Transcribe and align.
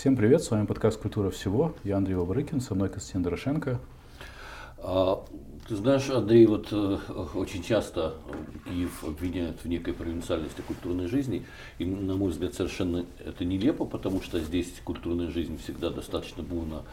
Всем 0.00 0.16
привет, 0.16 0.42
с 0.42 0.50
вами 0.50 0.64
подкаст 0.64 0.98
«Культура 0.98 1.28
всего». 1.28 1.74
Я 1.84 1.98
Андрей 1.98 2.14
Вабрыкин, 2.14 2.62
со 2.62 2.74
мной 2.74 2.88
Константин 2.88 3.22
Дорошенко. 3.22 3.78
А, 4.78 5.22
ты 5.68 5.76
знаешь, 5.76 6.08
Андрей, 6.08 6.46
вот 6.46 6.68
э, 6.72 6.98
очень 7.34 7.62
часто 7.62 8.14
Киев 8.64 9.04
обвиняют 9.04 9.62
в 9.62 9.68
некой 9.68 9.92
провинциальности 9.92 10.62
культурной 10.62 11.06
жизни. 11.06 11.44
И, 11.78 11.84
на 11.84 12.16
мой 12.16 12.30
взгляд, 12.30 12.54
совершенно 12.54 13.04
это 13.18 13.44
нелепо, 13.44 13.84
потому 13.84 14.22
что 14.22 14.40
здесь 14.40 14.72
культурная 14.84 15.28
жизнь 15.28 15.58
всегда 15.58 15.90
достаточно 15.90 16.42
бурно 16.42 16.84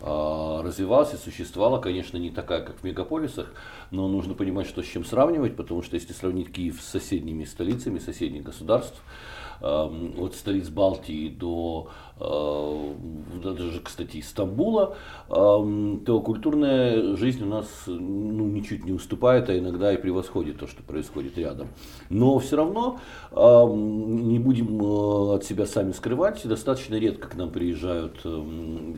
э, 0.00 0.60
развивалась 0.64 1.12
и 1.12 1.18
существовала. 1.18 1.82
Конечно, 1.82 2.16
не 2.16 2.30
такая, 2.30 2.62
как 2.62 2.78
в 2.80 2.82
мегаполисах, 2.84 3.52
но 3.90 4.08
нужно 4.08 4.32
понимать, 4.32 4.66
что 4.66 4.82
с 4.82 4.86
чем 4.86 5.04
сравнивать, 5.04 5.54
потому 5.54 5.82
что 5.82 5.96
если 5.96 6.14
сравнить 6.14 6.50
Киев 6.50 6.80
с 6.80 6.86
соседними 6.86 7.44
столицами, 7.44 7.98
соседних 7.98 8.42
государств, 8.42 9.02
э, 9.60 9.66
от 9.66 10.34
столиц 10.34 10.70
Балтии 10.70 11.28
до 11.28 11.90
даже, 12.18 13.80
кстати, 13.80 14.18
из 14.18 14.28
Стамбула, 14.28 14.96
то 15.28 16.22
культурная 16.24 17.16
жизнь 17.16 17.42
у 17.42 17.46
нас 17.46 17.66
ну, 17.86 18.46
ничуть 18.46 18.84
не 18.84 18.92
уступает, 18.92 19.48
а 19.50 19.58
иногда 19.58 19.92
и 19.92 19.96
превосходит 19.96 20.58
то, 20.58 20.66
что 20.66 20.82
происходит 20.82 21.36
рядом. 21.38 21.68
Но 22.10 22.38
все 22.38 22.56
равно 22.56 23.00
не 23.32 24.38
будем 24.38 24.80
э, 24.80 25.34
от 25.34 25.44
себя 25.44 25.66
сами 25.66 25.92
скрывать, 25.92 26.46
достаточно 26.46 26.94
редко 26.94 27.28
к 27.28 27.34
нам 27.34 27.50
приезжают 27.50 28.20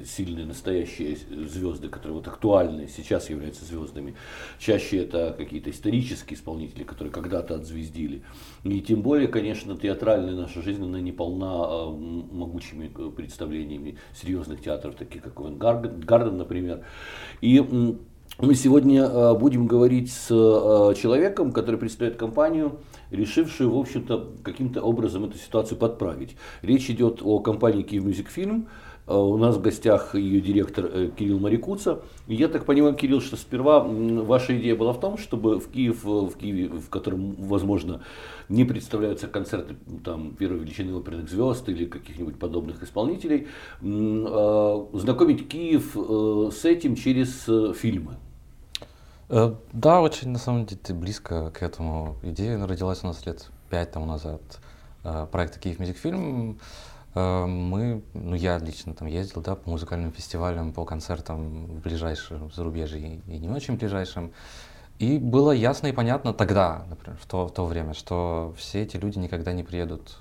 сильные 0.06 0.47
настоящие 0.47 1.17
звезды, 1.17 1.89
которые 1.89 2.19
вот 2.19 2.28
актуальные, 2.28 2.89
сейчас 2.89 3.30
являются 3.30 3.64
звездами. 3.64 4.14
Чаще 4.59 4.98
это 4.98 5.34
какие-то 5.37 5.70
исторические 5.70 6.37
исполнители, 6.37 6.84
которые 6.84 7.12
когда-то 7.12 7.55
отзвездили. 7.55 8.23
И 8.64 8.80
тем 8.80 9.03
более, 9.03 9.28
конечно, 9.28 9.77
театральная 9.77 10.34
наша 10.34 10.62
жизнь, 10.62 10.84
она 10.84 11.01
не 11.01 11.12
полна 11.12 11.87
могучими 11.87 12.91
представлениями 13.10 13.96
серьезных 14.15 14.62
театров, 14.62 14.95
таких 14.95 15.23
как 15.23 15.34
Ковен 15.34 15.59
Гарден, 15.59 16.37
например. 16.37 16.84
И 17.41 17.61
мы 18.39 18.55
сегодня 18.55 19.05
э, 19.05 19.34
будем 19.34 19.67
говорить 19.67 20.12
с 20.12 20.28
э, 20.31 20.94
человеком, 21.00 21.53
который 21.53 21.77
представляет 21.78 22.19
компанию, 22.19 22.81
решившую, 23.11 23.70
в 23.70 23.78
общем-то, 23.78 24.34
каким-то 24.42 24.83
образом 24.83 25.25
эту 25.25 25.39
ситуацию 25.39 25.78
подправить. 25.78 26.36
Речь 26.62 26.91
идет 26.91 27.20
о 27.22 27.39
компании 27.39 27.83
Киев 27.83 28.05
Film, 28.05 28.66
Э, 28.66 28.86
у 29.07 29.37
нас 29.37 29.57
в 29.57 29.62
гостях 29.62 30.17
ее 30.17 30.41
директор 30.41 30.87
э, 30.87 31.11
Кирилл 31.17 31.39
Марикуца. 31.39 32.01
Я 32.27 32.49
так 32.49 32.65
понимаю, 32.65 32.95
Кирилл, 32.97 33.21
что 33.21 33.37
сперва 33.37 33.81
ваша 33.81 34.59
идея 34.59 34.75
была 34.75 34.93
в 34.93 34.99
том, 34.99 35.17
чтобы 35.17 35.61
в 35.61 35.69
Киев, 35.71 36.05
э, 36.05 36.09
в 36.09 36.37
Киеве, 36.37 36.69
в 36.69 36.89
котором, 36.89 37.37
возможно, 37.39 38.03
не 38.49 38.65
представляются 38.65 39.29
концерты 39.29 39.77
там, 40.05 40.34
первой 40.34 40.59
величины 40.59 40.93
оперных 40.93 41.31
звезд 41.31 41.69
или 41.69 41.87
каких-нибудь 41.87 42.39
подобных 42.39 42.83
исполнителей, 42.83 43.49
знакомить 43.81 45.49
Киев 45.49 45.97
с 46.53 46.65
этим 46.65 46.95
через 46.95 47.45
фильмы. 47.77 48.17
Да, 49.29 50.01
очень 50.01 50.31
на 50.31 50.39
самом 50.39 50.67
деле 50.67 50.81
близко 50.91 51.51
к 51.51 51.62
этому. 51.62 52.17
Идея 52.23 52.65
родилась 52.65 53.03
у 53.03 53.09
нас 53.09 53.27
лет 53.27 53.49
пять 53.69 53.91
тому 53.91 54.07
назад. 54.07 54.41
Проект 55.33 55.59
Киев 55.59 55.81
Мюзик 55.81 55.97
Фильм 55.97 56.59
Э, 56.59 56.95
мы, 57.17 58.03
ну 58.12 58.34
я 58.34 58.59
лично 58.59 58.92
там 58.95 59.09
ездил, 59.09 59.41
да, 59.41 59.56
по 59.56 59.70
музыкальным 59.70 60.12
фестивалям, 60.12 60.72
по 60.72 60.84
концертам 60.84 61.67
в 61.67 61.81
ближайшем 61.81 62.50
зарубежье 62.53 63.22
и 63.27 63.39
не 63.39 63.48
очень 63.48 63.77
ближайшем. 63.77 64.33
И 64.98 65.19
было 65.19 65.53
ясно 65.53 65.89
и 65.89 65.92
понятно 65.92 66.33
тогда, 66.33 66.84
например, 66.89 67.19
в 67.20 67.27
то, 67.27 67.47
в 67.47 67.53
то 67.53 67.67
время, 67.67 67.94
что 67.94 68.55
все 68.56 68.83
эти 68.83 68.97
люди 68.97 69.19
никогда 69.19 69.53
не 69.53 69.62
приедут 69.62 70.19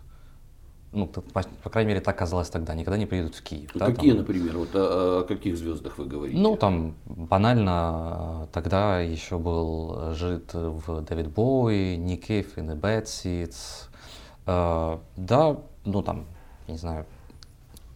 ну, 0.95 1.07
по, 1.07 1.43
по 1.63 1.69
крайней 1.69 1.89
мере, 1.89 1.99
так 1.99 2.17
казалось 2.17 2.49
тогда, 2.49 2.73
никогда 2.73 2.97
не 2.97 3.05
приедут 3.05 3.35
в 3.35 3.43
Киев. 3.43 3.69
Да, 3.75 3.87
какие, 3.87 4.11
там, 4.11 4.19
например, 4.19 4.57
вот 4.57 4.69
о, 4.73 5.19
о 5.19 5.23
каких 5.27 5.57
звездах 5.57 5.97
вы 5.97 6.05
говорите? 6.05 6.39
Ну, 6.39 6.55
там 6.55 6.95
банально, 7.05 8.47
тогда 8.53 9.01
еще 9.01 9.37
был 9.37 10.13
жит 10.13 10.53
в 10.53 11.01
Дэвид 11.01 11.27
Боуи, 11.27 11.97
Ник 11.97 12.27
Кейв 12.27 12.57
и. 12.57 13.47
Э, 14.47 14.97
да, 15.17 15.57
ну 15.83 16.01
там 16.01 16.25
не 16.67 16.77
знаю, 16.77 17.05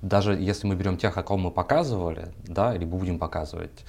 даже 0.02 0.34
если 0.34 0.68
мы 0.68 0.76
берем 0.76 0.98
тех, 0.98 1.18
о 1.18 1.24
ком 1.24 1.42
мы 1.42 1.52
показывали, 1.52 2.30
да, 2.48 2.74
или 2.74 2.86
будем 2.86 3.20
показывать, 3.20 3.84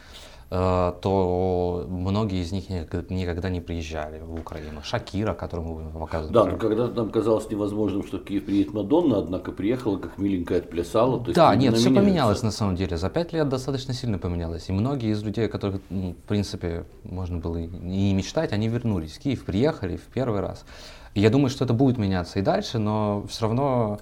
э, 0.50 0.92
то 1.00 1.86
многие 1.88 2.42
из 2.42 2.50
них 2.50 2.68
никогда 2.68 3.48
не 3.48 3.60
приезжали 3.60 4.20
в 4.20 4.34
Украину. 4.34 4.82
Шакира, 4.82 5.34
которую 5.34 5.68
мы 5.68 5.74
будем 5.74 5.92
показывать. 5.92 6.32
Да, 6.32 6.44
но 6.46 6.56
когда 6.56 6.88
нам 6.88 7.10
казалось 7.10 7.48
невозможным, 7.48 8.04
что 8.04 8.18
в 8.18 8.24
Киев 8.24 8.44
приедет 8.44 8.72
Мадонна, 8.74 9.18
однако 9.18 9.52
приехала, 9.52 9.98
как 9.98 10.18
миленькая 10.18 10.58
отплясала. 10.58 11.24
То 11.24 11.32
да, 11.32 11.54
нет, 11.54 11.76
все 11.76 11.94
поменялось 11.94 12.42
на 12.42 12.50
самом 12.50 12.74
деле. 12.74 12.96
За 12.96 13.08
пять 13.08 13.32
лет 13.32 13.48
достаточно 13.48 13.94
сильно 13.94 14.18
поменялось. 14.18 14.68
И 14.68 14.72
многие 14.72 15.12
из 15.12 15.22
людей, 15.22 15.46
которых, 15.46 15.80
ну, 15.90 16.14
в 16.14 16.28
принципе, 16.28 16.86
можно 17.04 17.38
было 17.38 17.58
и 17.58 17.66
не 17.66 18.14
мечтать, 18.14 18.52
они 18.52 18.66
вернулись 18.66 19.12
в 19.12 19.20
Киев, 19.20 19.44
приехали 19.44 19.96
в 19.96 20.06
первый 20.12 20.40
раз. 20.40 20.64
И 21.14 21.20
я 21.20 21.30
думаю, 21.30 21.50
что 21.50 21.64
это 21.64 21.72
будет 21.72 21.98
меняться 21.98 22.38
и 22.38 22.42
дальше, 22.42 22.78
но 22.78 23.24
все 23.28 23.42
равно 23.42 24.00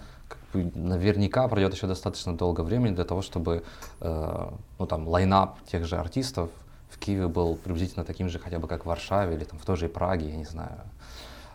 наверняка 0.54 1.46
пройдет 1.48 1.74
еще 1.74 1.86
достаточно 1.86 2.36
долго 2.36 2.62
времени 2.62 2.94
для 2.94 3.04
того, 3.04 3.22
чтобы 3.22 3.62
э, 4.00 4.50
ну, 4.78 4.86
там, 4.86 5.08
лайнап 5.08 5.62
тех 5.70 5.84
же 5.84 5.96
артистов 5.96 6.50
в 6.90 6.98
Киеве 6.98 7.28
был 7.28 7.56
приблизительно 7.56 8.04
таким 8.04 8.28
же, 8.28 8.38
хотя 8.38 8.58
бы 8.58 8.66
как 8.66 8.84
в 8.84 8.88
Варшаве 8.88 9.36
или 9.36 9.44
там, 9.44 9.58
в 9.58 9.64
той 9.64 9.76
же 9.76 9.88
Праге, 9.88 10.30
я 10.30 10.36
не 10.36 10.44
знаю. 10.44 10.80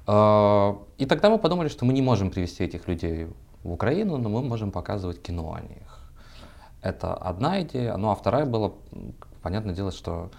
Э, 0.08 0.76
и 0.98 1.06
тогда 1.06 1.30
мы 1.30 1.40
подумали, 1.40 1.70
что 1.70 1.86
мы 1.86 1.94
не 1.94 2.02
можем 2.02 2.30
привести 2.30 2.64
этих 2.64 2.88
людей 2.88 3.28
в 3.64 3.72
Украину, 3.72 4.18
но 4.18 4.30
мы 4.30 4.42
можем 4.42 4.72
показывать 4.72 5.22
кино 5.22 5.54
о 5.54 5.62
них. 5.62 6.00
Это 6.82 7.14
одна 7.14 7.62
идея. 7.62 7.96
Ну 7.98 8.12
а 8.12 8.16
вторая 8.16 8.46
была, 8.46 8.74
понятное 9.42 9.74
дело, 9.74 9.92
что 9.92 10.30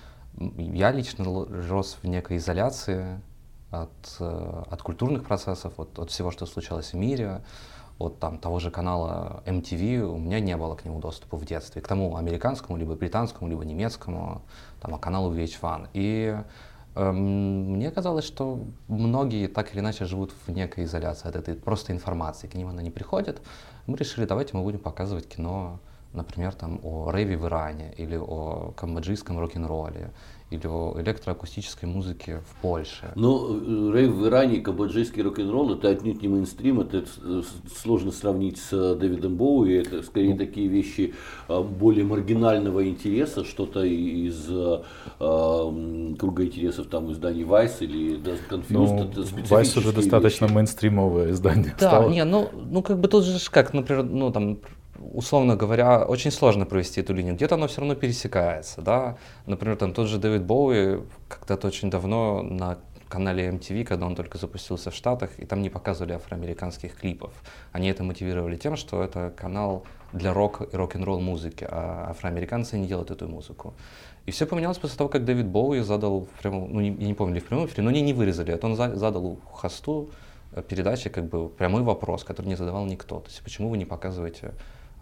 я 0.59 0.93
лично 0.93 1.25
рос 1.25 1.98
в 2.03 2.06
некой 2.06 2.37
изоляции 2.37 3.20
от, 3.70 4.16
э, 4.20 4.62
от 4.70 4.82
культурных 4.82 5.25
процессов, 5.25 5.78
от, 5.78 5.98
от 5.98 6.10
всего, 6.10 6.31
что 6.31 6.47
случалось 6.47 6.93
в 6.93 6.97
мире 6.97 7.43
от 7.99 8.19
там, 8.19 8.38
того 8.38 8.59
же 8.59 8.71
канала 8.71 9.43
MTV, 9.47 10.03
у 10.03 10.19
меня 10.19 10.41
не 10.41 10.56
было 10.56 10.75
к 10.75 10.84
нему 10.84 11.00
доступа 11.00 11.37
в 11.37 11.44
детстве, 11.44 11.81
к 11.81 11.88
тому 11.88 12.16
американскому, 12.16 12.77
либо 12.77 12.94
британскому, 12.94 13.49
либо 13.49 13.65
немецкому, 13.65 14.43
там, 14.81 14.94
а 14.94 14.99
каналу 14.99 15.32
VH1. 15.32 15.88
И 15.93 16.37
э, 16.94 17.12
мне 17.12 17.91
казалось, 17.91 18.25
что 18.25 18.59
многие 18.88 19.47
так 19.47 19.72
или 19.72 19.81
иначе 19.81 20.05
живут 20.05 20.32
в 20.47 20.50
некой 20.50 20.84
изоляции 20.84 21.28
от 21.28 21.37
этой 21.37 21.55
просто 21.55 21.93
информации, 21.93 22.49
к 22.49 22.55
ним 22.55 22.69
она 22.69 22.82
не 22.82 22.91
приходит. 22.91 23.41
Мы 23.87 23.97
решили, 23.97 24.26
давайте 24.26 24.56
мы 24.56 24.62
будем 24.62 24.81
показывать 24.81 25.28
кино, 25.28 25.78
например, 26.12 26.53
там, 26.55 26.81
о 26.82 27.11
рэве 27.11 27.37
в 27.37 27.47
Иране 27.47 27.93
или 27.97 28.16
о 28.16 28.72
камбоджийском 28.76 29.38
рок-н-ролле 29.38 30.11
или 30.54 30.66
о 30.66 30.94
электроакустической 31.00 31.88
музыке 31.88 32.42
в 32.50 32.62
Польше. 32.62 33.12
Э, 33.15 33.92
рейв 33.94 34.12
в 34.12 34.26
Иране 34.26 34.60
кабаджийский 34.60 35.22
рок-н-ролл 35.22 35.75
это 35.75 35.88
отнюдь 35.88 36.22
не 36.22 36.28
мейнстрим, 36.28 36.81
это 36.81 37.04
сложно 37.82 38.12
сравнить 38.12 38.59
с 38.59 38.72
э, 38.72 38.94
Дэвидом 38.94 39.37
Боуи, 39.37 39.75
это 39.75 40.03
скорее 40.03 40.32
ну. 40.32 40.38
такие 40.38 40.69
вещи 40.69 41.14
более 41.48 42.04
маргинального 42.04 42.88
интереса, 42.88 43.44
что-то 43.44 43.84
из 43.84 44.47
э, 44.48 44.82
круга 46.19 46.44
интересов 46.44 46.87
там 46.87 47.12
изданий 47.12 47.43
Vice 47.43 47.78
или 47.81 48.16
даже 48.16 48.41
Confused. 48.48 48.64
Ну, 48.70 49.04
это 49.04 49.20
Vice 49.20 49.78
уже 49.78 49.93
достаточно 49.93 50.47
вещи. 50.47 50.54
мейнстримовое 50.54 51.31
издание 51.31 51.75
Да, 51.78 51.88
стало. 51.88 52.10
не, 52.10 52.25
ну, 52.25 52.48
ну 52.70 52.82
как 52.82 52.98
бы 52.98 53.09
тут 53.09 53.25
же 53.25 53.38
как, 53.50 53.75
например, 53.75 54.04
ну 54.04 54.31
там 54.31 54.59
условно 54.99 55.56
говоря, 55.56 56.05
очень 56.05 56.31
сложно 56.31 56.66
провести 56.66 57.00
эту 57.00 57.15
линию. 57.15 57.34
Где-то 57.34 57.55
оно 57.55 57.66
все 57.66 57.81
равно 57.81 57.94
пересекается, 57.94 58.82
да. 58.82 59.16
Например, 59.47 59.77
там 59.77 59.93
тот 59.93 60.09
же 60.09 60.19
Дэвид 60.19 60.44
Боуи 60.44 61.00
когда-то 61.28 61.66
очень 61.66 61.91
давно 61.91 62.43
на 62.43 62.78
канале 63.09 63.49
MTV, 63.49 63.84
когда 63.84 64.06
он 64.06 64.16
только 64.16 64.38
запустился 64.38 64.91
в 64.91 64.94
Штатах, 64.94 65.31
и 65.38 65.47
там 65.47 65.62
не 65.62 65.71
показывали 65.71 66.15
афроамериканских 66.15 66.97
клипов. 66.97 67.32
Они 67.72 67.88
это 67.88 68.03
мотивировали 68.03 68.56
тем, 68.56 68.77
что 68.77 69.03
это 69.03 69.32
канал 69.37 69.84
для 70.12 70.32
рок 70.32 70.62
и 70.72 70.77
рок-н-ролл 70.77 71.20
музыки, 71.20 71.67
а 71.70 72.08
афроамериканцы 72.11 72.79
не 72.79 72.87
делают 72.87 73.11
эту 73.11 73.29
музыку. 73.29 73.75
И 74.26 74.31
все 74.31 74.47
поменялось 74.47 74.79
после 74.79 74.97
того, 74.97 75.11
как 75.11 75.25
Дэвид 75.25 75.47
Боуи 75.47 75.81
задал, 75.81 76.23
в 76.23 76.40
прямом, 76.40 76.73
ну 76.73 76.81
не, 76.81 76.90
не 76.90 77.14
помню, 77.14 77.40
в 77.40 77.44
прямом 77.44 77.67
эфире, 77.67 77.82
но 77.82 77.90
они 77.90 78.00
не 78.00 78.14
вырезали 78.14 78.52
это. 78.55 78.67
Он 78.67 78.75
за, 78.75 78.97
задал 78.97 79.38
хосту 79.52 80.11
э, 80.52 80.62
передачи 80.62 81.11
как 81.11 81.25
бы 81.25 81.49
прямой 81.49 81.82
вопрос, 81.82 82.25
который 82.25 82.47
не 82.47 82.56
задавал 82.56 82.87
никто. 82.87 83.20
То 83.20 83.29
есть 83.29 83.43
почему 83.43 83.69
вы 83.69 83.76
не 83.76 83.85
показываете 83.85 84.55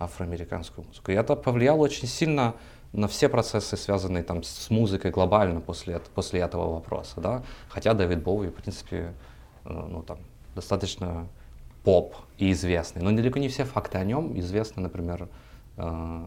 афроамериканскую 0.04 0.86
музыку. 0.86 1.10
И 1.12 1.14
это 1.14 1.36
повлияло 1.36 1.78
очень 1.78 2.08
сильно 2.08 2.54
на 2.92 3.08
все 3.08 3.28
процессы, 3.28 3.76
связанные 3.76 4.22
там 4.22 4.42
с 4.42 4.70
музыкой 4.70 5.10
глобально 5.10 5.60
после, 5.60 6.00
после 6.14 6.40
этого 6.40 6.74
вопроса, 6.74 7.20
да. 7.20 7.42
Хотя 7.68 7.94
Дэвид 7.94 8.22
Боуи, 8.22 8.48
в 8.48 8.54
принципе, 8.54 9.14
э, 9.64 9.72
ну 9.72 10.02
там 10.02 10.18
достаточно 10.54 11.26
поп 11.84 12.14
и 12.38 12.52
известный, 12.52 13.02
но 13.02 13.10
далеко 13.12 13.38
не 13.38 13.48
все 13.48 13.64
факты 13.64 13.98
о 13.98 14.04
нем 14.04 14.38
известны, 14.38 14.82
например, 14.82 15.28
э, 15.76 16.22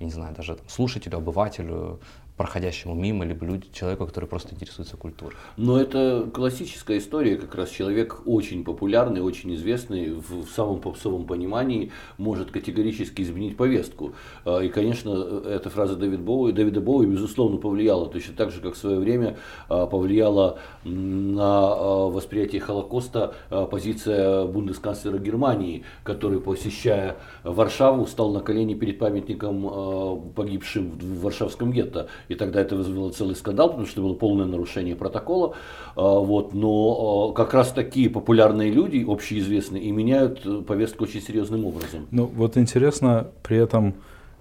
не 0.00 0.10
знаю, 0.10 0.34
даже 0.34 0.56
там, 0.56 0.68
слушателю, 0.68 1.18
обывателю, 1.18 2.00
проходящему 2.36 2.94
мимо, 2.94 3.24
либо 3.24 3.46
люди, 3.46 3.66
человеку, 3.72 4.06
который 4.06 4.26
просто 4.26 4.54
интересуется 4.54 4.96
культурой. 4.96 5.36
Но 5.56 5.80
это 5.80 6.28
классическая 6.32 6.98
история, 6.98 7.36
как 7.36 7.54
раз 7.54 7.70
человек 7.70 8.20
очень 8.26 8.62
популярный, 8.62 9.22
очень 9.22 9.54
известный, 9.54 10.12
в, 10.12 10.44
в 10.44 10.50
самом 10.50 10.80
попсовом 10.80 11.26
понимании 11.26 11.92
может 12.18 12.50
категорически 12.50 13.22
изменить 13.22 13.56
повестку. 13.56 14.12
А, 14.44 14.60
и, 14.60 14.68
конечно, 14.68 15.42
эта 15.46 15.70
фраза 15.70 15.96
Дэвид 15.96 16.20
Боуи, 16.20 16.52
Дэвида 16.52 16.80
Боуи, 16.80 17.06
безусловно, 17.06 17.56
повлияла, 17.56 18.06
точно 18.06 18.34
так 18.34 18.50
же, 18.50 18.60
как 18.60 18.74
в 18.74 18.78
свое 18.78 18.98
время 18.98 19.38
а, 19.68 19.86
повлияла 19.86 20.58
на 20.84 21.72
а, 21.72 22.08
восприятие 22.10 22.60
Холокоста 22.60 23.34
позиция 23.70 24.44
бундесканцлера 24.44 25.18
Германии, 25.18 25.84
который, 26.04 26.40
посещая 26.40 27.16
Варшаву, 27.44 28.06
стал 28.06 28.32
на 28.32 28.40
колени 28.40 28.74
перед 28.74 28.98
памятником 28.98 30.32
погибшим 30.34 30.90
в 30.98 31.22
Варшавском 31.22 31.72
гетто 31.72 32.08
и 32.28 32.34
тогда 32.34 32.60
это 32.60 32.76
вызвало 32.76 33.10
целый 33.10 33.36
скандал, 33.36 33.70
потому 33.70 33.86
что 33.86 34.02
было 34.02 34.14
полное 34.14 34.46
нарушение 34.46 34.96
протокола. 34.96 35.54
А, 35.94 36.18
вот, 36.18 36.54
но 36.54 37.30
а, 37.30 37.32
как 37.34 37.54
раз 37.54 37.72
такие 37.72 38.10
популярные 38.10 38.70
люди, 38.70 39.04
общеизвестные, 39.06 39.82
и 39.82 39.90
меняют 39.90 40.44
э, 40.44 40.62
повестку 40.62 41.04
очень 41.04 41.20
серьезным 41.20 41.64
образом. 41.64 42.06
Ну 42.10 42.26
вот 42.26 42.56
интересно, 42.56 43.28
при 43.42 43.56
этом 43.58 43.94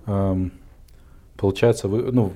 эм, 0.06 0.52
получается, 1.38 1.88
вы, 1.88 2.12
ну, 2.12 2.34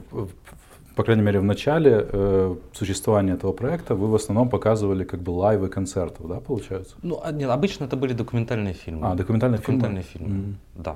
по 0.96 1.04
крайней 1.04 1.24
мере, 1.24 1.40
в 1.40 1.46
начале 1.46 2.06
э, 2.12 2.56
существования 2.74 3.34
этого 3.34 3.54
проекта 3.54 3.96
вы 3.96 4.08
в 4.08 4.16
основном 4.16 4.50
показывали 4.50 5.06
как 5.06 5.22
бы 5.22 5.32
лайвы 5.32 5.70
концертов, 5.70 6.28
да, 6.28 6.42
получается? 6.42 6.96
Ну, 7.02 7.22
а, 7.24 7.32
нет, 7.32 7.50
обычно 7.50 7.86
это 7.86 7.96
были 7.96 8.14
документальные 8.14 8.74
фильмы. 8.74 9.08
А, 9.08 9.16
документальные, 9.16 9.60
документальные 9.60 10.04
фильмы? 10.04 10.28
фильмы, 10.28 10.44
mm-hmm. 10.44 10.84
да. 10.84 10.96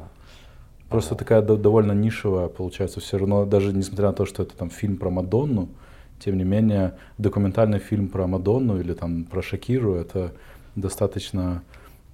Просто 0.89 1.15
такая 1.15 1.41
довольно 1.41 1.94
нишевая 1.94 2.47
получается 2.47 3.00
все 3.00 3.18
равно, 3.18 3.45
даже 3.45 3.74
несмотря 3.74 4.07
на 4.07 4.13
то, 4.13 4.25
что 4.25 4.44
это 4.44 4.56
там 4.56 4.69
фильм 4.69 4.97
про 4.97 5.09
Мадонну, 5.09 5.69
тем 6.19 6.38
не 6.38 6.44
менее 6.44 6.95
документальный 7.18 7.80
фильм 7.80 8.07
про 8.07 8.27
Мадонну 8.27 8.80
или 8.80 8.94
там 8.94 9.25
про 9.25 9.41
Шакиру 9.41 9.95
это 9.95 10.31
достаточно 10.75 11.63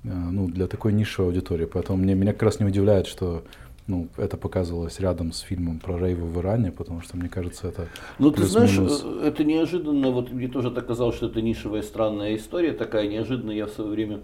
э, 0.04 0.10
ну, 0.10 0.48
для 0.48 0.68
такой 0.68 0.94
нишевой 0.94 1.30
аудитории. 1.30 1.66
Поэтому 1.66 1.98
мне, 1.98 2.16
меня 2.16 2.34
как 2.34 2.44
раз 2.44 2.60
не 2.60 2.66
удивляет, 2.66 3.06
что 3.06 3.44
ну, 3.90 4.08
это 4.18 4.38
показывалось 4.38 5.00
рядом 5.00 5.32
с 5.32 5.40
фильмом 5.40 5.80
про 5.80 5.98
рейвы 5.98 6.28
в 6.28 6.40
Иране, 6.40 6.72
потому 6.72 7.02
что, 7.02 7.18
мне 7.18 7.28
кажется, 7.28 7.68
это 7.68 7.88
Ну, 8.20 8.32
ты 8.32 8.46
знаешь, 8.46 8.78
э, 8.78 9.28
это 9.28 9.44
неожиданно, 9.44 10.12
вот 10.12 10.32
мне 10.32 10.48
тоже 10.48 10.72
так 10.72 10.86
казалось, 10.86 11.16
что 11.16 11.26
это 11.26 11.42
нишевая 11.42 11.82
странная 11.82 12.36
история 12.36 12.74
такая, 12.74 13.08
неожиданно. 13.08 13.52
Я 13.52 13.66
в 13.66 13.72
свое 13.72 13.90
время 13.90 14.20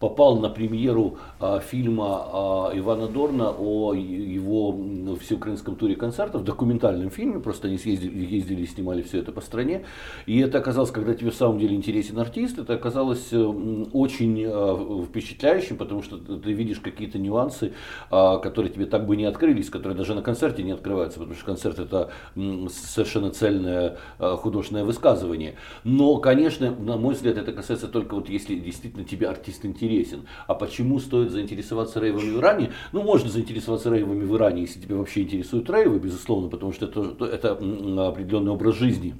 попал 0.00 0.38
на 0.38 0.48
премьеру 0.48 1.18
а, 1.38 1.60
фильма 1.60 2.26
а, 2.32 2.70
Ивана 2.74 3.06
Дорна 3.06 3.50
о 3.50 3.92
его 3.92 5.16
всеукраинском 5.20 5.76
туре 5.76 5.94
концертов, 5.94 6.42
документальном 6.42 7.10
фильме, 7.10 7.38
просто 7.38 7.68
они 7.68 7.76
съездили, 7.76 8.24
ездили 8.24 8.62
и 8.62 8.66
снимали 8.66 9.02
все 9.02 9.18
это 9.18 9.30
по 9.30 9.42
стране. 9.42 9.84
И 10.24 10.40
это 10.40 10.58
оказалось, 10.58 10.90
когда 10.90 11.14
тебе 11.14 11.30
в 11.30 11.34
самом 11.34 11.58
деле 11.58 11.76
интересен 11.76 12.18
артист, 12.18 12.58
это 12.58 12.74
оказалось 12.74 13.28
э, 13.30 13.38
очень 13.38 14.42
а, 14.46 15.04
впечатляющим, 15.04 15.76
потому 15.76 16.02
что 16.02 16.16
ты 16.16 16.52
видишь 16.52 16.80
какие-то 16.80 17.18
нюансы, 17.18 17.74
а, 18.10 18.38
которые 18.38 18.72
тебе 18.72 18.86
так 18.86 19.06
бы 19.06 19.16
не 19.16 19.26
открылись, 19.26 19.68
которые 19.68 19.98
даже 19.98 20.14
на 20.14 20.22
концерте 20.22 20.62
не 20.62 20.72
открываются, 20.72 21.18
потому 21.18 21.36
что 21.36 21.44
концерт 21.44 21.78
это 21.78 22.10
совершенно 22.34 23.30
цельное 23.32 23.98
а, 24.18 24.36
художественное 24.36 24.84
высказывание. 24.84 25.56
Но, 25.84 26.16
конечно, 26.16 26.74
на 26.74 26.96
мой 26.96 27.12
взгляд, 27.12 27.36
это 27.36 27.52
касается 27.52 27.86
только 27.86 28.14
вот 28.14 28.30
если 28.30 28.54
действительно 28.54 29.04
тебе 29.04 29.28
артист 29.28 29.66
интересен 29.66 29.89
интересен. 29.90 30.26
А 30.46 30.54
почему 30.54 30.98
стоит 30.98 31.30
заинтересоваться 31.30 32.00
рейвами 32.00 32.30
в 32.30 32.38
Иране? 32.38 32.72
Ну, 32.92 33.02
можно 33.02 33.28
заинтересоваться 33.28 33.90
рейвами 33.90 34.24
в 34.24 34.36
Иране, 34.36 34.62
если 34.62 34.80
тебя 34.80 34.96
вообще 34.96 35.22
интересуют 35.22 35.68
рейвы, 35.70 35.98
безусловно, 35.98 36.48
потому 36.48 36.72
что 36.72 36.86
это, 36.86 37.24
это 37.24 37.52
определенный 37.52 38.52
образ 38.52 38.76
жизни, 38.76 39.14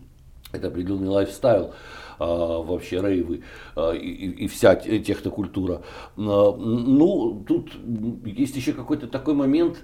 это 0.53 0.69
определенный 0.69 1.09
лайфстайл 1.09 1.73
а, 2.19 2.63
вообще 2.63 3.01
рейвы 3.01 3.43
а, 3.77 3.93
и, 3.93 4.45
и 4.45 4.49
вся 4.49 4.77
технокультура. 4.77 5.83
А, 6.17 6.57
ну, 6.57 7.45
тут 7.47 7.73
есть 8.25 8.57
еще 8.57 8.73
какой-то 8.73 9.07
такой 9.07 9.35
момент, 9.35 9.83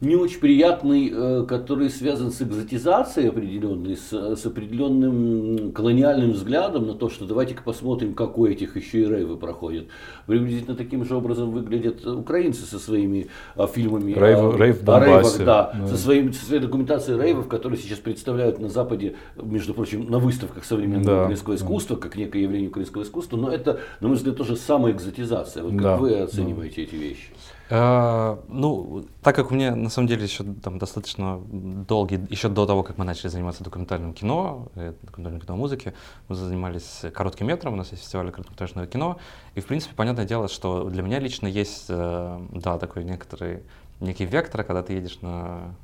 не 0.00 0.14
очень 0.14 0.38
приятный, 0.38 1.12
э, 1.12 1.44
который 1.48 1.90
связан 1.90 2.30
с 2.30 2.40
экзотизацией 2.40 3.30
определенной, 3.30 3.96
с, 3.96 4.12
с 4.12 4.46
определенным 4.46 5.72
колониальным 5.72 6.32
взглядом 6.32 6.86
на 6.86 6.94
то, 6.94 7.08
что 7.08 7.24
давайте-ка 7.26 7.62
посмотрим, 7.62 8.14
как 8.14 8.38
у 8.38 8.46
этих 8.46 8.76
еще 8.76 9.02
и 9.02 9.04
рейвы 9.06 9.36
проходят. 9.36 9.86
Приблизительно 10.26 10.76
таким 10.76 11.04
же 11.04 11.16
образом 11.16 11.50
выглядят 11.50 12.06
украинцы 12.06 12.62
со 12.62 12.78
своими 12.78 13.28
а, 13.56 13.66
фильмами 13.66 14.12
Рейв, 14.12 14.38
о, 14.38 14.56
рейв 14.56 14.88
о 14.88 15.04
рейвах, 15.04 15.38
да, 15.38 15.72
да, 15.74 15.86
Со, 15.88 15.96
своим, 15.96 16.32
со 16.32 16.44
своей 16.44 16.62
документацией 16.62 17.20
рейвов, 17.20 17.48
которые 17.48 17.78
сейчас 17.78 17.98
представляют 17.98 18.60
на 18.60 18.68
Западе, 18.68 19.16
между 19.36 19.74
прочим, 19.74 20.08
на 20.08 20.18
выставках 20.20 20.64
современного 20.64 21.04
да, 21.04 21.22
украинского 21.22 21.54
искусства, 21.56 21.96
как 21.96 22.16
некое 22.16 22.42
явление 22.42 22.68
украинского 22.68 23.02
искусства, 23.02 23.36
но 23.36 23.50
это, 23.50 23.80
на 24.00 24.08
мой 24.08 24.16
взгляд, 24.16 24.36
тоже 24.36 24.54
самая 24.56 24.92
экзотизация. 24.92 25.64
Вот 25.64 25.72
как 25.72 25.82
да, 25.82 25.96
вы 25.96 26.14
оцениваете 26.14 26.76
да. 26.76 26.82
эти 26.82 26.94
вещи? 26.94 27.30
Э, 27.70 28.38
ну, 28.48 29.04
так 29.22 29.36
как 29.36 29.50
у 29.50 29.54
меня 29.54 29.74
на 29.76 29.90
самом 29.90 30.08
деле 30.08 30.24
еще 30.24 30.44
там 30.44 30.78
достаточно 30.78 31.38
долгий, 31.38 32.18
еще 32.30 32.48
до 32.48 32.66
того, 32.66 32.82
как 32.82 32.96
мы 32.96 33.04
начали 33.04 33.28
заниматься 33.28 33.62
документальным 33.62 34.14
кино, 34.14 34.68
э, 34.74 34.94
документальным 35.02 35.42
кино 35.42 35.56
музыки, 35.56 35.92
мы 36.28 36.34
занимались 36.34 37.02
коротким 37.12 37.46
метром, 37.46 37.74
у 37.74 37.76
нас 37.76 37.90
есть 37.90 38.02
фестиваль 38.02 38.30
короткометражного 38.30 38.86
кино, 38.86 39.18
и 39.54 39.60
в 39.60 39.66
принципе 39.66 39.94
понятное 39.94 40.24
дело, 40.24 40.48
что 40.48 40.88
для 40.88 41.02
меня 41.02 41.18
лично 41.18 41.46
есть, 41.46 41.86
э, 41.90 42.40
да, 42.52 42.78
такой 42.78 43.04
некоторый 43.04 43.62
некий 44.00 44.24
вектор, 44.24 44.62
когда 44.62 44.82
ты 44.84 44.92
едешь 44.92 45.18
на 45.22 45.74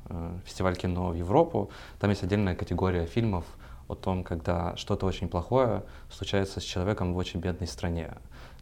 фестиваль 0.45 0.77
кино 0.77 1.09
в 1.09 1.15
Европу, 1.15 1.69
там 1.99 2.09
есть 2.09 2.23
отдельная 2.23 2.55
категория 2.55 3.05
фильмов 3.05 3.43
о 3.89 3.95
том, 3.95 4.23
когда 4.23 4.75
что-то 4.77 5.05
очень 5.05 5.27
плохое 5.27 5.83
случается 6.09 6.61
с 6.61 6.63
человеком 6.63 7.13
в 7.13 7.17
очень 7.17 7.41
бедной 7.41 7.67
стране. 7.67 8.13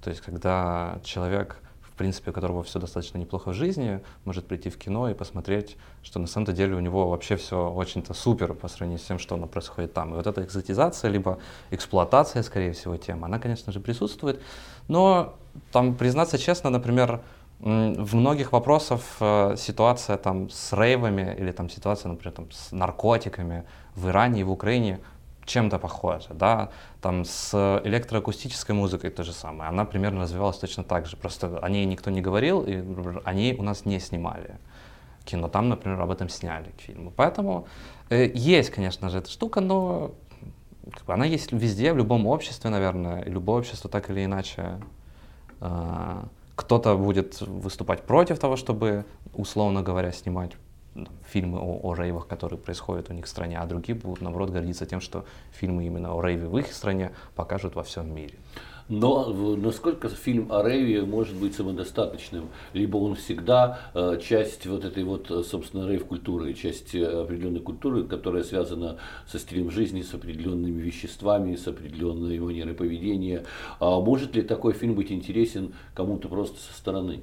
То 0.02 0.10
есть, 0.10 0.22
когда 0.22 1.00
человек 1.04 1.62
в 1.94 1.96
принципе, 1.96 2.32
у 2.32 2.34
которого 2.34 2.64
все 2.64 2.80
достаточно 2.80 3.20
неплохо 3.20 3.50
в 3.50 3.54
жизни, 3.54 4.02
может 4.26 4.48
прийти 4.48 4.72
в 4.72 4.78
кино 4.78 5.10
и 5.10 5.14
посмотреть, 5.14 5.78
что 6.02 6.20
на 6.20 6.26
самом-то 6.26 6.52
деле 6.52 6.76
у 6.76 6.80
него 6.80 7.08
вообще 7.08 7.36
все 7.36 7.70
очень-то 7.70 8.16
супер 8.16 8.56
по 8.56 8.68
сравнению 8.68 9.00
с 9.00 9.08
тем, 9.08 9.20
что 9.20 9.36
оно 9.36 9.46
происходит 9.46 9.94
там. 9.94 10.14
И 10.14 10.16
вот 10.16 10.26
эта 10.26 10.44
экзотизация, 10.44 11.12
либо 11.12 11.38
эксплуатация, 11.70 12.42
скорее 12.42 12.72
всего, 12.72 12.98
темы, 12.98 13.28
она, 13.28 13.38
конечно 13.38 13.72
же, 13.72 13.80
присутствует. 13.80 14.42
Но 14.88 15.36
там, 15.72 15.94
признаться 15.94 16.40
честно, 16.40 16.72
например, 16.72 17.22
в 17.60 18.16
многих 18.16 18.52
вопросах 18.52 19.02
э, 19.22 19.56
ситуация 19.58 20.18
там 20.18 20.50
с 20.50 20.74
рейвами 20.74 21.36
или 21.40 21.52
там 21.52 21.70
ситуация, 21.70 22.10
например, 22.10 22.34
там, 22.34 22.52
с 22.52 22.72
наркотиками 22.72 23.64
в 23.96 24.10
Иране 24.10 24.42
и 24.42 24.44
в 24.44 24.52
Украине 24.52 25.00
чем-то 25.46 25.80
похоже, 25.80 26.30
да, 26.34 26.70
там 27.02 27.26
с 27.26 27.82
электроакустической 27.84 28.76
музыкой 28.76 29.10
то 29.10 29.24
же 29.24 29.34
самое, 29.34 29.70
она 29.70 29.86
примерно 29.86 30.22
развивалась 30.22 30.58
точно 30.58 30.84
так 30.84 31.06
же, 31.06 31.18
просто 31.18 31.60
о 31.60 31.70
ней 31.70 31.86
никто 31.86 32.12
не 32.12 32.22
говорил, 32.22 32.64
и 32.64 32.84
о 33.24 33.34
ней 33.34 33.56
у 33.56 33.64
нас 33.64 33.86
не 33.86 34.00
снимали 34.00 34.58
кино, 35.26 35.48
там, 35.48 35.70
например, 35.70 36.02
об 36.02 36.12
этом 36.12 36.30
сняли 36.30 36.72
к 36.78 36.82
фильму, 36.82 37.12
поэтому 37.16 37.68
э, 38.10 38.30
есть, 38.34 38.70
конечно 38.70 39.10
же, 39.10 39.20
эта 39.20 39.30
штука, 39.30 39.62
но 39.62 40.12
как 40.92 41.06
бы, 41.06 41.14
она 41.14 41.26
есть 41.26 41.52
везде, 41.52 41.94
в 41.94 41.98
любом 41.98 42.28
обществе, 42.28 42.70
наверное, 42.70 43.22
и 43.22 43.30
любое 43.30 43.60
общество 43.60 43.90
так 43.90 44.10
или 44.10 44.26
иначе 44.26 44.80
э, 45.62 46.24
кто-то 46.56 46.98
будет 46.98 47.42
выступать 47.42 48.04
против 48.04 48.40
того, 48.40 48.56
чтобы, 48.58 49.06
условно 49.34 49.82
говоря, 49.82 50.12
снимать 50.12 50.52
фильмы 51.28 51.60
о, 51.60 51.80
о 51.84 51.96
рейвах, 51.96 52.28
которые 52.28 52.60
происходят 52.60 53.10
у 53.10 53.14
них 53.14 53.26
в 53.26 53.30
стране, 53.30 53.58
а 53.60 53.66
другие 53.66 53.98
будут, 53.98 54.22
наоборот, 54.22 54.50
гордиться 54.52 54.86
тем, 54.86 55.02
что 55.02 55.26
фильмы 55.52 55.86
именно 55.86 56.14
о 56.14 56.22
рейве 56.22 56.48
в 56.48 56.58
их 56.58 56.72
стране 56.72 57.12
покажут 57.36 57.76
во 57.76 57.84
всем 57.84 58.14
мире. 58.14 58.36
Но 58.90 59.56
насколько 59.56 60.10
фильм 60.10 60.52
о 60.52 60.62
рейве 60.62 61.04
может 61.04 61.36
быть 61.36 61.56
самодостаточным? 61.56 62.50
Либо 62.74 62.98
он 62.98 63.16
всегда 63.16 63.80
э, 63.94 64.20
часть 64.22 64.68
вот 64.68 64.84
этой 64.84 65.04
вот, 65.06 65.32
э, 65.32 65.42
собственно, 65.44 65.88
рейв-культуры, 65.88 66.54
часть 66.54 66.94
э, 66.94 67.06
определенной 67.06 67.62
культуры, 67.62 68.04
которая 68.04 68.44
связана 68.44 68.98
со 69.26 69.40
стилем 69.40 69.72
жизни, 69.72 70.02
с 70.02 70.14
определенными 70.14 70.82
веществами, 70.82 71.56
с 71.56 71.66
определенной 71.66 72.40
манерой 72.40 72.74
поведения. 72.74 73.46
А 73.80 74.02
может 74.02 74.36
ли 74.36 74.42
такой 74.42 74.74
фильм 74.74 74.96
быть 74.96 75.12
интересен 75.12 75.74
кому-то 75.96 76.28
просто 76.28 76.60
со 76.60 76.78
стороны? 76.78 77.22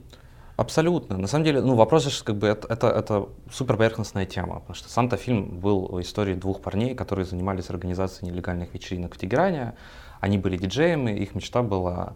Абсолютно. 0.60 1.16
На 1.16 1.26
самом 1.26 1.46
деле, 1.46 1.62
ну, 1.62 1.74
вопрос 1.74 2.04
же, 2.04 2.22
как 2.22 2.36
бы, 2.36 2.46
это, 2.46 2.68
это, 2.68 2.88
это 2.88 3.28
супер 3.50 3.78
поверхностная 3.78 4.26
тема, 4.26 4.60
потому 4.60 4.74
что 4.74 4.90
сам-то 4.90 5.16
фильм 5.16 5.58
был 5.58 5.88
о 5.90 6.02
истории 6.02 6.34
двух 6.34 6.60
парней, 6.60 6.94
которые 6.94 7.24
занимались 7.24 7.70
организацией 7.70 8.30
нелегальных 8.30 8.74
вечеринок 8.74 9.14
в 9.14 9.18
Тегеране. 9.18 9.72
Они 10.20 10.36
были 10.36 10.58
диджеями, 10.58 11.12
их 11.12 11.34
мечта 11.34 11.62
была, 11.62 12.12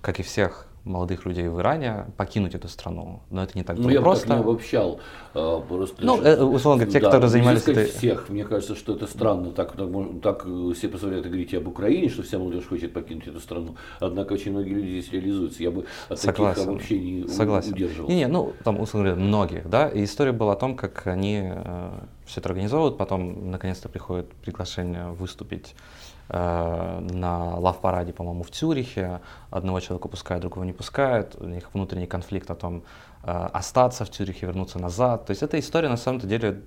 как 0.00 0.20
и 0.20 0.22
всех 0.22 0.68
молодых 0.84 1.26
людей 1.26 1.48
в 1.48 1.60
Иране 1.60 2.06
покинуть 2.16 2.54
эту 2.54 2.68
страну. 2.68 3.20
Но 3.30 3.42
это 3.44 3.56
не 3.56 3.62
так 3.62 3.76
ну, 3.76 3.84
было 3.84 3.90
я 3.92 4.00
просто. 4.00 4.26
так 4.26 4.38
не 4.38 4.42
обобщал. 4.42 5.00
А, 5.34 5.60
просто, 5.60 6.04
ну, 6.04 6.20
э, 6.20 6.42
условно 6.42 6.84
говоря, 6.84 6.92
те, 6.92 7.00
да, 7.00 7.06
которые 7.06 7.30
занимались... 7.30 7.62
этой... 7.62 7.86
всех. 7.86 8.28
Мне 8.28 8.44
кажется, 8.44 8.74
что 8.74 8.94
это 8.94 9.06
странно. 9.06 9.52
Так, 9.52 9.72
так, 9.72 9.88
так 10.22 10.46
все 10.74 10.88
позволяют 10.88 11.26
говорить 11.26 11.54
об 11.54 11.68
Украине, 11.68 12.08
что 12.08 12.22
вся 12.22 12.38
молодежь 12.38 12.66
хочет 12.66 12.92
покинуть 12.92 13.26
эту 13.26 13.40
страну. 13.40 13.76
Однако 14.00 14.32
очень 14.32 14.52
многие 14.52 14.74
люди 14.74 15.00
здесь 15.00 15.12
реализуются. 15.12 15.62
Я 15.62 15.70
бы 15.70 15.86
от 16.08 16.18
Согласен. 16.18 16.54
таких 16.54 16.68
обобщений 16.68 17.28
Согласен. 17.28 17.72
удерживал. 17.72 18.08
Не, 18.08 18.16
не, 18.16 18.26
ну, 18.26 18.52
там, 18.64 18.80
условно 18.80 19.10
говоря, 19.10 19.26
многих, 19.26 19.68
да. 19.68 19.88
И 19.88 20.04
история 20.04 20.32
была 20.32 20.54
о 20.54 20.56
том, 20.56 20.76
как 20.76 21.06
они 21.06 21.42
э, 21.44 21.90
все 22.26 22.40
это 22.40 22.48
организовывают, 22.48 22.98
потом 22.98 23.50
наконец-то 23.50 23.88
приходит 23.88 24.28
приглашение 24.34 25.10
выступить 25.12 25.74
Э, 25.74 26.01
на 26.32 27.56
лав-параде, 27.58 28.12
по-моему, 28.12 28.42
в 28.42 28.50
Цюрихе. 28.50 29.20
Одного 29.50 29.80
человека 29.80 30.08
пускают, 30.08 30.40
другого 30.40 30.64
не 30.64 30.72
пускают. 30.72 31.36
У 31.38 31.46
них 31.46 31.74
внутренний 31.74 32.06
конфликт 32.06 32.50
о 32.50 32.54
том, 32.54 32.82
э, 33.24 33.48
остаться 33.52 34.04
в 34.04 34.10
Цюрихе, 34.10 34.46
вернуться 34.46 34.78
назад. 34.78 35.26
То 35.26 35.32
есть 35.32 35.42
эта 35.42 35.58
история 35.58 35.88
на 35.88 35.96
самом 35.98 36.20
деле 36.20 36.62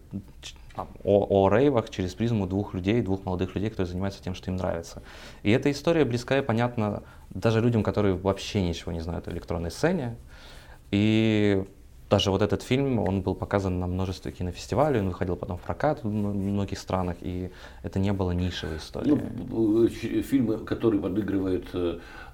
о, 1.04 1.46
о 1.46 1.50
рейвах 1.50 1.90
через 1.90 2.14
призму 2.14 2.48
двух 2.48 2.74
людей, 2.74 3.02
двух 3.02 3.26
молодых 3.26 3.56
людей, 3.56 3.70
которые 3.70 3.88
занимаются 3.88 4.22
тем, 4.22 4.36
что 4.36 4.52
им 4.52 4.58
нравится. 4.58 5.02
И 5.44 5.52
эта 5.52 5.72
история 5.72 6.06
близка 6.06 6.38
и 6.38 6.42
понятна 6.42 7.04
даже 7.30 7.62
людям, 7.62 7.84
которые 7.84 8.16
вообще 8.16 8.62
ничего 8.62 8.92
не 8.92 9.00
знают 9.00 9.28
о 9.28 9.32
электронной 9.32 9.72
сцене. 9.72 10.16
И 10.92 11.66
даже 12.10 12.32
вот 12.32 12.42
этот 12.42 12.62
фильм, 12.62 13.00
он 13.00 13.22
был 13.22 13.36
показан 13.36 13.80
на 13.80 13.88
множестве 13.88 14.32
кинофестивалей, 14.32 15.00
он 15.00 15.08
выходил 15.08 15.36
потом 15.36 15.58
в 15.58 15.62
прокат 15.62 16.04
в 16.04 16.08
многих 16.08 16.78
странах, 16.80 17.18
и 17.22 17.50
это 17.84 18.00
не 18.00 18.14
было 18.14 18.32
нишевой 18.32 18.78
историей. 18.78 19.20
Ну, 19.50 19.88
фильмы, 19.88 20.58
которые 20.60 21.02
подыгрывают 21.02 21.66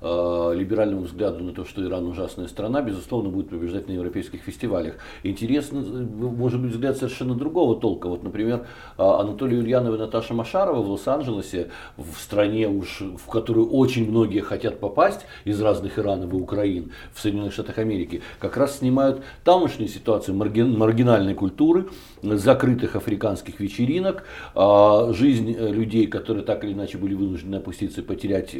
э, 0.01 0.53
либеральному 0.55 1.03
взгляду 1.03 1.43
на 1.43 1.53
то, 1.53 1.65
что 1.65 1.83
Иран 1.85 2.05
ужасная 2.07 2.47
страна, 2.47 2.81
безусловно, 2.81 3.29
будет 3.29 3.49
побеждать 3.49 3.87
на 3.87 3.93
европейских 3.93 4.41
фестивалях. 4.41 4.95
Интересно, 5.23 5.79
э, 5.79 5.81
может 5.81 6.59
быть, 6.59 6.71
взгляд 6.71 6.97
совершенно 6.97 7.35
другого 7.35 7.79
толка. 7.79 8.09
Вот, 8.09 8.23
например, 8.23 8.65
э, 8.97 9.03
Анатолий 9.03 9.57
Ульянов 9.57 9.95
и 9.95 9.97
Наташа 9.97 10.33
Машарова 10.33 10.81
в 10.81 10.89
Лос-Анджелесе, 10.89 11.69
в 11.97 12.19
стране, 12.19 12.67
уж, 12.67 13.01
в 13.01 13.29
которую 13.29 13.69
очень 13.69 14.09
многие 14.09 14.41
хотят 14.41 14.79
попасть 14.79 15.21
из 15.45 15.61
разных 15.61 15.99
Иранов 15.99 16.33
и 16.33 16.35
Украин, 16.35 16.91
в 17.13 17.21
Соединенных 17.21 17.53
Штатах 17.53 17.77
Америки, 17.77 18.21
как 18.39 18.57
раз 18.57 18.79
снимают 18.79 19.23
тамошнюю 19.43 19.87
ситуацию 19.87 20.35
маргин, 20.35 20.77
маргинальной 20.77 21.35
культуры, 21.35 21.87
закрытых 22.21 22.95
африканских 22.95 23.59
вечеринок, 23.59 24.23
э, 24.55 25.13
жизнь 25.13 25.51
людей, 25.51 26.07
которые 26.07 26.43
так 26.43 26.63
или 26.63 26.73
иначе 26.73 26.97
были 26.97 27.13
вынуждены 27.13 27.57
опуститься 27.57 28.01
и 28.01 28.03
потерять 28.03 28.55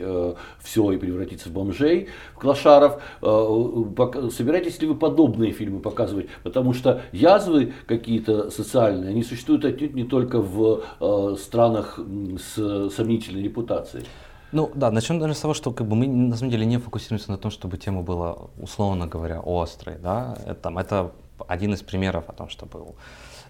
все 0.60 0.91
и 0.91 0.98
превратиться 0.98 1.31
превратиться 1.32 1.50
в 1.50 1.52
бомжей, 1.52 2.08
в 2.36 2.40
клашаров. 2.40 3.02
Э, 3.22 4.30
собираетесь 4.32 4.82
ли 4.82 4.88
вы 4.88 4.96
подобные 4.96 5.52
фильмы 5.52 5.80
показывать? 5.80 6.28
Потому 6.44 6.74
что 6.74 7.02
язвы 7.12 7.74
какие-то 7.88 8.50
социальные, 8.52 9.12
они 9.12 9.24
существуют 9.24 9.66
отнюдь 9.66 9.96
не 9.96 10.04
только 10.04 10.42
в 10.42 10.84
э, 11.00 11.36
странах 11.40 12.00
с 12.38 12.90
сомнительной 12.90 13.44
репутацией. 13.44 14.06
Ну 14.52 14.70
да, 14.76 14.92
начнем 14.92 15.20
даже 15.20 15.34
с 15.34 15.40
того, 15.40 15.54
что 15.54 15.72
как 15.72 15.88
бы, 15.88 15.96
мы 15.96 16.08
на 16.08 16.36
самом 16.36 16.52
деле 16.52 16.66
не 16.66 16.78
фокусируемся 16.78 17.32
на 17.32 17.38
том, 17.38 17.52
чтобы 17.52 17.78
тема 17.78 18.02
была, 18.02 18.36
условно 18.58 19.08
говоря, 19.08 19.42
острой. 19.46 19.96
Да? 20.04 20.38
Это, 20.46 20.70
это 20.78 21.12
один 21.48 21.74
из 21.74 21.82
примеров 21.82 22.24
о 22.28 22.34
том, 22.34 22.50
что 22.50 22.66
был. 22.66 22.96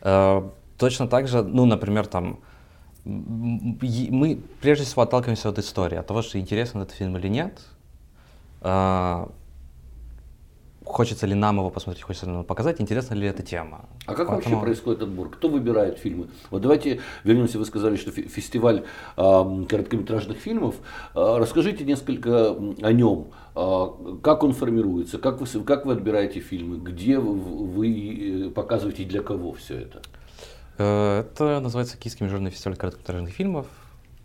Э, 0.01 0.43
точно 0.77 1.07
так 1.07 1.27
же, 1.27 1.41
ну, 1.41 1.65
например, 1.65 2.05
там, 2.05 2.39
мы 3.03 4.39
прежде 4.61 4.85
всего 4.85 5.01
отталкиваемся 5.01 5.49
от 5.49 5.59
истории, 5.59 5.97
от 5.97 6.07
того, 6.07 6.21
что 6.21 6.39
интересен 6.39 6.81
этот 6.81 6.95
фильм 6.95 7.17
или 7.17 7.27
нет. 7.27 7.59
А, 8.61 9.31
хочется 10.85 11.25
ли 11.25 11.33
нам 11.33 11.57
его 11.57 11.69
посмотреть, 11.69 12.03
хочется 12.03 12.25
ли 12.25 12.31
нам 12.31 12.43
показать, 12.43 12.81
интересна 12.81 13.15
ли 13.15 13.27
эта 13.27 13.43
тема. 13.43 13.85
А 14.05 14.13
как 14.13 14.27
Поэтому... 14.27 14.35
вообще 14.35 14.59
происходит 14.59 15.01
отбор? 15.01 15.29
Кто 15.29 15.47
выбирает 15.49 15.97
фильмы? 15.97 16.27
Вот 16.49 16.61
давайте 16.61 17.01
вернемся, 17.23 17.57
вы 17.57 17.65
сказали, 17.65 17.95
что 17.95 18.11
фестиваль 18.11 18.83
э, 19.17 19.65
короткометражных 19.69 20.37
фильмов. 20.37 20.75
Э, 21.15 21.37
расскажите 21.37 21.83
несколько 21.83 22.51
о 22.51 22.91
нем. 22.91 23.27
Э, 23.55 23.87
как 24.21 24.43
он 24.43 24.53
формируется, 24.53 25.17
как 25.17 25.41
вы, 25.41 25.63
как 25.63 25.85
вы 25.85 25.93
отбираете 25.93 26.39
фильмы, 26.39 26.77
где 26.77 27.19
вы, 27.19 27.33
вы 27.33 28.47
э, 28.47 28.49
показываете 28.49 29.03
и 29.03 29.05
для 29.05 29.21
кого 29.21 29.53
все 29.53 29.79
это? 29.79 30.01
Э, 30.81 31.19
это 31.21 31.59
называется 31.59 31.97
Киевский 31.97 32.23
международный 32.23 32.51
фестиваль 32.51 32.77
короткометражных 32.77 33.33
фильмов. 33.33 33.67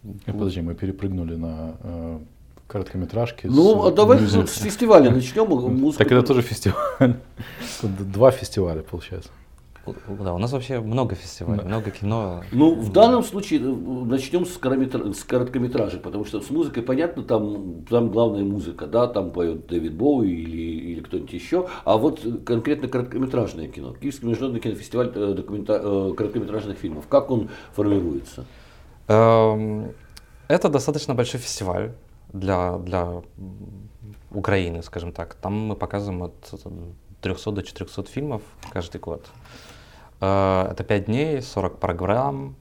И, 0.04 0.30
подожди, 0.30 0.60
мы 0.60 0.74
перепрыгнули 0.74 1.34
на 1.36 1.74
э, 1.80 2.18
короткометражки. 2.66 3.46
Ну, 3.46 3.82
с, 3.82 3.88
а 3.88 3.90
давай 3.90 4.18
с 4.18 4.58
фестиваля 4.58 5.10
начнем. 5.10 5.46
Музыку. 5.48 5.98
Так 5.98 6.12
это 6.12 6.22
тоже 6.22 6.42
фестиваль. 6.42 7.16
Два 7.82 8.30
фестиваля, 8.30 8.82
получается. 8.82 9.30
Да, 10.08 10.34
у 10.34 10.38
нас 10.38 10.52
вообще 10.52 10.80
много 10.80 11.14
фестивалей, 11.14 11.62
да. 11.62 11.68
много 11.68 11.90
кино. 11.90 12.42
Ну, 12.52 12.74
в 12.74 12.92
данном 12.92 13.22
случае 13.22 13.60
э, 13.60 13.64
начнем 13.64 14.44
с, 14.44 14.56
короткометр... 14.56 15.14
с 15.14 15.22
короткометражек, 15.24 16.02
потому 16.02 16.24
что 16.24 16.40
с 16.40 16.50
музыкой 16.50 16.82
понятно, 16.82 17.22
там, 17.22 17.84
там 17.84 18.10
главная 18.10 18.44
музыка, 18.44 18.86
да, 18.86 19.06
там 19.06 19.30
поет 19.30 19.66
Дэвид 19.66 19.94
Боуи 19.94 20.30
или, 20.30 20.92
или 20.92 21.00
кто-нибудь 21.00 21.32
еще, 21.32 21.68
а 21.84 21.96
вот 21.96 22.20
конкретно 22.44 22.88
короткометражное 22.88 23.68
кино. 23.68 23.94
Киевский 23.94 24.28
международный 24.28 24.60
кинофестиваль 24.60 25.12
э, 25.14 25.34
документа... 25.34 25.80
Э, 25.82 26.14
короткометражных 26.16 26.78
фильмов, 26.78 27.06
как 27.08 27.30
он 27.30 27.48
формируется? 27.72 28.44
Эм, 29.08 29.92
это 30.48 30.68
достаточно 30.68 31.14
большой 31.14 31.40
фестиваль 31.40 31.92
для, 32.32 32.78
для 32.78 33.22
Украины, 34.30 34.82
скажем 34.82 35.12
так. 35.12 35.34
Там 35.34 35.54
мы 35.54 35.76
показываем 35.76 36.22
от 36.24 36.54
300 37.20 37.52
до 37.52 37.62
400 37.62 38.04
фильмов 38.04 38.42
каждый 38.72 39.00
год. 39.00 39.26
Э, 40.20 40.68
это 40.70 40.84
5 40.84 41.04
дней, 41.06 41.42
40 41.42 41.78
программ. 41.78 42.54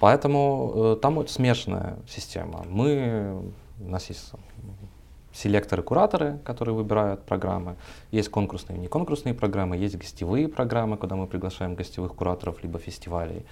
Поэтому 0.00 0.72
э, 0.74 0.96
там 1.02 1.16
вот 1.16 1.30
смешанная 1.30 1.96
система. 2.08 2.64
Мы, 2.68 3.52
у 3.80 3.88
нас 3.88 4.08
есть 4.08 4.32
селекторы, 5.32 5.82
кураторы, 5.82 6.38
которые 6.44 6.74
выбирают 6.74 7.24
программы. 7.24 7.76
Есть 8.12 8.28
конкурсные 8.28 8.78
и 8.78 8.80
неконкурсные 8.80 9.34
программы, 9.34 9.76
есть 9.76 9.96
гостевые 9.96 10.48
программы, 10.48 10.96
куда 10.96 11.16
мы 11.16 11.26
приглашаем 11.26 11.74
гостевых 11.74 12.14
кураторов 12.14 12.62
либо 12.62 12.78
фестивалей. 12.78 13.44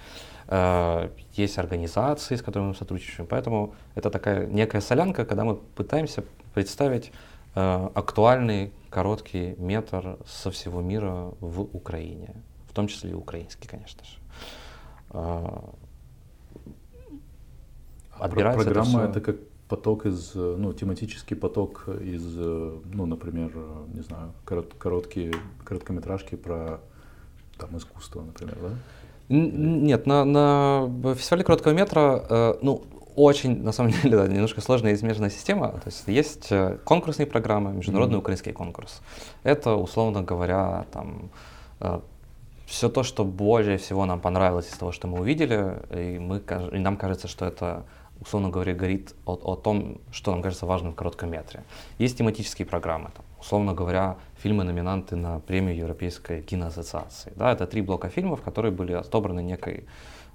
Э, 0.47 1.09
есть 1.33 1.57
организации, 1.57 2.35
с 2.35 2.41
которыми 2.41 2.69
мы 2.69 2.75
сотрудничаем. 2.75 3.27
Поэтому 3.27 3.73
это 3.95 4.09
такая 4.09 4.47
некая 4.47 4.81
солянка, 4.81 5.25
когда 5.25 5.43
мы 5.43 5.55
пытаемся 5.55 6.23
представить 6.53 7.11
актуальный 7.55 8.71
короткий 8.91 9.55
метр 9.57 10.19
со 10.27 10.51
всего 10.51 10.79
мира 10.79 11.31
в 11.39 11.61
Украине 11.61 12.35
том 12.77 12.87
числе 12.87 13.11
и 13.11 13.13
украинский, 13.13 13.67
конечно 13.67 14.03
же. 14.03 14.17
А, 15.09 15.73
отбирается 18.11 18.65
программа 18.65 19.01
это, 19.01 19.19
это 19.19 19.21
как 19.21 19.35
поток 19.67 20.05
из, 20.05 20.33
ну, 20.35 20.73
тематический 20.73 21.35
поток 21.35 21.89
из, 21.89 22.23
ну, 22.35 23.05
например, 23.05 23.51
не 23.93 24.01
знаю, 24.01 24.31
корот, 24.45 24.73
короткие, 24.77 25.33
короткометражки 25.65 26.35
про 26.35 26.79
там 27.57 27.75
искусство, 27.77 28.21
например, 28.21 28.57
да? 28.61 28.69
Нет, 29.29 30.05
на, 30.05 30.23
на 30.23 31.15
фестивале 31.15 31.43
короткого 31.43 31.73
метра, 31.73 32.25
э, 32.29 32.53
ну, 32.61 32.83
очень, 33.17 33.63
на 33.63 33.71
самом 33.71 33.91
деле, 33.91 34.15
да, 34.17 34.27
немножко 34.27 34.61
сложная 34.61 34.93
и 34.93 34.95
смежная 34.95 35.29
система. 35.29 35.69
То 35.69 35.87
есть 35.87 36.03
есть 36.07 36.51
э, 36.51 36.77
конкурсные 36.85 37.25
программы, 37.25 37.73
международный 37.73 38.17
mm-hmm. 38.17 38.19
украинский 38.19 38.53
конкурс. 38.53 39.01
Это, 39.43 39.75
условно 39.75 40.21
говоря, 40.21 40.85
там 40.93 41.29
э, 41.79 41.99
все 42.67 42.89
то, 42.89 43.03
что 43.03 43.23
более 43.23 43.77
всего 43.77 44.05
нам 44.05 44.19
понравилось 44.19 44.69
из 44.69 44.77
того, 44.77 44.91
что 44.91 45.07
мы 45.07 45.21
увидели, 45.21 45.77
и, 45.89 46.19
мы, 46.19 46.41
и 46.73 46.79
нам 46.79 46.97
кажется, 46.97 47.29
что 47.29 47.45
это, 47.45 47.85
условно 48.19 48.49
говоря, 48.49 48.73
говорит 48.73 49.15
о, 49.25 49.35
о 49.35 49.55
том, 49.55 50.01
что 50.11 50.31
нам 50.31 50.41
кажется 50.41 50.65
важным 50.65 50.91
в 50.91 50.95
коротком 50.95 51.31
метре. 51.31 51.63
Есть 51.97 52.17
тематические 52.17 52.65
программы, 52.65 53.09
там, 53.15 53.25
условно 53.39 53.73
говоря, 53.73 54.17
фильмы-номинанты 54.43 55.15
на 55.15 55.39
премию 55.39 55.77
Европейской 55.77 56.41
киноассоциации. 56.41 57.31
Да, 57.37 57.53
это 57.53 57.67
три 57.67 57.81
блока 57.81 58.09
фильмов, 58.09 58.41
которые 58.41 58.73
были 58.73 58.91
отобраны 58.91 59.41
некой, 59.41 59.85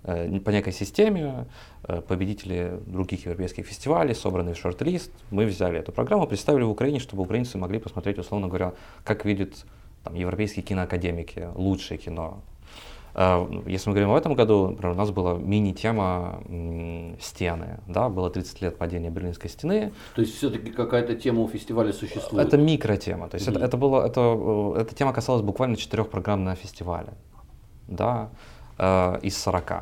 э, 0.05 0.41
по 0.41 0.49
некой 0.49 0.73
системе, 0.73 1.47
э, 1.85 2.01
победители 2.01 2.81
других 2.87 3.27
европейских 3.27 3.67
фестивалей, 3.67 4.15
собранный 4.15 4.55
шорт-лист. 4.55 5.13
Мы 5.31 5.45
взяли 5.45 5.79
эту 5.79 5.93
программу, 5.93 6.27
представили 6.27 6.63
в 6.63 6.71
Украине, 6.71 6.99
чтобы 6.99 7.25
украинцы 7.25 7.59
могли 7.59 7.79
посмотреть, 7.79 8.19
условно 8.19 8.49
говоря, 8.49 8.73
как 9.05 9.27
видит 9.27 9.67
там, 10.05 10.15
европейские 10.15 10.65
киноакадемики, 10.65 11.49
лучшее 11.55 11.99
кино. 11.99 12.43
А, 13.15 13.49
если 13.67 13.91
мы 13.91 13.95
говорим 13.95 14.11
об 14.11 14.17
этом 14.17 14.35
году, 14.35 14.69
например, 14.71 14.93
у 14.93 14.97
нас 14.97 15.11
была 15.11 15.35
мини-тема 15.35 16.43
стены, 17.21 17.81
да, 17.87 18.09
было 18.09 18.31
30 18.31 18.63
лет 18.63 18.79
падения 18.79 19.11
Берлинской 19.11 19.51
стены. 19.51 19.93
То 20.15 20.23
есть 20.23 20.37
все-таки 20.37 20.71
какая-то 20.71 21.15
тема 21.15 21.43
у 21.43 21.49
фестиваля 21.49 21.93
существует? 21.93 22.47
Это 22.47 22.57
микротема, 22.57 23.29
то 23.29 23.37
есть 23.37 23.49
mm-hmm. 23.49 23.57
это, 23.57 23.65
это 23.65 23.77
было, 23.77 24.07
это, 24.07 24.75
эта 24.81 24.95
тема 24.95 25.13
касалась 25.13 25.43
буквально 25.43 25.77
четырех 25.77 26.09
программ 26.09 26.45
на 26.45 26.55
фестивале, 26.55 27.13
да. 27.87 28.31
э, 28.79 29.19
из 29.23 29.37
40. 29.37 29.73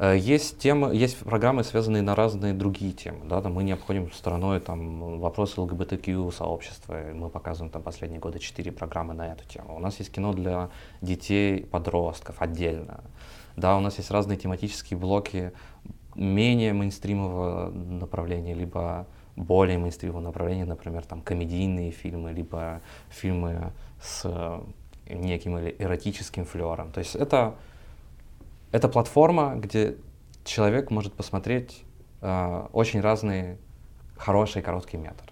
Э, 0.00 0.16
есть 0.16 0.58
темы, 0.58 0.94
есть 0.96 1.18
программы, 1.18 1.62
связанные 1.62 2.02
на 2.02 2.14
разные 2.14 2.54
другие 2.54 2.92
темы. 2.92 3.26
Да, 3.26 3.42
там 3.42 3.52
мы 3.52 3.62
не 3.62 3.72
обходим 3.72 4.10
стороной 4.12 4.58
там, 4.58 5.20
вопросы 5.20 5.60
ЛГБТК 5.60 6.30
сообщества. 6.30 6.98
Мы 7.12 7.28
показываем 7.28 7.70
там 7.70 7.82
последние 7.82 8.18
годы 8.18 8.38
четыре 8.38 8.72
программы 8.72 9.12
на 9.12 9.30
эту 9.30 9.46
тему. 9.46 9.76
У 9.76 9.78
нас 9.78 9.98
есть 9.98 10.10
кино 10.10 10.32
для 10.32 10.70
детей, 11.02 11.66
подростков 11.66 12.40
отдельно. 12.40 13.00
Да, 13.56 13.76
у 13.76 13.80
нас 13.80 13.98
есть 13.98 14.10
разные 14.10 14.38
тематические 14.38 14.98
блоки 14.98 15.52
менее 16.14 16.72
мейнстримового 16.72 17.70
направления, 17.70 18.54
либо 18.54 19.06
более 19.36 19.76
мейнстримового 19.76 20.22
направления, 20.22 20.64
например, 20.64 21.04
там 21.04 21.20
комедийные 21.20 21.90
фильмы, 21.90 22.32
либо 22.32 22.80
фильмы 23.10 23.72
с 24.00 24.24
неким 25.06 25.58
эротическим 25.58 26.46
флером. 26.46 26.90
То 26.90 27.00
есть 27.00 27.14
это, 27.14 27.54
это 28.72 28.88
платформа, 28.88 29.54
где 29.56 29.96
человек 30.44 30.90
может 30.90 31.12
посмотреть 31.12 31.84
э, 32.20 32.66
очень 32.72 33.00
разные 33.00 33.58
хорошие 34.16 34.62
короткие 34.62 35.02
метры. 35.02 35.28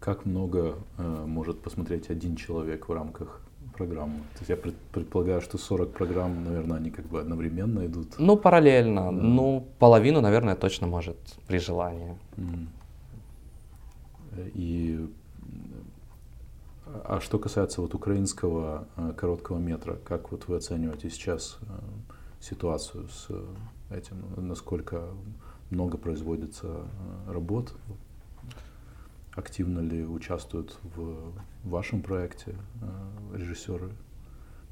Как 0.00 0.26
много 0.26 0.76
э, 0.98 1.24
может 1.26 1.62
посмотреть 1.62 2.10
один 2.10 2.36
человек 2.36 2.88
в 2.88 2.92
рамках 2.92 3.40
программу? 3.76 4.18
То 4.34 4.40
есть 4.40 4.50
я 4.50 4.56
предполагаю, 4.56 5.40
что 5.40 5.56
40 5.56 5.92
программ, 5.92 6.44
наверное, 6.44 6.76
они 6.78 6.90
как 6.90 7.06
бы 7.06 7.20
одновременно 7.20 7.86
идут. 7.86 8.18
Ну, 8.18 8.36
параллельно. 8.36 9.04
Да. 9.06 9.10
Ну, 9.10 9.66
половину, 9.78 10.20
наверное, 10.20 10.56
точно 10.56 10.86
может 10.86 11.16
при 11.46 11.58
желании. 11.58 12.16
И 14.54 15.08
а 17.04 17.20
что 17.20 17.38
касается 17.38 17.80
вот 17.80 17.94
украинского 17.94 18.86
э, 18.96 19.12
короткого 19.16 19.58
метра, 19.58 19.96
как 20.04 20.30
вот 20.30 20.46
вы 20.48 20.56
оцениваете 20.56 21.10
сейчас 21.10 21.58
э, 21.62 21.66
ситуацию 22.40 23.08
с 23.08 23.28
этим? 23.90 24.16
Насколько 24.36 25.08
много 25.70 25.98
производится 25.98 26.66
э, 26.66 27.32
работ? 27.32 27.74
Активно 29.34 29.80
ли 29.80 30.04
участвуют 30.04 30.78
в 30.94 31.32
вашем 31.64 32.02
проекте 32.02 32.54
режиссеры 33.32 33.90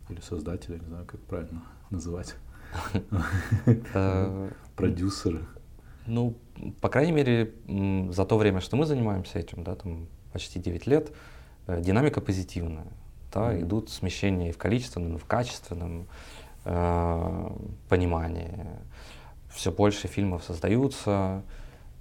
или 0.09 0.21
создатели, 0.21 0.79
не 0.79 0.87
знаю, 0.87 1.05
как 1.05 1.19
правильно 1.23 1.64
называть? 1.91 2.37
Продюсеры? 4.76 5.41
Ну, 6.07 6.37
по 6.81 6.88
крайней 6.88 7.11
мере, 7.11 7.55
за 8.12 8.25
то 8.25 8.38
время, 8.38 8.61
что 8.61 8.76
мы 8.76 8.87
занимаемся 8.87 9.41
этим, 9.41 9.64
да, 9.64 9.75
там 9.75 10.07
почти 10.33 10.61
9 10.61 10.87
лет, 10.87 11.11
Э, 11.11 11.12
динамика 11.66 12.21
позитивная. 12.21 12.87
Да, 13.33 13.52
mm-hmm. 13.52 13.62
Идут 13.62 13.90
смещения 13.90 14.50
и 14.50 14.52
в 14.52 14.59
количественном, 14.59 15.16
и 15.16 15.19
в 15.19 15.25
качественном 15.25 16.07
э, 16.64 17.50
понимании. 17.88 18.66
Все 19.49 19.73
больше 19.73 20.09
фильмов 20.09 20.45
создаются, 20.45 21.42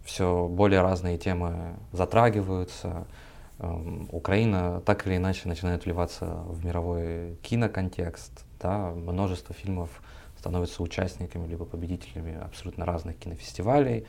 все 0.03 0.47
более 0.47 0.81
разные 0.81 1.17
темы 1.17 1.75
затрагиваются. 1.91 3.07
Э, 3.59 4.05
Украина 4.11 4.81
так 4.81 5.07
или 5.07 5.17
иначе 5.17 5.47
начинает 5.47 5.85
вливаться 5.85 6.25
в 6.25 6.65
мировой 6.65 7.37
киноконтекст. 7.41 8.45
Да, 8.59 8.91
множество 8.91 9.55
фильмов 9.55 9.89
становятся 10.37 10.83
участниками 10.83 11.47
либо 11.47 11.65
победителями 11.65 12.37
абсолютно 12.41 12.85
разных 12.85 13.17
кинофестивалей, 13.17 14.05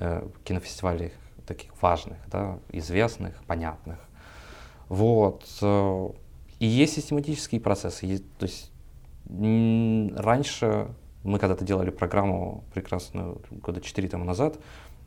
э, 0.00 0.28
кинофестивалей 0.44 1.12
таких 1.46 1.70
важных, 1.80 2.18
да, 2.26 2.58
известных, 2.70 3.42
понятных. 3.44 3.98
Вот. 4.88 5.46
Э, 5.62 6.08
и 6.58 6.66
есть 6.66 6.94
систематические 6.94 7.60
процессы. 7.60 8.18
То 8.38 8.46
есть 8.46 8.72
раньше 9.28 10.88
мы 11.22 11.38
когда-то 11.38 11.64
делали 11.64 11.90
программу 11.90 12.64
прекрасную 12.72 13.40
года 13.50 13.80
четыре 13.80 14.08
тому 14.08 14.24
назад, 14.24 14.58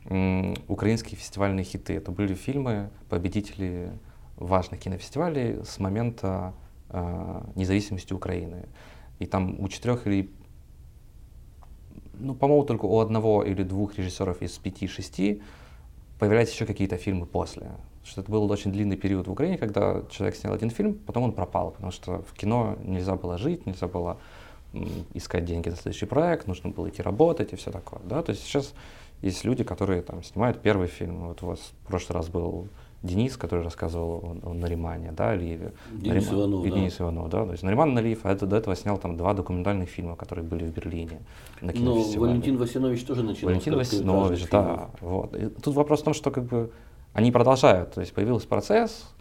украинские 0.04 1.16
фестивальные 1.16 1.64
хиты. 1.64 1.94
Это 1.94 2.10
были 2.10 2.34
фильмы, 2.34 2.90
победители 3.08 3.92
важных 4.36 4.80
кинофестивалей 4.80 5.64
с 5.64 5.78
момента 5.78 6.54
э, 6.88 7.42
независимости 7.54 8.12
Украины. 8.12 8.66
И 9.18 9.26
там 9.26 9.60
у 9.60 9.68
четырех 9.68 10.06
или, 10.06 10.30
ну, 12.14 12.34
по-моему, 12.34 12.64
только 12.64 12.86
у 12.86 12.98
одного 12.98 13.44
или 13.44 13.62
двух 13.62 13.96
режиссеров 13.96 14.42
из 14.42 14.58
пяти-шести 14.58 15.42
появляются 16.18 16.54
еще 16.54 16.66
какие-то 16.66 16.96
фильмы 16.96 17.26
после 17.26 17.70
что 18.04 18.20
это 18.20 18.30
был 18.30 18.50
очень 18.50 18.72
длинный 18.72 18.96
период 18.96 19.28
в 19.28 19.32
Украине, 19.32 19.58
когда 19.58 20.02
человек 20.10 20.36
снял 20.36 20.52
один 20.52 20.70
фильм, 20.70 20.94
потом 20.94 21.24
он 21.24 21.32
пропал, 21.32 21.70
потому 21.70 21.92
что 21.92 22.22
в 22.22 22.34
кино 22.34 22.76
нельзя 22.82 23.16
было 23.16 23.38
жить, 23.38 23.66
нельзя 23.66 23.86
было 23.86 24.18
искать 25.14 25.44
деньги 25.44 25.68
на 25.68 25.76
следующий 25.76 26.06
проект, 26.06 26.46
нужно 26.46 26.70
было 26.70 26.88
идти 26.88 27.02
работать 27.02 27.52
и 27.52 27.56
все 27.56 27.70
такое. 27.70 28.00
Да? 28.04 28.22
То 28.22 28.32
есть 28.32 28.42
сейчас 28.42 28.72
есть 29.20 29.44
люди, 29.44 29.64
которые 29.64 30.02
там 30.02 30.22
снимают 30.22 30.60
первый 30.60 30.88
фильм. 30.88 31.28
Вот 31.28 31.42
у 31.42 31.46
вас 31.46 31.58
в 31.84 31.86
прошлый 31.86 32.16
раз 32.16 32.28
был 32.28 32.68
Денис, 33.02 33.36
который 33.36 33.64
рассказывал 33.64 34.38
о, 34.42 34.50
о 34.50 34.54
Наримане, 34.54 35.12
да, 35.12 35.30
Алиеве. 35.30 35.72
Денис 35.92 36.32
Иванов, 36.32 36.64
и 36.64 36.70
да. 36.70 36.76
Денис 36.76 37.00
Иванов, 37.00 37.28
да. 37.30 37.44
То 37.44 37.52
есть 37.52 37.62
Нариман 37.62 37.94
Налиев, 37.94 38.20
а 38.24 38.32
это, 38.32 38.46
до 38.46 38.56
этого 38.56 38.76
снял 38.76 38.98
там 38.98 39.16
два 39.16 39.34
документальных 39.34 39.88
фильма, 39.88 40.16
которые 40.16 40.44
были 40.44 40.64
в 40.64 40.72
Берлине 40.72 41.20
на 41.60 41.72
Но 41.72 42.02
Валентин 42.02 42.56
Васинович 42.56 43.04
тоже 43.04 43.22
начинал. 43.22 43.50
Валентин 43.50 43.76
Васинович, 43.76 44.48
да. 44.50 44.90
Вот. 45.00 45.36
И 45.36 45.48
тут 45.48 45.74
вопрос 45.74 46.00
в 46.00 46.04
том, 46.04 46.14
что 46.14 46.30
как 46.30 46.44
бы 46.44 46.70
они 47.12 47.30
продолжают, 47.30 47.94
то 47.94 48.00
есть 48.00 48.12
появился 48.12 48.48
процесс, 48.48 49.12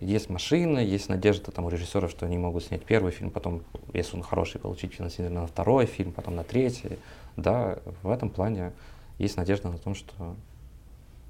есть 0.00 0.30
машины, 0.30 0.78
есть 0.78 1.08
надежда 1.08 1.50
там, 1.50 1.64
у 1.64 1.68
режиссеров, 1.70 2.10
что 2.10 2.26
они 2.26 2.38
могут 2.38 2.64
снять 2.64 2.84
первый 2.84 3.10
фильм, 3.10 3.30
потом, 3.30 3.62
если 3.92 4.16
он 4.16 4.22
хороший, 4.22 4.60
получить 4.60 4.92
финансирование 4.92 5.40
на 5.40 5.46
второй 5.46 5.86
фильм, 5.86 6.12
потом 6.12 6.36
на 6.36 6.44
третий. 6.44 6.98
Да, 7.36 7.78
в 8.02 8.10
этом 8.10 8.30
плане 8.30 8.72
есть 9.18 9.36
надежда 9.36 9.68
на 9.68 9.78
том, 9.78 9.94
что 9.94 10.36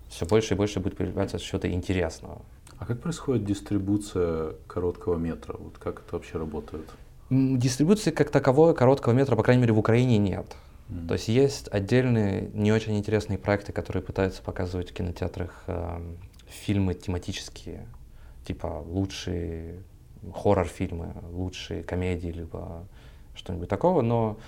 все 0.09 0.27
больше 0.27 0.55
и 0.55 0.57
больше 0.57 0.81
будет 0.81 0.97
появляться 0.97 1.39
что-то 1.39 1.71
интересного. 1.71 2.43
А 2.79 2.85
как 2.85 3.01
происходит 3.01 3.45
дистрибуция 3.45 4.55
короткого 4.67 5.17
метра? 5.17 5.57
Вот 5.59 5.79
как 5.79 6.01
это 6.01 6.17
вообще 6.17 6.39
работает? 6.39 6.89
Дистрибуции 7.31 8.11
как 8.11 8.31
таковой 8.31 8.75
короткого 8.75 9.13
метра, 9.13 9.37
по 9.37 9.43
крайней 9.43 9.63
мере, 9.63 9.73
в 9.75 9.79
Украине 9.79 10.19
нет. 10.19 10.47
То 11.07 11.15
есть 11.15 11.29
есть 11.29 11.69
отдельные 11.71 12.51
не 12.55 12.73
очень 12.73 12.97
интересные 12.97 13.39
проекты, 13.39 13.73
которые 13.73 14.03
пытаются 14.03 14.43
показывать 14.43 14.91
в 14.91 14.95
кинотеатрах 14.95 15.65
э, 15.67 16.01
фильмы 16.47 16.95
тематические, 16.95 17.87
типа 18.47 18.83
лучшие 18.87 19.83
хоррор-фильмы, 20.35 21.13
лучшие 21.31 21.83
комедии, 21.83 22.29
либо 22.29 22.87
что-нибудь 23.35 23.69
такого, 23.69 24.01
но 24.01 24.39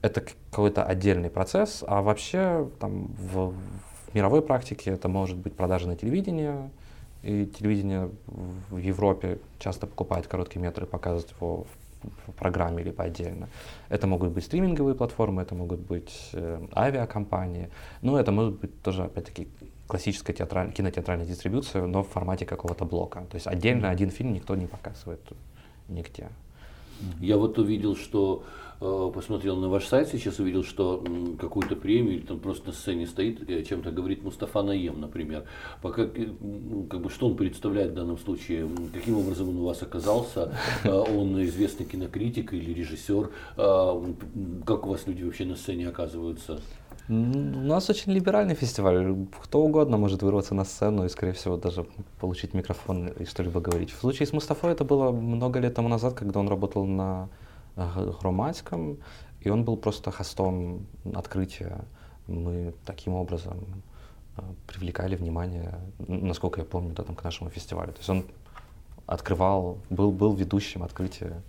это 0.00 0.20
какой-то 0.50 0.84
отдельный 0.84 1.30
процесс, 1.30 1.82
а 1.86 2.00
вообще 2.02 2.70
там 2.78 3.08
в, 3.18 3.50
в 3.50 4.14
мировой 4.14 4.42
практике 4.42 4.90
это 4.90 5.08
может 5.08 5.36
быть 5.36 5.54
продажа 5.54 5.88
на 5.88 5.96
телевидение, 5.96 6.70
и 7.22 7.46
телевидение 7.46 8.10
в 8.26 8.76
Европе 8.76 9.40
часто 9.58 9.88
покупает 9.88 10.28
короткие 10.28 10.62
метры 10.62 10.86
и 10.86 10.88
показывает 10.88 11.32
его 11.32 11.66
в 12.26 12.32
программе 12.32 12.82
либо 12.82 13.04
отдельно. 13.04 13.48
Это 13.88 14.06
могут 14.06 14.32
быть 14.32 14.44
стриминговые 14.44 14.94
платформы, 14.94 15.42
это 15.42 15.54
могут 15.54 15.80
быть 15.80 16.30
э, 16.32 16.66
авиакомпании, 16.74 17.68
но 18.02 18.18
это 18.18 18.32
может 18.32 18.60
быть 18.60 18.82
тоже, 18.82 19.04
опять-таки, 19.04 19.48
классическая 19.86 20.32
театраль, 20.32 20.72
кинотеатральная 20.72 21.26
дистрибуция, 21.26 21.86
но 21.86 22.02
в 22.02 22.08
формате 22.08 22.46
какого-то 22.46 22.84
блока. 22.84 23.20
То 23.30 23.36
есть 23.36 23.46
отдельно 23.46 23.90
один 23.90 24.10
фильм 24.10 24.32
никто 24.32 24.54
не 24.54 24.66
показывает 24.66 25.20
нигде. 25.88 26.28
Я 27.20 27.36
вот 27.36 27.58
увидел, 27.58 27.96
что 27.96 28.42
посмотрел 28.78 29.56
на 29.56 29.68
ваш 29.68 29.86
сайт 29.86 30.08
сейчас, 30.08 30.38
увидел, 30.38 30.62
что 30.62 31.04
какую-то 31.40 31.76
премию 31.76 32.16
или 32.16 32.26
там 32.26 32.38
просто 32.38 32.68
на 32.68 32.72
сцене 32.72 33.06
стоит, 33.06 33.48
э, 33.48 33.64
чем-то 33.64 33.90
говорит 33.90 34.22
Мустафа 34.22 34.62
Наем, 34.62 35.00
например. 35.00 35.44
Пока, 35.82 36.02
э, 36.02 36.26
как 36.88 37.00
бы, 37.00 37.10
что 37.10 37.26
он 37.26 37.36
представляет 37.36 37.92
в 37.92 37.94
данном 37.94 38.18
случае? 38.18 38.68
Каким 38.94 39.18
образом 39.18 39.48
он 39.48 39.58
у 39.58 39.64
вас 39.64 39.82
оказался? 39.82 40.52
Он 40.84 41.42
известный 41.44 41.86
кинокритик 41.86 42.52
или 42.52 42.72
режиссер? 42.72 43.30
Как 43.56 44.86
у 44.86 44.90
вас 44.90 45.06
люди 45.06 45.24
вообще 45.24 45.44
на 45.44 45.56
сцене 45.56 45.88
оказываются? 45.88 46.60
У 47.08 47.12
нас 47.12 47.88
очень 47.88 48.12
либеральный 48.12 48.54
фестиваль. 48.54 49.16
Кто 49.42 49.62
угодно 49.62 49.96
может 49.96 50.22
вырваться 50.22 50.54
на 50.54 50.64
сцену 50.64 51.04
и, 51.04 51.08
скорее 51.08 51.32
всего, 51.32 51.56
даже 51.56 51.86
получить 52.20 52.52
микрофон 52.54 53.08
и 53.08 53.24
что-либо 53.24 53.60
говорить. 53.60 53.90
В 53.90 53.98
случае 53.98 54.26
с 54.26 54.32
Мустафой 54.32 54.72
это 54.72 54.84
было 54.84 55.10
много 55.10 55.58
лет 55.58 55.74
тому 55.74 55.88
назад, 55.88 56.14
когда 56.14 56.38
он 56.38 56.48
работал 56.48 56.84
на 56.84 57.30
громадском, 58.20 58.98
и 59.40 59.50
он 59.50 59.64
был 59.64 59.76
просто 59.76 60.10
хостом 60.10 60.86
открытия. 61.14 61.84
Мы 62.26 62.74
таким 62.84 63.14
образом 63.14 63.82
э, 64.36 64.42
привлекали 64.66 65.16
внимание, 65.16 65.78
насколько 65.98 66.60
я 66.60 66.66
помню, 66.66 66.92
да, 66.94 67.02
там, 67.02 67.16
к 67.16 67.24
нашему 67.24 67.50
фестивалю. 67.50 67.92
То 67.92 67.98
есть 67.98 68.10
он 68.10 68.24
открывал, 69.06 69.78
был, 69.90 70.10
был 70.10 70.34
ведущим 70.34 70.82
открытия. 70.82 71.42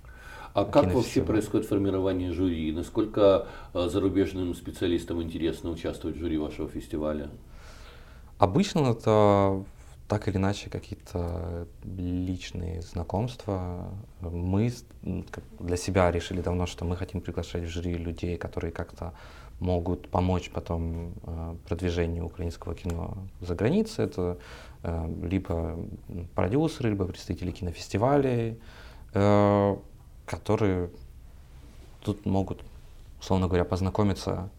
А 0.54 0.66
как 0.66 0.94
вообще 0.94 1.22
происходит 1.22 1.68
формирование 1.68 2.32
жюри? 2.32 2.72
Насколько 2.72 3.48
э, 3.74 3.88
зарубежным 3.90 4.56
специалистам 4.56 5.22
интересно 5.22 5.70
участвовать 5.70 6.16
в 6.16 6.20
жюри 6.20 6.38
вашего 6.38 6.68
фестиваля? 6.70 7.30
Обычно 8.40 8.92
это 8.92 9.64
так 10.10 10.28
или 10.28 10.38
иначе 10.38 10.72
какие-то 10.72 11.68
личные 11.84 12.82
знакомства. 12.82 13.94
Мы 14.22 14.74
для 15.60 15.78
себя 15.78 16.12
решили 16.12 16.42
давно, 16.42 16.66
что 16.66 16.84
мы 16.84 16.98
хотим 16.98 17.22
приглашать 17.22 17.64
в 17.64 17.68
жюри 17.68 17.94
людей, 17.94 18.36
которые 18.36 18.72
как-то 18.72 19.14
могут 19.60 20.10
помочь 20.10 20.50
потом 20.50 21.14
э, 21.24 21.56
продвижению 21.68 22.26
украинского 22.26 22.74
кино 22.74 23.18
за 23.40 23.54
границей. 23.54 24.06
Это 24.06 24.40
э, 24.82 25.14
либо 25.22 25.78
продюсеры, 26.34 26.90
либо 26.90 27.06
представители 27.06 27.52
кинофестивалей, 27.52 28.60
э, 29.14 29.78
которые 30.26 30.90
тут 32.02 32.26
могут, 32.26 32.64
условно 33.20 33.48
говоря, 33.48 33.66
познакомиться 33.66 34.50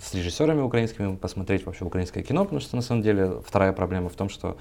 с 0.00 0.14
режиссерами 0.14 0.60
украинскими, 0.62 1.16
посмотреть 1.16 1.66
вообще 1.66 1.84
украинское 1.84 2.22
кино, 2.22 2.44
потому 2.44 2.60
что 2.60 2.76
на 2.76 2.82
самом 2.82 3.02
деле 3.02 3.40
вторая 3.46 3.72
проблема 3.72 4.08
в 4.08 4.14
том, 4.14 4.28
что 4.28 4.56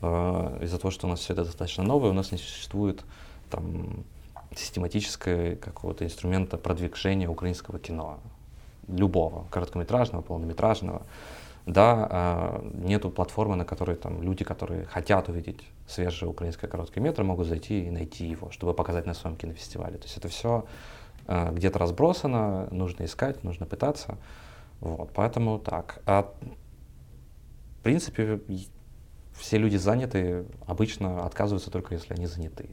э, 0.00 0.58
из-за 0.62 0.78
того, 0.78 0.90
что 0.90 1.06
у 1.06 1.10
нас 1.10 1.20
все 1.20 1.34
это 1.34 1.44
достаточно 1.44 1.84
новое, 1.84 2.10
у 2.10 2.14
нас 2.14 2.32
не 2.32 2.38
существует 2.38 3.04
там 3.50 4.04
систематического 4.56 5.54
какого-то 5.56 6.04
инструмента 6.04 6.56
продвижения 6.56 7.28
украинского 7.28 7.78
кино 7.78 8.18
любого, 8.88 9.46
короткометражного, 9.50 10.22
полнометражного, 10.22 11.02
да, 11.66 12.08
а 12.10 12.64
нету 12.74 13.10
платформы, 13.10 13.56
на 13.56 13.64
которой 13.64 13.96
там 13.96 14.22
люди, 14.22 14.44
которые 14.44 14.84
хотят 14.84 15.28
увидеть 15.28 15.60
свежее 15.86 16.28
украинское 16.28 16.68
короткое 16.68 17.00
метр, 17.00 17.22
могут 17.22 17.46
зайти 17.46 17.86
и 17.86 17.90
найти 17.90 18.26
его, 18.26 18.50
чтобы 18.50 18.74
показать 18.74 19.06
на 19.06 19.14
своем 19.14 19.36
кинофестивале. 19.36 19.98
То 19.98 20.04
есть 20.04 20.16
это 20.16 20.28
все 20.28 20.64
а, 21.26 21.52
где-то 21.52 21.78
разбросано, 21.78 22.68
нужно 22.70 23.04
искать, 23.04 23.44
нужно 23.44 23.66
пытаться. 23.66 24.18
Вот, 24.82 25.12
поэтому 25.14 25.60
так. 25.60 26.02
А 26.06 26.34
в 27.78 27.82
принципе, 27.84 28.40
все 29.32 29.56
люди 29.56 29.76
заняты, 29.76 30.44
обычно 30.66 31.24
отказываются 31.24 31.70
только 31.70 31.94
если 31.94 32.14
они 32.14 32.26
заняты. 32.26 32.68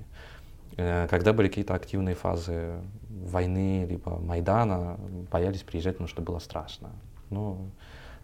Э, 0.76 1.08
когда 1.08 1.34
были 1.34 1.50
какие-то 1.50 1.76
активные 1.76 2.16
фазы 2.16 2.82
войны, 3.10 3.86
либо 3.88 4.18
Майдана, 4.18 5.00
боялись 5.32 5.62
приезжать, 5.62 5.96
потому 5.96 6.08
что 6.08 6.24
было 6.24 6.40
страшно. 6.40 6.90
Но 7.30 7.70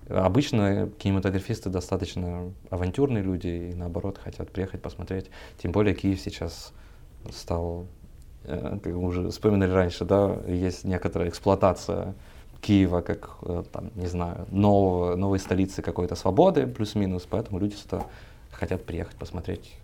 обычно 0.09 0.89
кинематографисты 0.97 1.69
достаточно 1.69 2.51
авантюрные 2.71 3.23
люди 3.23 3.71
и 3.71 3.75
наоборот 3.75 4.17
хотят 4.17 4.51
приехать 4.51 4.81
посмотреть. 4.81 5.29
Тем 5.59 5.71
более 5.71 5.93
Киев 5.93 6.19
сейчас 6.19 6.73
стал, 7.31 7.85
э, 8.45 8.79
как 8.83 8.93
мы 8.93 9.07
уже 9.07 9.29
вспоминали 9.29 9.71
раньше, 9.71 10.05
да, 10.05 10.39
есть 10.47 10.85
некоторая 10.85 11.29
эксплуатация 11.29 12.15
Киева 12.65 13.01
как, 13.01 13.37
э, 13.43 13.63
там, 13.71 13.91
не 13.95 14.07
знаю, 14.07 14.47
нового, 14.49 15.15
новой 15.15 15.37
столицы 15.37 15.83
какой-то 15.83 16.15
свободы, 16.15 16.65
плюс-минус, 16.65 17.27
поэтому 17.29 17.59
люди 17.59 17.75
сюда 17.75 18.07
хотят 18.51 18.83
приехать 18.83 19.15
посмотреть 19.17 19.75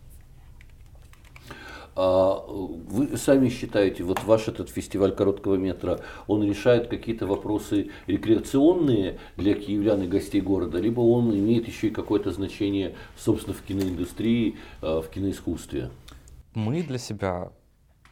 а 1.96 2.46
вы 2.48 3.18
сами 3.18 3.50
считаете, 3.50 4.04
вот 4.04 4.24
ваш 4.24 4.48
этот 4.48 4.70
фестиваль 4.70 5.14
короткого 5.14 5.56
метра, 5.56 6.00
он 6.28 6.44
решает 6.44 6.88
какие-то 6.88 7.28
вопросы 7.28 7.92
рекреационные 8.08 9.20
для 9.36 9.54
киевлян 9.56 10.02
и 10.04 10.08
гостей 10.08 10.42
города, 10.42 10.80
либо 10.80 11.02
он 11.02 11.36
имеет 11.36 11.68
еще 11.68 11.88
и 11.88 11.92
какое-то 11.92 12.32
значение, 12.32 12.96
собственно, 13.18 13.54
в 13.54 13.62
киноиндустрии, 13.62 14.58
а, 14.82 15.02
в 15.02 15.10
киноискусстве? 15.10 15.90
Мы 16.54 16.82
для 16.84 16.98
себя 16.98 17.52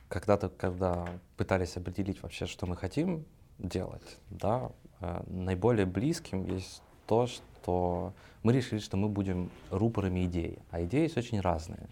когда-то, 0.09 0.49
когда 0.49 1.07
пытались 1.37 1.77
определить 1.77 2.21
вообще, 2.21 2.47
что 2.47 2.65
мы 2.65 2.75
хотим 2.75 3.25
делать, 3.59 4.17
да, 4.29 4.71
э, 5.01 5.21
наиболее 5.27 5.85
близким 5.85 6.45
есть 6.45 6.81
то, 7.05 7.27
что 7.27 8.13
мы 8.43 8.53
решили, 8.53 8.79
что 8.79 8.97
мы 8.97 9.09
будем 9.09 9.51
рупорами 9.69 10.25
идей, 10.25 10.59
а 10.71 10.83
идеи 10.83 11.03
есть 11.03 11.17
очень 11.17 11.41
разные. 11.41 11.87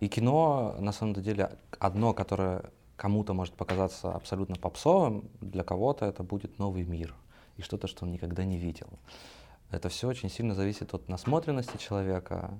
И 0.00 0.08
кино, 0.08 0.74
на 0.80 0.92
самом 0.92 1.14
деле, 1.14 1.50
одно, 1.78 2.12
которое 2.12 2.64
кому-то 2.96 3.34
может 3.34 3.54
показаться 3.54 4.12
абсолютно 4.12 4.56
попсовым, 4.56 5.28
для 5.40 5.62
кого-то 5.62 6.06
это 6.06 6.22
будет 6.22 6.58
новый 6.58 6.84
мир 6.84 7.14
и 7.56 7.62
что-то, 7.62 7.86
что 7.86 8.04
он 8.04 8.12
никогда 8.12 8.44
не 8.44 8.58
видел. 8.58 8.88
Это 9.70 9.88
все 9.88 10.08
очень 10.08 10.28
сильно 10.28 10.54
зависит 10.54 10.92
от 10.94 11.08
насмотренности 11.08 11.76
человека 11.78 12.50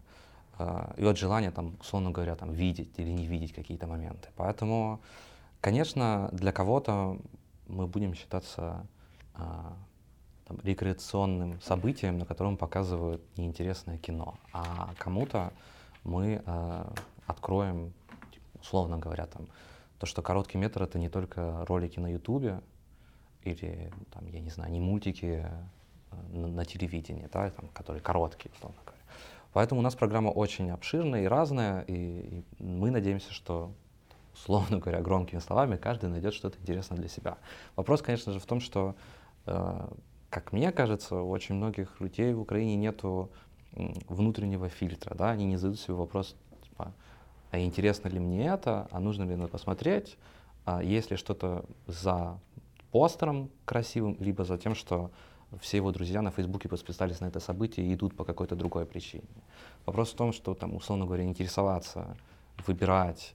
э, 0.58 0.94
и 0.96 1.04
от 1.04 1.18
желания, 1.18 1.50
там, 1.50 1.76
условно 1.80 2.11
говоря, 2.11 2.37
там, 2.37 2.52
видеть 2.52 2.90
или 2.96 3.11
не 3.11 3.26
видеть 3.26 3.52
какие-то 3.52 3.87
моменты. 3.87 4.28
Поэтому, 4.37 5.00
конечно, 5.61 6.28
для 6.32 6.52
кого-то 6.52 7.18
мы 7.72 7.87
будем 7.87 8.14
считаться 8.14 8.87
э, 9.35 9.40
там, 10.46 10.61
рекреационным 10.62 11.61
событием, 11.61 12.18
на 12.18 12.26
котором 12.26 12.56
показывают 12.56 13.22
неинтересное 13.37 13.98
кино, 13.98 14.35
а 14.52 14.92
кому-то 14.98 15.52
мы 16.04 16.42
э, 16.44 16.85
откроем, 17.26 17.92
условно 18.61 18.98
говоря, 18.98 19.26
там, 19.26 19.48
то, 19.98 20.06
что 20.06 20.22
короткий 20.22 20.58
метр 20.58 20.82
это 20.82 20.98
не 20.98 21.08
только 21.08 21.64
ролики 21.66 22.00
на 22.00 22.12
Ютубе 22.12 22.61
или, 23.42 23.92
там, 24.12 24.26
я 24.26 24.40
не 24.40 24.50
знаю, 24.50 24.72
не 24.72 24.80
мультики 24.80 25.44
э, 25.44 26.16
на, 26.32 26.48
на 26.48 26.64
телевидении, 26.64 27.28
да, 27.32 27.50
там, 27.50 27.68
которые 27.68 28.02
короткие, 28.02 28.52
условно 28.54 28.78
говоря. 28.85 29.02
Поэтому 29.52 29.80
у 29.80 29.82
нас 29.85 29.94
программа 29.94 30.28
очень 30.28 30.70
обширная 30.70 31.24
и 31.24 31.26
разная, 31.26 31.82
и, 31.82 32.44
и 32.58 32.62
мы 32.62 32.90
надеемся, 32.90 33.32
что, 33.32 33.72
условно 34.42 34.78
говоря, 34.78 35.00
громкими 35.00 35.38
словами, 35.38 35.76
каждый 35.76 36.11
найдет 36.11 36.35
что-то 36.35 36.59
интересное 36.59 36.98
для 36.98 37.09
себя. 37.09 37.38
Вопрос, 37.76 38.02
конечно 38.02 38.33
же, 38.33 38.40
в 38.40 38.46
том, 38.46 38.61
что, 38.61 38.96
э, 39.46 39.88
как 40.31 40.52
мне 40.52 40.72
кажется, 40.72 41.16
у 41.16 41.31
очень 41.31 41.55
многих 41.55 42.00
людей 42.00 42.33
в 42.35 42.40
Украине 42.40 42.76
нету 42.76 43.31
внутреннего 44.09 44.68
фильтра, 44.68 45.14
да, 45.14 45.31
они 45.31 45.44
не 45.44 45.57
задают 45.57 45.81
себе 45.81 45.94
вопрос, 45.94 46.35
типа, 46.62 46.92
а 47.50 47.59
интересно 47.59 48.09
ли 48.09 48.18
мне 48.18 48.46
это, 48.48 48.88
а 48.90 49.00
нужно 49.00 49.22
ли 49.22 49.35
это 49.35 49.48
посмотреть, 49.48 50.18
а 50.64 50.83
есть 50.83 51.11
ли 51.11 51.16
что-то 51.16 51.64
за 51.87 52.38
постером 52.90 53.48
красивым, 53.64 54.16
либо 54.18 54.44
за 54.44 54.59
тем, 54.59 54.74
что 54.74 55.11
все 55.61 55.76
его 55.78 55.92
друзья 55.92 56.20
на 56.20 56.31
Фейсбуке 56.31 56.68
подписались 56.68 57.20
на 57.20 57.26
это 57.26 57.40
событие 57.40 57.87
и 57.87 57.94
идут 57.94 58.16
по 58.16 58.24
какой-то 58.24 58.57
другой 58.57 58.87
причине. 58.87 59.24
Вопрос 59.87 60.12
в 60.12 60.16
том, 60.16 60.33
что 60.33 60.55
там, 60.55 60.74
условно 60.74 61.07
говоря, 61.07 61.24
интересоваться, 61.24 62.16
выбирать, 62.66 63.35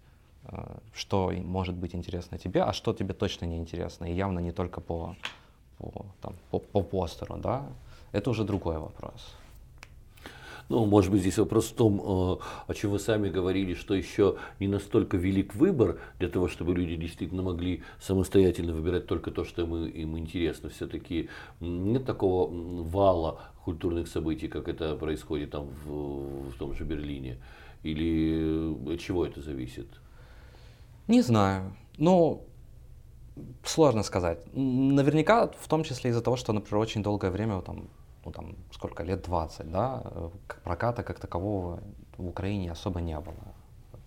что 0.93 1.31
может 1.43 1.75
быть 1.75 1.95
интересно 1.95 2.37
тебе, 2.37 2.63
а 2.63 2.73
что 2.73 2.93
тебе 2.93 3.13
точно 3.13 3.45
не 3.45 3.57
интересно, 3.57 4.05
и 4.05 4.15
явно 4.15 4.39
не 4.39 4.51
только 4.51 4.81
по, 4.81 5.15
по, 5.77 6.05
там, 6.21 6.35
по, 6.51 6.59
по 6.59 6.81
постеру, 6.81 7.37
да, 7.37 7.65
это 8.11 8.29
уже 8.29 8.43
другой 8.43 8.77
вопрос. 8.77 9.35
Ну, 10.69 10.85
может 10.85 11.11
быть, 11.11 11.21
здесь 11.21 11.37
вопрос 11.37 11.67
в 11.67 11.75
том, 11.75 12.01
э, 12.01 12.37
о 12.67 12.73
чем 12.73 12.91
вы 12.91 12.99
сами 12.99 13.29
говорили, 13.29 13.73
что 13.73 13.93
еще 13.93 14.35
не 14.59 14.67
настолько 14.67 15.15
велик 15.15 15.55
выбор 15.55 15.99
для 16.19 16.27
того, 16.27 16.49
чтобы 16.49 16.73
люди 16.73 16.97
действительно 16.97 17.41
могли 17.41 17.83
самостоятельно 18.01 18.73
выбирать 18.73 19.07
только 19.07 19.31
то, 19.31 19.45
что 19.45 19.61
им, 19.61 19.85
им 19.85 20.17
интересно. 20.17 20.69
Все-таки 20.69 21.29
нет 21.61 22.05
такого 22.05 22.49
вала 22.83 23.39
культурных 23.63 24.09
событий, 24.09 24.49
как 24.49 24.67
это 24.67 24.95
происходит 24.97 25.51
там 25.51 25.69
в, 25.85 26.51
в 26.51 26.57
том 26.57 26.73
же 26.73 26.83
Берлине. 26.83 27.37
Или 27.83 28.93
от 28.93 28.99
чего 28.99 29.25
это 29.25 29.41
зависит? 29.41 29.87
Не 31.07 31.21
знаю. 31.21 31.73
Ну, 31.97 32.45
сложно 33.63 34.03
сказать. 34.03 34.39
Наверняка, 34.53 35.47
в 35.47 35.67
том 35.67 35.83
числе 35.83 36.11
из-за 36.11 36.21
того, 36.21 36.35
что, 36.35 36.53
например, 36.53 36.81
очень 36.81 37.03
долгое 37.03 37.31
время 37.31 37.61
там, 37.61 37.87
ну 38.25 38.31
там 38.31 38.55
сколько 38.71 39.03
лет 39.03 39.21
20, 39.23 39.71
да, 39.71 40.01
э, 40.03 40.29
проката 40.63 41.03
как 41.03 41.19
такового 41.19 41.79
в 42.17 42.27
Украине 42.27 42.71
особо 42.71 42.99
не 42.99 43.19
было. 43.19 43.53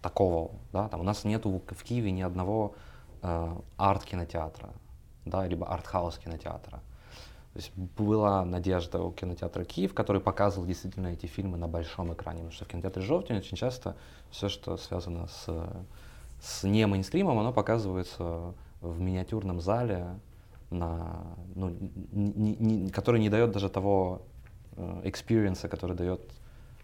Такого, 0.03 0.51
да, 0.73 0.89
там 0.89 1.01
у 1.01 1.03
нас 1.05 1.25
нету 1.25 1.63
в 1.67 1.83
Киеве 1.83 2.11
ни 2.11 2.23
одного 2.23 2.75
э, 3.23 3.57
арт-кинотеатра, 3.79 4.71
да, 5.25 5.47
либо 5.47 5.67
арт-хаус 5.67 6.19
кинотеатра. 6.19 6.83
То 7.53 7.59
есть 7.59 7.73
была 7.75 8.45
надежда 8.45 9.03
у 9.03 9.11
кинотеатра 9.11 9.65
Киев, 9.65 9.93
который 9.93 10.21
показывал 10.21 10.67
действительно 10.67 11.09
эти 11.09 11.27
фильмы 11.27 11.57
на 11.57 11.67
большом 11.67 12.13
экране, 12.13 12.39
потому 12.39 12.53
что 12.53 12.65
в 12.65 12.69
кинотеатре 12.69 13.03
Жовтень 13.03 13.39
очень 13.39 13.57
часто 13.57 13.97
все, 14.31 14.49
что 14.49 14.77
связано 14.77 15.27
с, 15.27 15.49
с 16.41 16.65
не 16.65 16.87
мейнстримом, 16.87 17.39
оно 17.39 17.53
показывается 17.53 18.55
в 18.81 19.01
миниатюрном 19.01 19.61
зале 19.61 20.19
на, 20.71 21.37
ну, 21.55 21.77
не, 22.13 22.57
не, 22.57 22.91
который 22.91 23.21
не 23.21 23.29
дает 23.29 23.53
даже 23.53 23.69
того 23.69 24.23
experience 25.05 25.58
а, 25.58 25.69
который 25.69 25.97
дает 25.97 26.21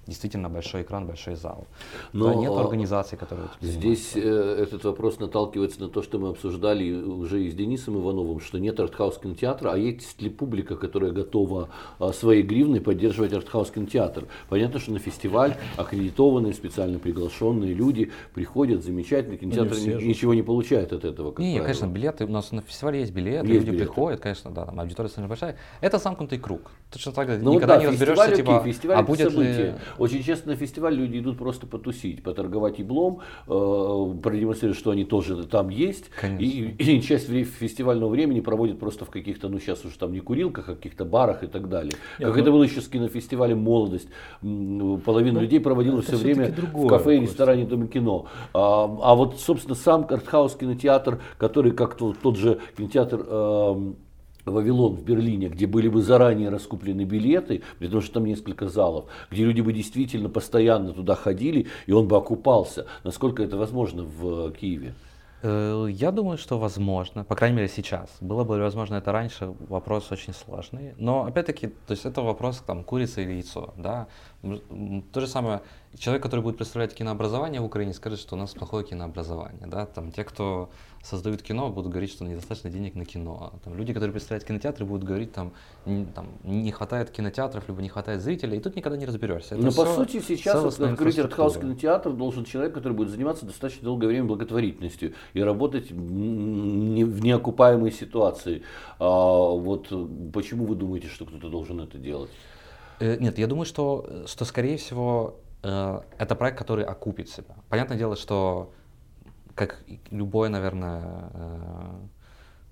действительно 0.06 0.48
большой 0.48 0.82
экран, 0.82 1.06
большой 1.06 1.34
зал. 1.36 1.66
Но 2.12 2.28
да, 2.28 2.34
нет 2.34 2.52
а, 2.52 2.60
организации, 2.60 3.16
которые 3.16 3.48
Здесь 3.60 4.12
э, 4.14 4.20
этот 4.20 4.84
вопрос 4.84 5.18
наталкивается 5.18 5.80
на 5.80 5.88
то, 5.88 6.02
что 6.02 6.18
мы 6.18 6.28
обсуждали 6.28 6.92
уже 6.92 7.44
и 7.44 7.50
с 7.50 7.54
Денисом 7.54 8.00
Ивановым, 8.00 8.40
что 8.40 8.58
нет 8.58 8.78
артхаус 8.78 9.18
кинотеатра, 9.18 9.72
а 9.72 9.78
есть 9.78 10.20
ли 10.22 10.30
публика, 10.30 10.76
которая 10.76 11.12
готова 11.12 11.68
а, 11.98 12.12
своей 12.12 12.42
гривной 12.42 12.80
поддерживать 12.80 13.32
артхаус 13.32 13.70
кинотеатр. 13.70 14.26
Понятно, 14.48 14.78
что 14.78 14.92
на 14.92 14.98
фестиваль 14.98 15.56
аккредитованные, 15.76 16.54
специально 16.54 16.98
приглашенные 16.98 17.74
люди 17.74 18.12
приходят, 18.34 18.84
замечательный 18.84 19.36
кинотеатр 19.36 19.76
ни, 19.78 20.04
ничего 20.04 20.34
не 20.34 20.42
получает 20.42 20.92
от 20.92 21.04
этого. 21.04 21.32
Как 21.32 21.40
не, 21.40 21.60
конечно, 21.60 21.86
билеты, 21.86 22.24
у 22.24 22.30
нас 22.30 22.52
на 22.52 22.62
фестивале 22.62 23.00
есть 23.00 23.12
билеты, 23.12 23.46
есть 23.46 23.60
люди 23.60 23.70
билеты. 23.70 23.84
приходят, 23.84 24.20
конечно, 24.20 24.50
да, 24.50 24.66
там 24.66 24.78
аудитория 24.78 25.08
достаточно 25.08 25.28
большая. 25.28 25.56
Это 25.80 25.98
замкнутый 25.98 26.38
круг. 26.38 26.70
Точно 26.92 27.12
так 27.12 27.28
же 27.28 27.38
ну, 27.38 27.54
никогда 27.54 27.76
да, 27.76 27.82
не 27.82 27.88
разберешься, 27.88 28.36
типа, 28.36 28.62
фестиваль, 28.64 28.96
а 28.98 29.02
будет 29.02 29.30
событие. 29.32 29.66
ли 29.66 29.74
очень 29.98 30.22
часто 30.22 30.48
на 30.48 30.56
фестиваль 30.56 30.94
люди 30.94 31.18
идут 31.18 31.38
просто 31.38 31.66
потусить, 31.66 32.22
поторговать 32.22 32.78
еблом, 32.78 33.20
э, 33.46 34.14
продемонстрировать, 34.22 34.78
что 34.78 34.90
они 34.90 35.04
тоже 35.04 35.44
там 35.44 35.68
есть. 35.68 36.11
И, 36.38 36.74
и 36.78 37.02
часть 37.02 37.28
фестивального 37.28 38.11
времени 38.11 38.40
проводят 38.40 38.78
просто 38.78 39.04
в 39.04 39.11
каких-то, 39.11 39.48
ну 39.48 39.59
сейчас 39.59 39.85
уже 39.85 39.98
там 39.98 40.12
не 40.12 40.20
курилках, 40.20 40.68
а 40.68 40.74
каких-то 40.74 41.04
барах 41.04 41.42
и 41.42 41.46
так 41.46 41.68
далее. 41.68 41.94
Нет, 42.18 42.28
как 42.28 42.37
ну... 42.37 42.42
это 42.42 42.52
было 42.52 42.62
еще 42.62 42.80
с 42.80 42.88
кинофестивалем 42.88 43.59
«Молодость». 43.59 44.09
Половина 44.40 45.35
ну, 45.35 45.40
людей 45.40 45.61
проводила 45.61 46.02
все 46.02 46.16
время 46.16 46.54
в 46.72 46.87
кафе 46.87 47.20
ресторане 47.20 47.64
Доме 47.64 47.88
кино. 47.88 48.26
А, 48.52 48.85
а 48.85 49.14
вот, 49.14 49.40
собственно, 49.40 49.74
сам 49.74 50.06
артхаус 50.09 50.54
кинотеатр, 50.56 51.20
который 51.38 51.72
как 51.72 51.96
-то, 52.00 52.14
тот 52.20 52.37
же 52.37 52.59
кинотеатр 52.76 53.24
э, 53.26 53.92
Вавилон 54.46 54.94
в 54.94 55.04
Берлине, 55.04 55.48
где 55.48 55.66
были 55.66 55.88
бы 55.88 56.00
заранее 56.02 56.48
раскуплены 56.48 57.02
билеты, 57.02 57.62
потому 57.78 58.00
что 58.00 58.14
там 58.14 58.24
несколько 58.24 58.68
залов, 58.68 59.06
где 59.30 59.44
люди 59.44 59.61
бы 59.61 59.72
действительно 59.72 60.28
постоянно 60.28 60.92
туда 60.92 61.14
ходили, 61.14 61.66
и 61.87 61.92
он 61.92 62.09
бы 62.09 62.16
окупался. 62.16 62.87
Насколько 63.04 63.42
это 63.42 63.56
возможно 63.56 64.04
в 64.04 64.52
Киеве? 64.52 64.94
Э, 65.42 65.87
я 65.90 66.11
думаю, 66.11 66.38
что 66.38 66.59
возможно, 66.59 67.24
по 67.24 67.35
крайней 67.35 67.56
мере 67.56 67.68
сейчас. 67.68 68.11
Было 68.20 68.44
бы 68.44 68.59
возможно 68.59 68.96
это 68.96 69.12
раньше, 69.12 69.54
вопрос 69.68 70.11
очень 70.11 70.32
сложный. 70.32 70.94
Но 70.96 71.24
опять-таки, 71.24 71.68
то 71.68 71.92
есть 71.92 72.06
это 72.06 72.22
вопрос 72.22 72.62
там 72.66 72.85
курица 72.85 73.20
или 73.20 73.32
яйцо, 73.32 73.74
да. 73.76 74.06
То 75.12 75.20
же 75.20 75.26
самое, 75.26 75.61
человек, 75.98 76.22
который 76.22 76.40
будет 76.40 76.56
представлять 76.56 76.94
кинообразование 76.94 77.61
в 77.61 77.64
Украине, 77.64 77.92
скажет, 77.92 78.18
что 78.18 78.35
у 78.37 78.38
нас 78.38 78.52
плохое 78.52 78.85
кинообразование, 78.85 79.66
да. 79.66 79.87
Там 79.87 80.11
те, 80.11 80.24
кто 80.24 80.70
создают 81.08 81.42
кино, 81.42 81.70
будут 81.70 81.90
говорить, 81.90 82.10
что 82.10 82.24
недостаточно 82.24 82.70
денег 82.70 82.94
на 82.94 83.04
кино. 83.04 83.52
Там, 83.64 83.76
люди, 83.76 83.92
которые 83.92 84.12
представляют 84.12 84.44
кинотеатры, 84.44 84.84
будут 84.84 85.04
говорить, 85.04 85.32
там, 85.32 85.52
не, 85.84 86.04
там, 86.06 86.28
не 86.42 86.72
хватает 86.72 87.10
кинотеатров, 87.10 87.68
либо 87.68 87.80
не 87.80 87.88
хватает 87.88 88.20
зрителей, 88.22 88.58
и 88.58 88.60
тут 88.60 88.74
никогда 88.76 88.98
не 88.98 89.06
разберешься. 89.06 89.54
Это 89.54 89.64
Но 89.64 89.72
по 89.72 89.86
сути 89.86 90.20
сейчас 90.20 90.80
открыть 90.80 91.18
артхаус 91.18 91.58
кинотеатр 91.58 92.12
должен 92.12 92.44
человек, 92.44 92.74
который 92.74 92.94
будет 92.94 93.10
заниматься 93.10 93.46
достаточно 93.46 93.84
долгое 93.84 94.08
время 94.08 94.24
благотворительностью 94.24 95.14
и 95.32 95.42
работать 95.42 95.90
в 95.90 97.24
неокупаемой 97.24 97.92
ситуации. 97.92 98.62
А 98.98 99.50
вот 99.50 99.88
почему 100.32 100.66
вы 100.66 100.74
думаете, 100.74 101.08
что 101.08 101.24
кто-то 101.24 101.48
должен 101.48 101.80
это 101.80 101.98
делать? 101.98 102.30
Э, 102.98 103.16
нет, 103.18 103.38
я 103.38 103.46
думаю, 103.46 103.66
что, 103.66 104.24
что 104.26 104.44
скорее 104.44 104.76
всего 104.76 105.36
э, 105.62 106.00
это 106.18 106.34
проект, 106.34 106.58
который 106.58 106.84
окупит 106.84 107.28
себя. 107.28 107.54
Понятное 107.68 107.96
дело, 107.96 108.16
что 108.16 108.72
как 109.56 109.82
любое, 110.10 110.48
наверное, 110.48 111.30
э, 111.34 112.00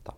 там, 0.04 0.14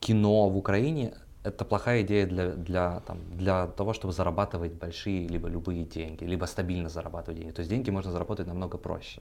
кино 0.00 0.48
в 0.48 0.56
Украине, 0.56 1.12
это 1.42 1.64
плохая 1.64 2.02
идея 2.02 2.26
для, 2.26 2.54
для, 2.54 3.00
там, 3.00 3.18
для 3.36 3.66
того, 3.66 3.92
чтобы 3.92 4.12
зарабатывать 4.14 4.72
большие 4.72 5.28
либо 5.28 5.48
любые 5.48 5.84
деньги, 5.84 6.24
либо 6.24 6.46
стабильно 6.46 6.88
зарабатывать 6.88 7.38
деньги. 7.38 7.52
То 7.52 7.60
есть 7.60 7.70
деньги 7.70 7.90
можно 7.90 8.10
заработать 8.10 8.46
намного 8.46 8.78
проще. 8.78 9.20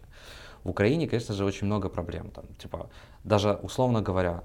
В 0.63 0.69
Украине, 0.69 1.07
конечно 1.07 1.35
же, 1.35 1.45
очень 1.45 1.67
много 1.67 1.89
проблем. 1.89 2.31
Там, 2.31 2.45
типа, 2.57 2.89
даже 3.23 3.53
условно 3.53 4.01
говоря, 4.01 4.43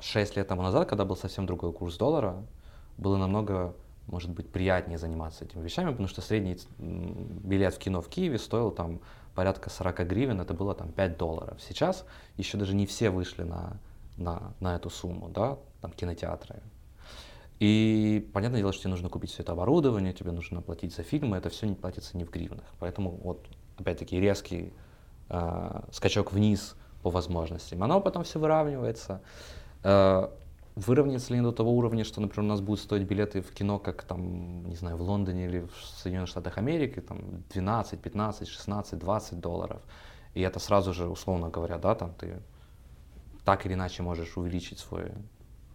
6 0.00 0.36
лет 0.36 0.48
тому 0.48 0.62
назад, 0.62 0.88
когда 0.88 1.04
был 1.04 1.16
совсем 1.16 1.46
другой 1.46 1.72
курс 1.72 1.96
доллара, 1.96 2.36
было 2.98 3.16
намного, 3.16 3.74
может 4.06 4.30
быть, 4.30 4.50
приятнее 4.50 4.98
заниматься 4.98 5.44
этими 5.44 5.62
вещами, 5.62 5.90
потому 5.90 6.08
что 6.08 6.20
средний 6.20 6.58
билет 6.78 7.74
в 7.74 7.78
кино 7.78 8.00
в 8.00 8.08
Киеве 8.08 8.38
стоил 8.38 8.70
там 8.70 9.00
порядка 9.34 9.70
40 9.70 10.06
гривен, 10.06 10.40
это 10.40 10.54
было 10.54 10.74
там 10.74 10.92
5 10.92 11.16
долларов. 11.16 11.60
Сейчас 11.60 12.04
еще 12.36 12.58
даже 12.58 12.74
не 12.74 12.86
все 12.86 13.10
вышли 13.10 13.42
на, 13.42 13.78
на, 14.16 14.54
на 14.60 14.76
эту 14.76 14.90
сумму, 14.90 15.28
да, 15.28 15.58
там 15.80 15.92
кинотеатры. 15.92 16.62
И 17.60 18.28
понятное 18.32 18.60
дело, 18.60 18.72
что 18.72 18.82
тебе 18.82 18.90
нужно 18.90 19.08
купить 19.10 19.30
все 19.30 19.42
это 19.42 19.52
оборудование, 19.52 20.14
тебе 20.14 20.32
нужно 20.32 20.60
оплатить 20.60 20.94
за 20.94 21.02
фильмы, 21.02 21.36
это 21.36 21.50
все 21.50 21.66
не 21.66 21.74
платится 21.74 22.16
не 22.16 22.24
в 22.24 22.30
гривнах. 22.30 22.64
Поэтому 22.78 23.10
вот 23.22 23.46
опять-таки 23.78 24.18
резкий 24.18 24.72
э, 25.28 25.80
скачок 25.92 26.32
вниз 26.32 26.74
по 27.02 27.10
возможностям. 27.10 27.82
Оно 27.82 28.00
потом 28.00 28.24
все 28.24 28.38
выравнивается. 28.38 29.20
Э, 29.82 30.30
выровняется 30.86 31.34
ли 31.34 31.40
до 31.40 31.52
того 31.52 31.72
уровня, 31.72 32.04
что, 32.04 32.20
например, 32.20 32.44
у 32.44 32.48
нас 32.48 32.60
будут 32.60 32.80
стоить 32.80 33.06
билеты 33.06 33.40
в 33.40 33.52
кино, 33.52 33.78
как 33.78 34.02
там, 34.02 34.66
не 34.66 34.76
знаю, 34.76 34.96
в 34.96 35.02
Лондоне 35.02 35.46
или 35.46 35.60
в 35.60 35.86
Соединенных 36.02 36.28
Штатах 36.28 36.58
Америки, 36.58 37.00
там 37.00 37.42
12, 37.50 38.00
15, 38.00 38.48
16, 38.48 38.98
20 38.98 39.40
долларов. 39.40 39.82
И 40.34 40.40
это 40.40 40.58
сразу 40.58 40.92
же, 40.92 41.08
условно 41.08 41.48
говоря, 41.48 41.78
да, 41.78 41.94
там 41.94 42.14
ты 42.14 42.40
так 43.44 43.66
или 43.66 43.74
иначе 43.74 44.02
можешь 44.02 44.36
увеличить 44.36 44.78
свой 44.78 45.12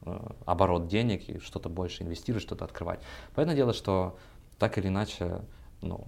э, 0.02 0.30
оборот 0.46 0.88
денег 0.88 1.30
и 1.30 1.40
что-то 1.40 1.70
больше 1.70 2.04
инвестировать, 2.04 2.44
что-то 2.44 2.66
открывать. 2.66 3.00
Понятное 3.34 3.56
дело, 3.56 3.74
что 3.74 4.18
так 4.60 4.78
или 4.78 4.88
иначе, 4.88 5.42
ну, 5.82 6.08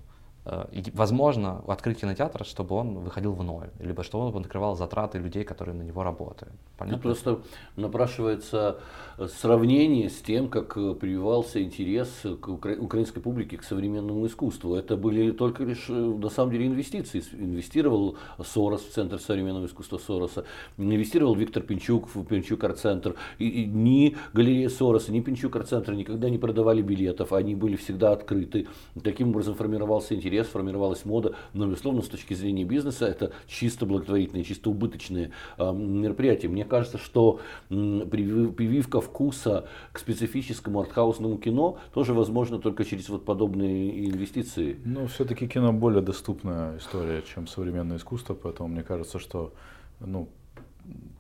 возможно, 0.94 1.64
открыть 1.68 2.00
кинотеатр, 2.00 2.46
чтобы 2.46 2.76
он 2.76 3.00
выходил 3.00 3.34
в 3.34 3.44
ноль, 3.44 3.70
либо 3.80 4.04
чтобы 4.04 4.26
он 4.26 4.44
накрывал 4.44 4.76
затраты 4.76 5.18
людей, 5.18 5.44
которые 5.44 5.76
на 5.76 5.82
него 5.84 6.04
работают. 6.04 6.54
Понятно? 6.78 7.02
просто 7.02 7.40
напрашивается 7.76 8.80
э, 9.18 9.28
сравнение 9.28 10.10
с 10.10 10.22
тем, 10.22 10.48
как 10.48 10.78
э, 10.78 10.94
прививался 10.94 11.62
интерес 11.62 12.10
к 12.40 12.48
украинской 12.48 13.20
публике 13.20 13.58
к 13.58 13.64
современному 13.64 14.26
искусству. 14.26 14.76
Это 14.76 14.96
были 14.96 15.32
только 15.32 15.64
лишь, 15.64 15.88
на 15.90 16.30
самом 16.30 16.52
деле, 16.52 16.68
инвестиции. 16.68 17.24
Инвестировал 17.34 18.18
Сорос 18.44 18.82
в 18.82 18.92
Центр 18.92 19.20
современного 19.20 19.66
искусства 19.66 19.98
Сороса, 19.98 20.46
инвестировал 20.78 21.36
Виктор 21.36 21.64
Пинчук 21.64 22.10
в 22.14 22.24
Пинчук 22.24 22.64
арт-центр. 22.64 23.16
И, 23.40 23.48
и 23.48 23.66
ни 23.66 24.16
галерея 24.34 24.70
Сороса, 24.70 25.12
ни 25.12 25.20
Пинчук 25.20 25.56
арт-центр 25.56 25.94
никогда 25.94 26.30
не 26.30 26.38
продавали 26.38 26.82
билетов, 26.82 27.34
они 27.34 27.56
были 27.56 27.76
всегда 27.76 28.12
открыты. 28.12 28.68
Таким 29.04 29.30
образом 29.30 29.56
формировался 29.56 30.16
интерес 30.16 30.37
интерес, 30.38 30.48
формировалась 30.48 31.06
мода, 31.06 31.36
но, 31.54 31.66
безусловно, 31.66 32.02
с 32.02 32.08
точки 32.08 32.34
зрения 32.34 32.64
бизнеса 32.64 33.06
это 33.08 33.32
чисто 33.48 33.86
благотворительные, 33.86 34.44
чисто 34.44 34.70
убыточные 34.70 35.32
э, 35.58 35.74
мероприятия. 35.74 36.48
Мне 36.48 36.66
кажется, 36.66 36.98
что 36.98 37.40
э, 37.70 37.74
прививка 38.10 39.02
вкуса 39.02 39.68
к 39.92 40.00
специфическому 40.00 40.80
артхаусному 40.82 41.38
кино 41.38 41.80
тоже 41.94 42.14
возможно 42.14 42.60
только 42.60 42.86
через 42.86 43.10
вот 43.10 43.26
подобные 43.26 44.10
инвестиции. 44.10 44.78
Ну, 44.86 45.08
все-таки 45.08 45.48
кино 45.48 45.74
более 45.74 46.02
доступная 46.02 46.78
история, 46.78 47.24
чем 47.34 47.48
современное 47.48 47.98
искусство, 47.98 48.34
поэтому 48.34 48.70
мне 48.70 48.84
кажется, 48.84 49.20
что, 49.20 49.54
ну, 50.00 50.30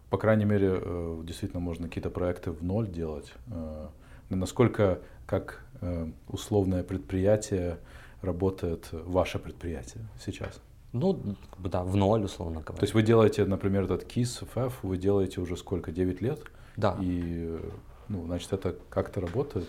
по 0.09 0.17
крайней 0.17 0.45
мере, 0.45 0.79
э, 0.81 1.21
действительно 1.23 1.59
можно 1.59 1.87
какие-то 1.87 2.09
проекты 2.09 2.51
в 2.51 2.63
ноль 2.63 2.87
делать. 2.87 3.33
Э, 3.51 3.87
насколько 4.29 4.99
как 5.25 5.61
э, 5.81 6.07
условное 6.29 6.83
предприятие 6.83 7.77
работает 8.21 8.87
ваше 8.91 9.39
предприятие 9.39 10.07
сейчас? 10.19 10.59
Ну, 10.93 11.19
да, 11.59 11.83
в 11.83 11.95
ноль, 11.95 12.23
условно 12.23 12.61
говоря. 12.61 12.79
То 12.79 12.83
есть 12.83 12.93
вы 12.93 13.03
делаете, 13.03 13.45
например, 13.45 13.83
этот 13.83 14.03
KISS 14.03 14.47
FF, 14.53 14.73
вы 14.83 14.97
делаете 14.97 15.41
уже 15.41 15.57
сколько, 15.57 15.91
9 15.91 16.21
лет? 16.21 16.39
Да. 16.75 16.97
И, 17.01 17.57
ну, 18.07 18.25
значит, 18.25 18.53
это 18.53 18.75
как-то 18.89 19.21
работает? 19.21 19.67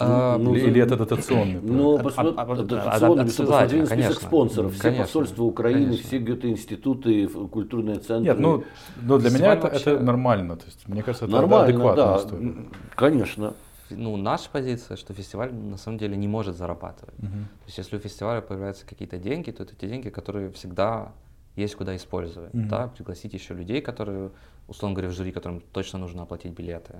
А, 0.00 0.38
ну, 0.38 0.54
или, 0.54 0.68
или 0.68 0.80
это 0.80 0.96
дотационный 0.96 1.60
Ну, 1.60 1.98
посмотри, 1.98 2.34
а, 2.36 2.54
дотационный, 2.54 3.24
посмотри 3.24 3.84
список 3.84 4.22
спонсоров. 4.22 4.72
Все 4.72 4.82
конечно, 4.82 5.04
посольства 5.04 5.42
Украины, 5.42 5.86
конечно. 5.86 6.06
все 6.06 6.18
Гёте-институты, 6.18 7.26
культурные 7.26 7.96
центры. 7.96 8.20
Нет, 8.20 8.38
ну, 8.38 8.62
но 9.02 9.18
для 9.18 9.30
меня 9.30 9.54
это, 9.54 9.62
вообще... 9.62 9.94
это 9.94 10.04
нормально. 10.04 10.56
То 10.56 10.66
есть, 10.66 10.86
мне 10.86 11.02
кажется, 11.02 11.24
это 11.24 11.34
нормально, 11.34 11.64
адекватная 11.64 12.06
да, 12.06 12.16
история. 12.16 12.54
Конечно 12.94 13.54
ну, 13.90 14.16
наша 14.16 14.50
позиция, 14.50 14.96
что 14.96 15.14
фестиваль 15.14 15.52
на 15.52 15.76
самом 15.76 15.98
деле 15.98 16.16
не 16.16 16.28
может 16.28 16.56
зарабатывать. 16.56 17.14
Uh-huh. 17.16 17.30
То 17.30 17.66
есть, 17.66 17.78
если 17.78 17.96
у 17.96 18.00
фестиваля 18.00 18.40
появляются 18.40 18.86
какие-то 18.86 19.18
деньги, 19.18 19.50
то 19.50 19.62
это 19.62 19.74
те 19.74 19.88
деньги, 19.88 20.10
которые 20.10 20.50
всегда 20.50 21.12
есть 21.56 21.74
куда 21.74 21.94
использовать. 21.96 22.54
Uh-huh. 22.54 22.68
Да? 22.68 22.88
Пригласить 22.88 23.34
еще 23.34 23.54
людей, 23.54 23.80
которые, 23.80 24.30
условно 24.66 24.94
говоря, 24.94 25.10
в 25.10 25.14
жюри, 25.14 25.32
которым 25.32 25.60
точно 25.60 25.98
нужно 25.98 26.22
оплатить 26.22 26.52
билеты. 26.52 26.94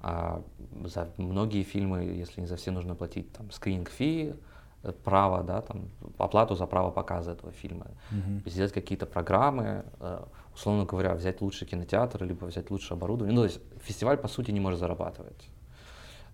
А 0.00 0.42
за 0.84 1.08
многие 1.16 1.62
фильмы, 1.62 2.04
если 2.04 2.42
не 2.42 2.46
за 2.46 2.56
все, 2.56 2.70
нужно 2.70 2.94
платить 2.94 3.32
там 3.32 3.50
скрининг 3.50 3.88
фи, 3.88 4.34
э, 4.82 4.92
право, 4.92 5.42
да, 5.42 5.62
там, 5.62 5.88
оплату 6.18 6.54
за 6.54 6.66
право 6.66 6.90
показа 6.90 7.32
этого 7.32 7.52
фильма, 7.52 7.86
uh-huh. 8.10 8.50
сделать 8.50 8.72
какие-то 8.72 9.06
программы, 9.06 9.84
э, 10.00 10.24
условно 10.54 10.84
говоря, 10.84 11.14
взять 11.14 11.40
лучший 11.40 11.66
кинотеатр, 11.66 12.22
либо 12.24 12.44
взять 12.44 12.70
лучшее 12.70 12.96
оборудование. 12.96 13.34
Ну, 13.34 13.42
то 13.42 13.46
есть 13.46 13.60
фестиваль, 13.82 14.18
по 14.18 14.28
сути, 14.28 14.50
не 14.50 14.60
может 14.60 14.78
зарабатывать. 14.78 15.48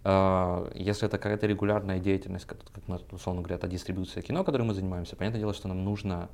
А, 0.03 0.71
если 0.75 1.07
это 1.07 1.19
какая-то 1.19 1.47
регулярная 1.47 1.99
деятельность, 1.99 2.47
как, 2.47 2.59
мы, 2.87 3.01
условно 3.11 3.43
говоря, 3.43 3.57
это 3.57 3.69
дистрибуция 3.69 4.23
кино, 4.23 4.45
которой 4.45 4.63
мы 4.63 4.75
занимаемся, 4.75 5.17
понятное 5.17 5.41
дело, 5.41 5.53
что 5.53 5.69
нам 5.69 5.85
нужно, 5.85 6.29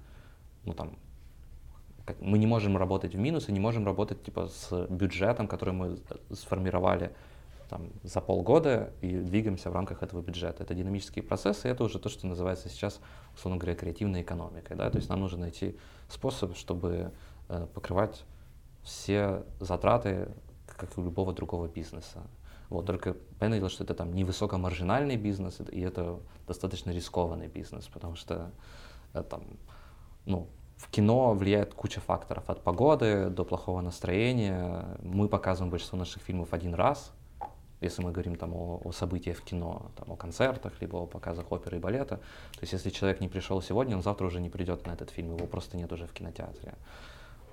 ну 0.64 0.72
там, 0.72 0.96
как, 2.05 2.20
мы 2.20 2.38
не 2.38 2.46
можем 2.46 2.76
работать 2.76 3.14
в 3.14 3.18
минус 3.18 3.48
и 3.48 3.52
не 3.52 3.61
можем 3.61 3.85
работать 3.85 4.22
типа 4.22 4.48
с 4.48 4.87
бюджетом, 4.88 5.48
который 5.48 5.74
мы 5.74 5.98
сформировали 6.33 7.12
там, 7.68 7.88
за 8.05 8.20
полгода 8.20 8.92
и 9.00 9.16
двигаемся 9.16 9.70
в 9.70 9.74
рамках 9.74 10.02
этого 10.05 10.22
бюджета. 10.22 10.62
Это 10.62 10.74
динамические 10.74 11.24
процессы, 11.24 11.68
это 11.68 11.83
уже 11.83 11.98
то, 11.98 12.09
что 12.09 12.29
называется 12.29 12.68
сейчас, 12.68 13.00
условно 13.35 13.59
говоря, 13.59 13.76
креативной 13.76 14.22
экономикой. 14.22 14.76
Да? 14.76 14.88
То 14.90 14.98
есть 14.98 15.09
нам 15.09 15.20
нужно 15.20 15.38
найти 15.38 15.76
способ, 16.09 16.57
чтобы 16.57 17.11
э, 17.48 17.66
покрывать 17.74 18.24
все 18.85 19.42
затраты, 19.59 20.29
как 20.66 20.96
и 20.96 21.00
у 21.00 21.05
любого 21.05 21.33
другого 21.33 21.66
бизнеса. 21.66 22.22
Вот, 22.68 22.87
только 22.87 23.14
понятное 23.38 23.59
дело, 23.59 23.70
что 23.70 23.85
это 23.85 23.94
там 23.94 24.14
невысокомаржинальный 24.14 25.16
бизнес, 25.16 25.61
и 25.70 25.81
это 25.81 26.18
достаточно 26.46 26.90
рискованный 26.90 27.48
бизнес, 27.48 27.87
потому 27.87 28.16
что 28.16 28.50
э, 29.14 29.22
там, 29.22 29.42
ну, 30.24 30.48
в 30.76 30.90
кино 30.90 31.33
влияет 31.33 31.74
куча 31.74 32.00
факторов, 32.00 32.50
от 32.50 32.62
погоды 32.62 33.31
до 33.31 33.44
плохого 33.44 33.81
настроения. 33.81 34.85
Мы 35.02 35.29
показываем 35.29 35.70
большинство 35.70 35.98
наших 35.98 36.22
фильмов 36.22 36.52
один 36.52 36.74
раз, 36.74 37.12
если 37.81 38.02
мы 38.02 38.12
говорим 38.12 38.37
там 38.37 38.55
о, 38.55 38.81
о 38.85 38.92
событиях 38.92 39.38
в 39.38 39.42
кино, 39.42 39.90
там, 39.96 40.12
о 40.12 40.16
концертах, 40.16 40.72
либо 40.81 40.96
о 40.96 41.07
показах 41.07 41.50
оперы 41.50 41.76
и 41.76 41.81
балета. 41.81 42.16
То 42.16 42.61
есть 42.62 42.72
если 42.72 42.90
человек 42.90 43.20
не 43.20 43.29
пришел 43.29 43.62
сегодня, 43.62 43.96
он 43.96 44.02
завтра 44.02 44.26
уже 44.26 44.40
не 44.40 44.50
придет 44.50 44.87
на 44.87 44.92
этот 44.92 45.11
фильм, 45.11 45.37
его 45.37 45.46
просто 45.46 45.76
нет 45.76 45.92
уже 45.92 46.07
в 46.07 46.12
кинотеатре. 46.12 46.74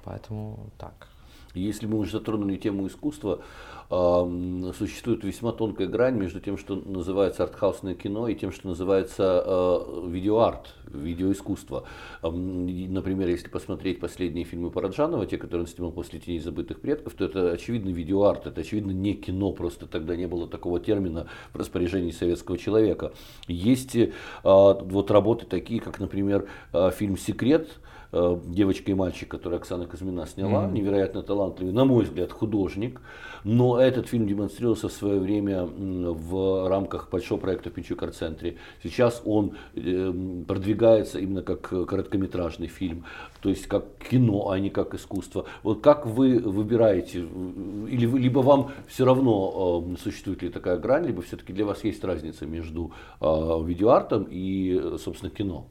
Поэтому 0.04 0.70
так. 0.78 1.08
Если 1.54 1.86
мы 1.86 2.00
уже 2.00 2.12
затронули 2.12 2.58
тему 2.58 2.88
искусства, 2.88 3.42
существует 3.90 5.24
весьма 5.24 5.52
тонкая 5.52 5.88
грань 5.88 6.16
между 6.16 6.40
тем, 6.40 6.58
что 6.58 6.76
называется 6.76 7.44
артхаусное 7.44 7.94
кино, 7.94 8.28
и 8.28 8.34
тем, 8.34 8.52
что 8.52 8.68
называется 8.70 9.44
э, 9.46 10.08
видеоарт, 10.08 10.74
видеоискусство. 10.88 11.84
Например, 12.24 13.28
если 13.28 13.50
посмотреть 13.50 14.00
последние 14.00 14.46
фильмы 14.46 14.72
Параджанова, 14.72 15.28
те, 15.28 15.38
которые 15.38 15.66
он 15.66 15.68
снимал 15.68 15.92
после 15.92 16.20
«Теней 16.20 16.40
забытых 16.40 16.82
предков», 16.82 17.14
то 17.14 17.26
это 17.26 17.52
очевидно 17.52 17.90
видеоарт, 17.90 18.48
это 18.48 18.62
очевидно 18.62 18.92
не 18.92 19.14
кино, 19.14 19.52
просто 19.52 19.86
тогда 19.86 20.16
не 20.16 20.28
было 20.28 20.48
такого 20.48 20.80
термина 20.80 21.28
в 21.52 21.58
распоряжении 21.58 22.12
советского 22.12 22.58
человека. 22.58 23.14
Есть 23.48 23.96
э, 23.96 24.12
вот 24.44 25.12
работы 25.12 25.46
такие, 25.46 25.80
как, 25.80 26.00
например, 26.00 26.48
э, 26.72 26.90
фильм 26.92 27.16
«Секрет», 27.16 27.70
Э, 28.16 28.38
девочка 28.46 28.92
и 28.92 28.94
мальчик, 28.94 29.28
который 29.28 29.58
Оксана 29.58 29.88
Казмина 29.88 30.28
сняла, 30.28 30.66
mm-hmm. 30.66 30.72
невероятно 30.72 31.24
талантливый, 31.24 31.74
на 31.74 31.84
мой 31.84 32.04
взгляд, 32.04 32.32
художник. 32.32 33.02
Но 33.44 33.80
этот 33.80 34.08
фильм 34.08 34.28
демонстрировался 34.28 34.88
в 34.88 34.92
свое 34.92 35.20
время 35.20 35.66
в 35.66 36.70
рамках 36.70 37.10
большого 37.10 37.40
проекта 37.40 37.72
в 37.72 37.74
Пинчук-центре. 37.74 38.58
Сейчас 38.84 39.24
он 39.26 39.56
э, 39.74 40.14
продвигается 40.48 41.18
именно 41.18 41.42
как 41.42 41.62
короткометражный 41.62 42.68
фильм, 42.68 43.06
то 43.42 43.50
есть 43.50 43.66
как 43.66 43.86
кино, 44.12 44.52
а 44.52 44.60
не 44.60 44.70
как 44.70 44.94
искусство. 44.94 45.46
Вот 45.64 45.82
как 45.82 46.06
вы 46.06 46.38
выбираете, 46.38 47.22
или 47.22 48.06
вы, 48.06 48.20
либо 48.20 48.40
вам 48.40 48.74
все 48.86 49.06
равно 49.06 49.84
э, 49.92 49.98
существует 50.04 50.44
ли 50.44 50.50
такая 50.50 50.78
грань, 50.78 51.08
либо 51.08 51.24
все-таки 51.24 51.52
для 51.52 51.66
вас 51.66 51.84
есть 51.84 52.04
разница 52.04 52.46
между 52.46 52.92
видеоартом 53.20 54.28
и, 54.30 54.98
собственно, 55.00 55.32
кино? 55.32 55.66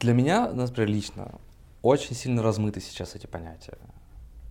Для 0.00 0.14
меня, 0.14 0.50
например, 0.50 0.88
лично, 0.88 1.32
очень 1.82 2.14
сильно 2.14 2.42
размыты 2.42 2.80
сейчас 2.80 3.14
эти 3.14 3.26
понятия. 3.26 3.78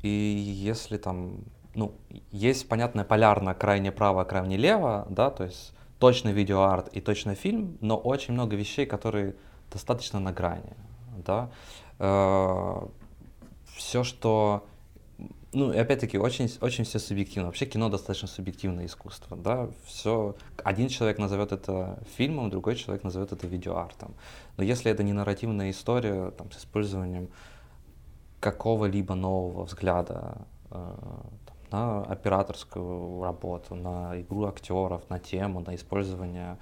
И 0.02 0.10
если 0.10 0.98
там, 0.98 1.44
ну, 1.76 1.94
есть, 2.32 2.68
понятное, 2.68 3.04
полярно 3.06 3.54
крайне 3.54 3.92
право, 3.92 4.24
крайне 4.24 4.58
лево, 4.58 5.08
да, 5.10 5.30
то 5.30 5.44
есть 5.44 5.74
точно 6.00 6.30
видеоарт 6.30 6.90
и 6.96 7.02
точно 7.02 7.36
фильм, 7.36 7.78
но 7.82 7.98
очень 7.98 8.34
много 8.34 8.56
вещей, 8.56 8.86
которые 8.86 9.36
достаточно 9.72 10.20
на 10.20 10.32
грани, 10.32 10.74
да. 11.26 11.50
Э, 12.00 12.88
Все, 13.76 14.04
что 14.04 14.66
ну, 15.54 15.74
и 15.74 15.78
опять-таки, 15.78 16.18
очень, 16.18 16.50
очень 16.62 16.86
все 16.86 16.98
субъективно. 17.00 17.48
Вообще 17.48 17.66
кино 17.66 17.90
достаточно 17.90 18.28
субъективное 18.28 18.86
искусство, 18.86 19.36
да, 19.36 19.70
все, 19.86 20.36
один 20.64 20.88
человек 20.88 21.18
назовет 21.18 21.52
это 21.52 22.00
фильмом, 22.16 22.50
другой 22.50 22.76
человек 22.76 23.04
назовет 23.04 23.34
это 23.34 23.48
видеоартом. 23.48 24.14
Но 24.58 24.64
если 24.64 24.90
это 24.90 25.04
не 25.04 25.12
нарративная 25.12 25.72
история, 25.72 26.32
там, 26.32 26.52
с 26.52 26.58
использованием 26.58 27.30
какого-либо 28.40 29.14
нового 29.14 29.66
взгляда 29.66 30.48
э, 30.72 30.96
на 31.70 32.04
операторскую 32.04 33.22
работу, 33.22 33.76
на 33.76 34.22
игру 34.22 34.46
актеров, 34.46 35.10
на 35.10 35.20
тему, 35.20 35.60
на 35.60 35.76
использование 35.76 36.58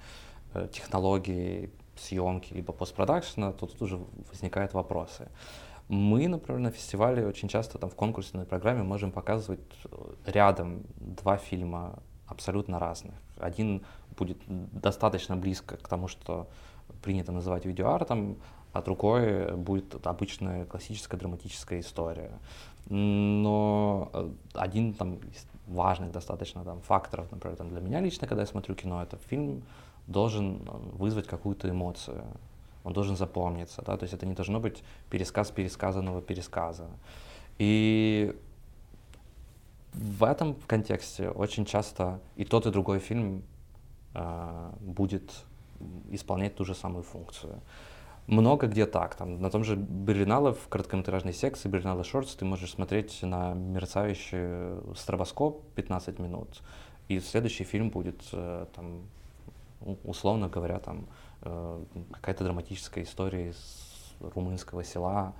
э, 0.52 0.68
технологий 0.72 1.70
съемки 1.96 2.52
либо 2.54 2.72
постпродакшена, 2.72 3.52
то 3.52 3.66
тут 3.66 3.82
уже 3.82 4.00
возникают 4.30 4.74
вопросы. 4.74 5.28
Мы, 5.90 6.28
например, 6.28 6.60
на 6.60 6.70
фестивале 6.70 7.26
очень 7.26 7.48
часто 7.48 7.76
там 7.76 7.90
в 7.90 7.96
конкурсной 7.96 8.44
программе 8.44 8.84
можем 8.84 9.10
показывать 9.10 9.58
э, 9.90 10.14
рядом 10.26 10.84
два 11.00 11.36
фильма 11.36 11.98
абсолютно 12.28 12.78
разных. 12.78 13.14
Один 13.36 13.82
будет 14.16 14.38
достаточно 14.46 15.36
близко 15.36 15.76
к 15.76 15.88
тому, 15.88 16.06
что 16.06 16.46
принято 17.02 17.32
называть 17.32 17.64
видеоартом, 17.64 18.36
а 18.72 18.82
другой 18.82 19.56
будет 19.56 20.06
обычная 20.06 20.64
классическая 20.64 21.16
драматическая 21.16 21.80
история. 21.80 22.38
Но 22.88 24.10
э, 24.12 24.30
один 24.54 24.94
там 24.94 25.16
из 25.16 25.44
важных 25.66 26.12
достаточно 26.12 26.62
там, 26.62 26.82
факторов, 26.82 27.32
например, 27.32 27.56
там, 27.56 27.68
для 27.68 27.80
меня 27.80 27.98
лично, 27.98 28.28
когда 28.28 28.42
я 28.42 28.46
смотрю 28.46 28.76
кино, 28.76 29.02
это 29.02 29.16
фильм 29.16 29.64
должен 30.06 30.62
э, 30.62 30.70
вызвать 30.92 31.26
какую-то 31.26 31.68
эмоцию 31.68 32.22
он 32.84 32.92
должен 32.92 33.16
запомниться, 33.16 33.82
да, 33.82 33.96
то 33.96 34.04
есть 34.04 34.14
это 34.14 34.26
не 34.26 34.34
должно 34.34 34.60
быть 34.60 34.82
пересказ 35.10 35.50
пересказанного 35.50 36.22
пересказа. 36.22 36.88
И 37.58 38.34
в 39.92 40.24
этом 40.24 40.54
контексте 40.66 41.28
очень 41.30 41.64
часто 41.64 42.20
и 42.36 42.44
тот, 42.44 42.66
и 42.66 42.70
другой 42.70 43.00
фильм 43.00 43.42
э, 44.14 44.70
будет 44.80 45.44
исполнять 46.10 46.56
ту 46.56 46.64
же 46.64 46.74
самую 46.74 47.02
функцию. 47.02 47.60
Много 48.26 48.68
где 48.68 48.86
так. 48.86 49.16
Там, 49.16 49.40
на 49.40 49.50
том 49.50 49.64
же 49.64 49.74
Берлинале 49.76 50.52
в 50.52 50.68
короткометражной 50.68 51.32
секции 51.32 51.68
Берлинале 51.68 52.04
Шортс 52.04 52.34
ты 52.36 52.44
можешь 52.44 52.70
смотреть 52.70 53.22
на 53.22 53.54
мерцающий 53.54 54.94
стробоскоп 54.94 55.64
15 55.74 56.18
минут, 56.18 56.62
и 57.08 57.18
следующий 57.18 57.64
фильм 57.64 57.90
будет, 57.90 58.22
э, 58.32 58.66
там, 58.74 59.02
условно 60.04 60.48
говоря, 60.48 60.78
там, 60.78 61.06
какая-то 61.40 62.44
драматическая 62.44 63.04
история 63.04 63.50
из 63.50 63.56
румынского 64.20 64.84
села, 64.84 65.32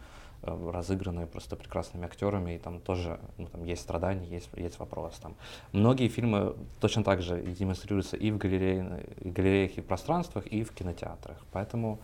э, 0.43 0.71
разыгранная 0.73 1.27
просто 1.27 1.57
прекрасными 1.57 2.07
актерами, 2.07 2.57
и 2.57 2.59
там 2.59 2.81
тоже 2.81 3.21
ну, 3.37 3.47
там 3.47 3.65
есть 3.65 3.83
страдания, 3.83 4.27
есть, 4.27 4.49
есть 4.57 4.79
вопрос. 4.79 5.19
Там. 5.19 5.35
Многие 5.73 6.09
фильмы 6.09 6.57
точно 6.81 7.05
так 7.05 7.23
же 7.23 7.41
демонстрируются 7.43 8.17
и 8.17 8.31
в 8.31 8.39
галерее, 8.39 9.07
галереях, 9.21 9.79
и 9.79 9.81
в 9.81 9.87
пространствах, 9.87 10.47
и 10.47 10.65
в 10.65 10.73
кинотеатрах. 10.73 11.37
Поэтому, 11.53 11.99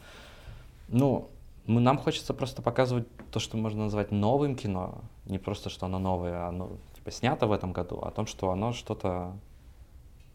ну, 0.88 1.28
мы, 1.66 1.80
нам 1.80 1.98
хочется 1.98 2.34
просто 2.34 2.62
показывать 2.62 3.06
то, 3.30 3.40
что 3.40 3.56
можно 3.56 3.84
назвать 3.84 4.12
новым 4.12 4.56
кино, 4.56 5.00
не 5.24 5.38
просто, 5.38 5.70
что 5.70 5.86
оно 5.86 5.98
новое, 5.98 6.44
а 6.44 6.48
оно 6.48 6.70
типа, 6.94 7.10
снято 7.10 7.46
в 7.46 7.52
этом 7.52 7.72
году, 7.72 7.98
а 8.02 8.08
о 8.08 8.10
том, 8.10 8.26
что 8.26 8.50
оно 8.50 8.72
что-то 8.72 9.32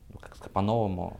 ну, 0.10 0.20
как 0.20 0.36
сказать, 0.36 0.52
по-новому 0.52 1.18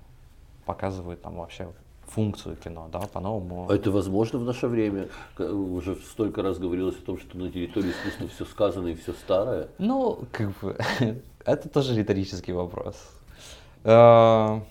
показывает 0.66 1.22
там 1.22 1.36
вообще 1.36 1.72
функцию 2.12 2.56
кино, 2.58 2.90
да, 2.92 3.00
по-новому. 3.00 3.70
А 3.70 3.76
это 3.76 3.92
возможно 3.92 4.40
в 4.40 4.44
наше 4.44 4.68
время? 4.68 5.08
Уже 5.38 5.96
столько 5.96 6.42
раз 6.42 6.60
говорилось 6.60 6.98
о 6.98 7.06
том, 7.06 7.20
что 7.20 7.38
на 7.38 7.50
территории 7.50 7.92
искусства 7.92 8.28
все 8.28 8.46
сказано 8.46 8.88
и 8.90 8.96
все 8.96 9.14
старое. 9.14 9.70
Ну, 9.78 10.26
как 10.32 10.52
бы, 10.60 10.78
это 11.46 11.70
тоже 11.70 11.96
риторический 11.96 12.54
вопрос. 12.54 12.96
А, 13.84 14.62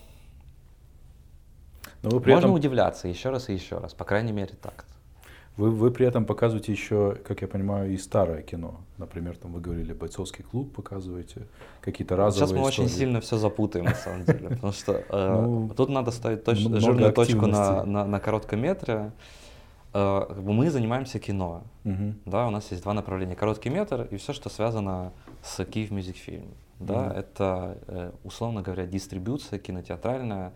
Но 2.03 2.09
вы 2.09 2.21
при 2.21 2.31
Можно 2.31 2.47
этом... 2.47 2.55
удивляться 2.55 3.07
еще 3.07 3.29
раз 3.29 3.49
и 3.49 3.53
еще 3.53 3.77
раз, 3.77 3.93
по 3.93 4.05
крайней 4.05 4.31
мере 4.31 4.53
так. 4.61 4.85
Вы, 5.57 5.69
вы 5.69 5.91
при 5.91 6.07
этом 6.07 6.25
показываете 6.25 6.71
еще, 6.71 7.17
как 7.25 7.41
я 7.41 7.47
понимаю, 7.47 7.91
и 7.91 7.97
старое 7.97 8.41
кино. 8.41 8.79
Например, 8.97 9.35
там 9.35 9.51
вы 9.51 9.59
говорили, 9.59 9.91
бойцовский 9.91 10.43
клуб 10.43 10.73
показываете, 10.73 11.45
какие-то 11.81 12.15
разовые 12.15 12.47
Сейчас 12.47 12.51
мы 12.51 12.69
истории. 12.69 12.85
очень 12.85 12.97
сильно 12.97 13.21
все 13.21 13.37
запутаем, 13.37 13.85
на 13.85 13.95
самом 13.95 14.23
деле. 14.23 14.49
Потому 14.49 14.71
что 14.71 14.93
э, 14.93 15.41
ну, 15.41 15.69
тут 15.75 15.89
надо 15.89 16.11
ставить 16.11 16.45
точ, 16.45 16.57
жирную 16.57 17.11
точку 17.11 17.47
на, 17.47 17.83
на, 17.83 18.05
на 18.05 18.19
коротком 18.21 18.61
метре. 18.61 19.11
Э, 19.93 20.33
мы 20.41 20.71
занимаемся 20.71 21.19
кино. 21.19 21.63
Угу. 21.83 22.13
Да, 22.25 22.47
у 22.47 22.49
нас 22.49 22.71
есть 22.71 22.83
два 22.83 22.93
направления. 22.93 23.35
Короткий 23.35 23.69
метр 23.69 24.07
и 24.09 24.15
все, 24.15 24.31
что 24.31 24.49
связано 24.49 25.11
с 25.43 25.65
Киев 25.65 25.91
Music 25.91 26.15
Film. 26.25 26.47
Да, 26.79 27.07
угу. 27.07 27.13
Это, 27.19 27.77
э, 27.87 28.11
условно 28.23 28.61
говоря, 28.61 28.85
дистрибуция 28.85 29.59
кинотеатральная, 29.59 30.53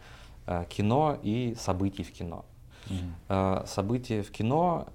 кино 0.70 1.18
и 1.24 1.56
событий 1.58 2.04
в 2.04 2.12
кино. 2.12 2.46
Mm-hmm. 2.88 3.68
События 3.68 4.22
в 4.22 4.32
кино 4.32 4.88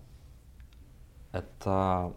—это 1.32 2.12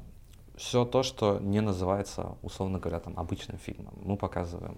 все 0.56 0.86
то, 0.86 1.04
что 1.04 1.40
не 1.40 1.62
называется, 1.62 2.38
условно 2.42 2.80
говоря, 2.80 3.00
там, 3.00 3.18
обычным 3.18 3.58
фильмом. 3.58 3.94
Мы 4.02 4.18
показываем 4.18 4.78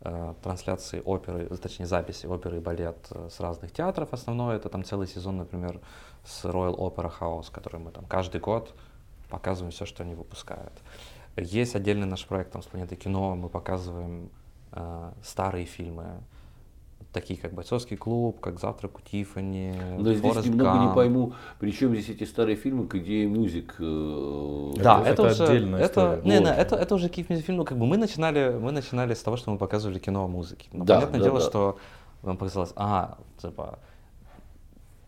э, 0.00 0.34
трансляции 0.42 1.00
оперы, 1.04 1.46
точнее 1.56 1.86
записи 1.86 2.26
оперы 2.26 2.56
и 2.56 2.60
балет 2.60 3.06
э, 3.10 3.28
с 3.30 3.40
разных 3.40 3.72
театров. 3.72 4.12
Основное 4.12 4.56
это 4.56 4.68
там 4.68 4.84
целый 4.84 5.06
сезон, 5.06 5.36
например, 5.36 5.80
с 6.24 6.44
Royal 6.44 6.76
Opera 6.76 7.12
House, 7.20 7.50
который 7.52 7.80
мы 7.80 7.90
там 7.90 8.04
каждый 8.06 8.40
год 8.40 8.74
показываем 9.28 9.70
все, 9.72 9.86
что 9.86 10.02
они 10.02 10.14
выпускают. 10.14 10.72
Есть 11.36 11.76
отдельный 11.76 12.06
наш 12.06 12.26
проект 12.26 12.52
там, 12.52 12.62
с 12.62 12.66
планеты 12.66 12.96
кино, 12.96 13.34
мы 13.36 13.48
показываем 13.48 14.28
э, 14.72 15.12
старые 15.22 15.66
фильмы, 15.66 16.20
такие 17.12 17.38
как 17.38 17.52
«Бойцовский 17.52 17.96
клуб», 17.96 18.40
как 18.40 18.58
«Завтрак 18.58 18.98
у 18.98 19.00
Тиффани», 19.02 19.74
Но 19.98 20.12
здесь 20.14 20.20
«Форест 20.20 20.46
немного 20.48 20.72
не 20.78 20.84
Гамп». 20.86 20.94
пойму, 20.94 21.32
причем 21.60 21.94
здесь 21.94 22.08
эти 22.08 22.24
старые 22.24 22.56
фильмы 22.56 22.86
к 22.86 22.94
идее 22.96 23.26
мюзик. 23.26 23.74
э, 23.78 24.72
Да, 24.76 25.00
Это- 25.00 25.10
это, 25.10 25.22
это 25.22 25.32
уже, 25.32 25.44
отдельная 25.44 25.80
это, 25.80 25.86
история. 26.16 26.22
не, 26.24 26.44
не, 26.44 26.50
это, 26.50 26.76
это 26.76 26.94
уже 26.94 27.08
Киев 27.08 27.28
Music 27.30 27.40
фильм. 27.42 27.58
Ну, 27.58 27.64
как 27.64 27.78
бы 27.78 27.86
мы 27.86 27.96
начинали, 27.98 28.56
мы 28.58 28.72
начинали 28.72 29.14
с 29.14 29.22
того, 29.22 29.36
что 29.36 29.50
мы 29.50 29.58
показывали 29.58 29.98
кино 29.98 30.24
о 30.24 30.28
музыке. 30.28 30.68
Но 30.72 30.84
Да, 30.84 30.94
понятное 30.96 31.18
да, 31.20 31.24
дело, 31.24 31.40
да. 31.40 31.46
что 31.46 31.78
нам 32.22 32.36
показалось, 32.36 32.72
ага, 32.76 33.18
типа, 33.40 33.78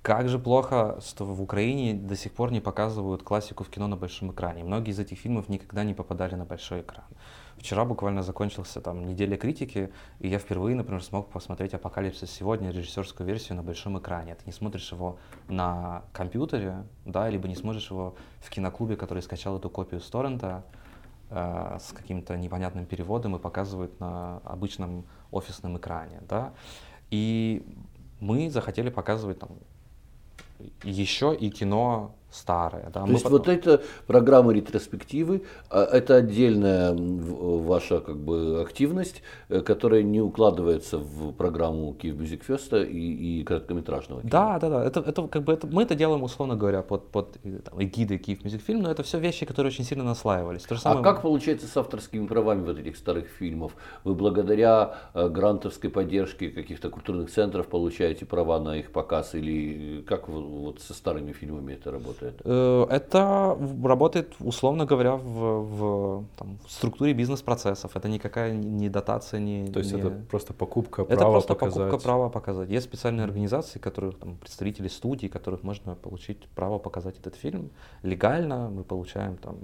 как 0.02 0.28
же 0.28 0.38
плохо, 0.38 0.98
что 1.06 1.24
в 1.24 1.40
Украине 1.40 1.94
до 1.94 2.16
сих 2.16 2.32
пор 2.32 2.52
не 2.52 2.60
показывают 2.60 3.22
классику 3.22 3.64
в 3.64 3.70
кино 3.70 3.86
на 3.88 3.96
большом 3.96 4.30
экране. 4.32 4.62
Многие 4.62 4.90
из 4.90 4.98
этих 4.98 5.18
фильмов 5.18 5.48
никогда 5.48 5.84
не 5.84 5.94
попадали 5.94 6.34
на 6.34 6.44
большой 6.44 6.80
экран. 6.82 7.06
Вчера 7.58 7.84
буквально 7.84 8.22
закончился 8.22 8.80
там 8.80 9.06
неделя 9.06 9.36
критики, 9.36 9.90
и 10.18 10.28
я 10.28 10.38
впервые, 10.38 10.76
например, 10.76 11.02
смог 11.02 11.30
посмотреть 11.30 11.72
«Апокалипсис 11.74 12.30
сегодня» 12.30 12.70
режиссерскую 12.70 13.26
версию 13.26 13.56
на 13.56 13.62
большом 13.62 13.98
экране. 13.98 14.34
Ты 14.34 14.42
не 14.46 14.52
смотришь 14.52 14.92
его 14.92 15.18
на 15.48 16.04
компьютере, 16.12 16.84
да, 17.04 17.28
либо 17.30 17.48
не 17.48 17.54
смотришь 17.54 17.90
его 17.90 18.16
в 18.40 18.50
киноклубе, 18.50 18.96
который 18.96 19.22
скачал 19.22 19.56
эту 19.56 19.70
копию 19.70 20.00
с 20.00 20.10
торрента 20.10 20.64
э, 21.30 21.78
с 21.80 21.92
каким-то 21.92 22.36
непонятным 22.36 22.86
переводом 22.86 23.36
и 23.36 23.38
показывает 23.38 23.98
на 24.00 24.38
обычном 24.44 25.04
офисном 25.30 25.78
экране, 25.78 26.20
да. 26.28 26.52
И 27.10 27.64
мы 28.20 28.50
захотели 28.50 28.90
показывать 28.90 29.38
там 29.38 29.50
еще 30.82 31.34
и 31.34 31.50
кино 31.50 32.14
старое, 32.34 32.90
да. 32.92 33.00
То 33.00 33.06
Мы 33.06 33.12
есть 33.12 33.24
потом- 33.24 33.38
вот 33.38 33.48
эта 33.48 33.82
программа 34.06 34.52
ретроспективы, 34.52 35.42
а, 35.70 35.84
это 35.84 36.16
отдельная 36.16 36.94
ваша 36.94 38.00
как 38.00 38.16
бы 38.16 38.60
активность, 38.62 39.22
э, 39.48 39.60
которая 39.60 40.02
не 40.02 40.20
укладывается 40.20 40.98
в 40.98 41.32
программу 41.32 41.94
Киев 41.94 42.16
Music 42.16 42.42
Fest 42.46 42.86
и, 42.90 43.40
и 43.40 43.44
короткометражного 43.44 44.20
кино. 44.22 44.30
Да, 44.30 44.58
да, 44.58 44.68
да. 44.68 44.84
Это, 44.84 45.00
это 45.00 45.28
как 45.28 45.42
бы 45.44 45.52
это, 45.52 45.66
мы 45.66 45.82
это 45.82 45.94
делаем, 45.94 46.22
условно 46.22 46.56
говоря, 46.56 46.82
под, 46.82 47.10
под 47.10 47.38
э, 47.44 47.58
там, 47.64 47.82
эгидой 47.82 48.18
Киев 48.18 48.44
Music 48.44 48.62
Film, 48.66 48.82
но 48.82 48.90
это 48.90 49.02
все 49.02 49.18
вещи, 49.18 49.46
которые 49.46 49.70
очень 49.70 49.84
сильно 49.84 50.04
наслаивались. 50.04 50.62
То 50.62 50.74
же 50.74 50.80
А 50.80 50.82
самое- 50.82 51.04
как 51.04 51.22
получается 51.22 51.66
с 51.66 51.76
авторскими 51.76 52.26
правами 52.26 52.64
вот 52.64 52.78
этих 52.78 52.96
старых 52.96 53.26
фильмов? 53.28 53.72
Вы 54.04 54.14
благодаря 54.14 54.94
э, 55.14 55.28
грантовской 55.28 55.90
поддержке 55.90 56.48
каких-то 56.50 56.90
культурных 56.90 57.30
центров 57.30 57.66
получаете 57.68 58.26
права 58.26 58.58
на 58.60 58.76
их 58.78 58.90
показ 58.92 59.34
или 59.34 60.02
как 60.06 60.28
вы 60.28 60.40
вот 60.42 60.80
со 60.80 60.94
старыми 60.94 61.32
фильмами 61.32 61.74
это 61.74 61.90
работает? 61.90 62.23
Э, 62.44 62.86
Это 62.90 63.58
работает, 63.84 64.34
условно 64.40 64.86
говоря, 64.86 65.16
в, 65.16 65.62
в, 65.62 66.24
там, 66.36 66.58
в 66.66 66.70
структуре 66.70 67.12
бизнес-процессов. 67.12 67.96
Это 67.96 68.08
никакая 68.08 68.52
не 68.52 68.88
дотация, 68.88 69.40
не... 69.40 69.66
То 69.72 69.80
есть 69.80 69.92
не- 69.92 70.00
это 70.00 70.10
просто 70.30 70.52
покупка 70.52 71.02
Это 71.02 71.16
права 71.16 71.32
просто 71.32 71.54
показать. 71.54 71.84
покупка 71.84 72.04
права 72.04 72.28
показать. 72.28 72.70
Есть 72.70 72.86
специальные 72.86 73.24
организации, 73.24 73.78
которых 73.78 74.18
там 74.18 74.36
представители 74.36 74.88
студий, 74.88 75.28
которых 75.28 75.62
можно 75.62 75.94
получить 75.94 76.48
право 76.54 76.78
показать 76.78 77.18
этот 77.18 77.36
фильм 77.36 77.70
легально. 78.02 78.70
Мы 78.70 78.84
получаем 78.84 79.36
там 79.36 79.56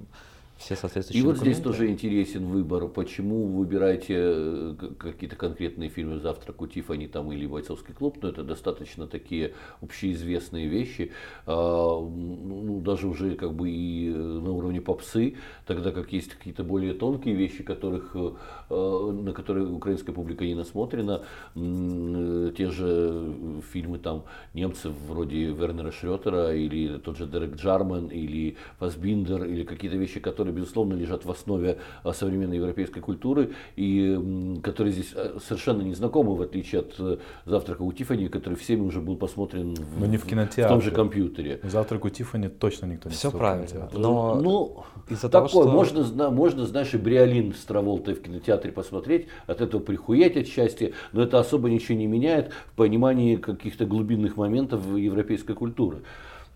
все 0.61 0.77
соответствующие 0.77 1.23
И 1.23 1.27
вот 1.27 1.39
здесь 1.39 1.59
тоже 1.59 1.89
интересен 1.89 2.45
выбор. 2.47 2.87
Почему 2.89 3.47
вы 3.47 3.61
выбираете 3.61 4.15
э, 4.19 4.75
какие-то 4.99 5.35
конкретные 5.35 5.89
фильмы 5.89 6.19
«Завтрак 6.19 6.61
у 6.61 6.67
Тиффани» 6.67 7.07
там, 7.07 7.33
или 7.33 7.47
«Бойцовский 7.47 7.95
клуб», 7.95 8.19
но 8.21 8.29
это 8.29 8.45
достаточно 8.45 9.07
такие 9.07 9.55
общеизвестные 9.81 10.69
вещи, 10.69 11.13
а, 11.47 11.99
ну, 11.99 12.81
даже 12.81 13.09
уже 13.09 13.37
как 13.37 13.55
бы 13.55 13.71
и 13.71 14.11
э, 14.11 14.13
на 14.13 14.53
уровне 14.53 14.83
попсы, 14.83 15.37
тогда 15.67 15.93
как 15.93 16.13
есть 16.13 16.35
какие-то 16.35 16.63
более 16.63 16.93
тонкие 16.93 17.35
вещи, 17.35 17.63
которых, 17.63 18.15
э, 18.15 18.31
на 18.71 19.33
которые 19.33 19.67
украинская 19.67 20.15
публика 20.15 20.45
не 20.45 20.55
насмотрена. 20.55 21.23
Те 21.55 22.71
же 22.71 23.35
фильмы 23.73 23.99
там 23.99 24.25
немцев 24.53 24.93
вроде 25.09 25.47
Вернера 25.47 25.91
Шрётера 25.91 26.55
или 26.55 26.99
тот 26.99 27.17
же 27.17 27.27
Дерек 27.27 27.57
Джарман 27.57 28.09
или 28.09 28.57
Фасбиндер 28.79 29.45
или 29.45 29.65
какие-то 29.65 29.97
вещи, 29.97 30.21
которые, 30.21 30.50
безусловно, 30.53 30.95
лежат 30.95 31.25
в 31.25 31.31
основе 31.31 31.79
а, 32.03 32.13
современной 32.13 32.57
европейской 32.57 33.01
культуры 33.01 33.53
и 33.77 34.59
которые 34.63 34.93
здесь 34.93 35.13
а, 35.15 35.39
совершенно 35.43 35.83
не 35.83 35.95
знакомы, 35.95 36.35
в 36.35 36.43
отличие 36.43 36.81
от 36.81 36.95
э, 36.99 37.19
«Завтрака 37.47 37.83
у 37.83 37.93
Тиффани», 37.93 38.29
который 38.29 38.55
всеми 38.55 38.83
уже 38.83 39.01
был 39.01 39.17
посмотрен 39.17 39.75
в, 39.75 40.01
Но 40.01 40.07
не 40.07 40.17
в 40.17 40.25
в 40.25 40.27
кинотеатре. 40.27 40.69
том 40.69 40.83
же 40.83 40.91
компьютере. 40.91 41.61
Завтрак 41.63 42.05
у 42.05 42.09
Тиффани 42.09 42.49
точно 42.49 42.87
никто 42.87 43.09
не 43.09 43.15
Все 43.15 43.31
смотрел 43.31 43.39
в 43.39 43.69
правильно. 43.69 43.91
Но 43.93 44.35
ну, 44.37 44.85
из-за 45.09 45.29
того, 45.29 45.47
такое, 45.49 45.65
что- 45.65 45.73
можно, 45.73 46.31
можно, 46.31 46.67
знаешь, 46.67 46.95
и 46.95 46.99
Бриолин 46.99 47.55
с 47.55 47.65
Траволтой 47.65 48.15
в 48.15 48.23
кинотеатре 48.23 48.73
посмотреть, 48.73 49.27
от 49.47 49.61
этого 49.61 49.81
прихуять 49.81 50.37
от 50.37 50.47
счастья, 50.47 50.93
но 51.13 51.23
это 51.23 51.39
особо 51.39 51.69
ничего 51.71 51.99
не 51.99 52.07
меняет 52.07 52.53
в 52.73 52.77
понимании 52.77 53.37
каких-то 53.37 53.87
глубинных 53.87 54.37
моментов 54.37 54.85
европейской 54.97 55.55
культуры. 55.55 56.03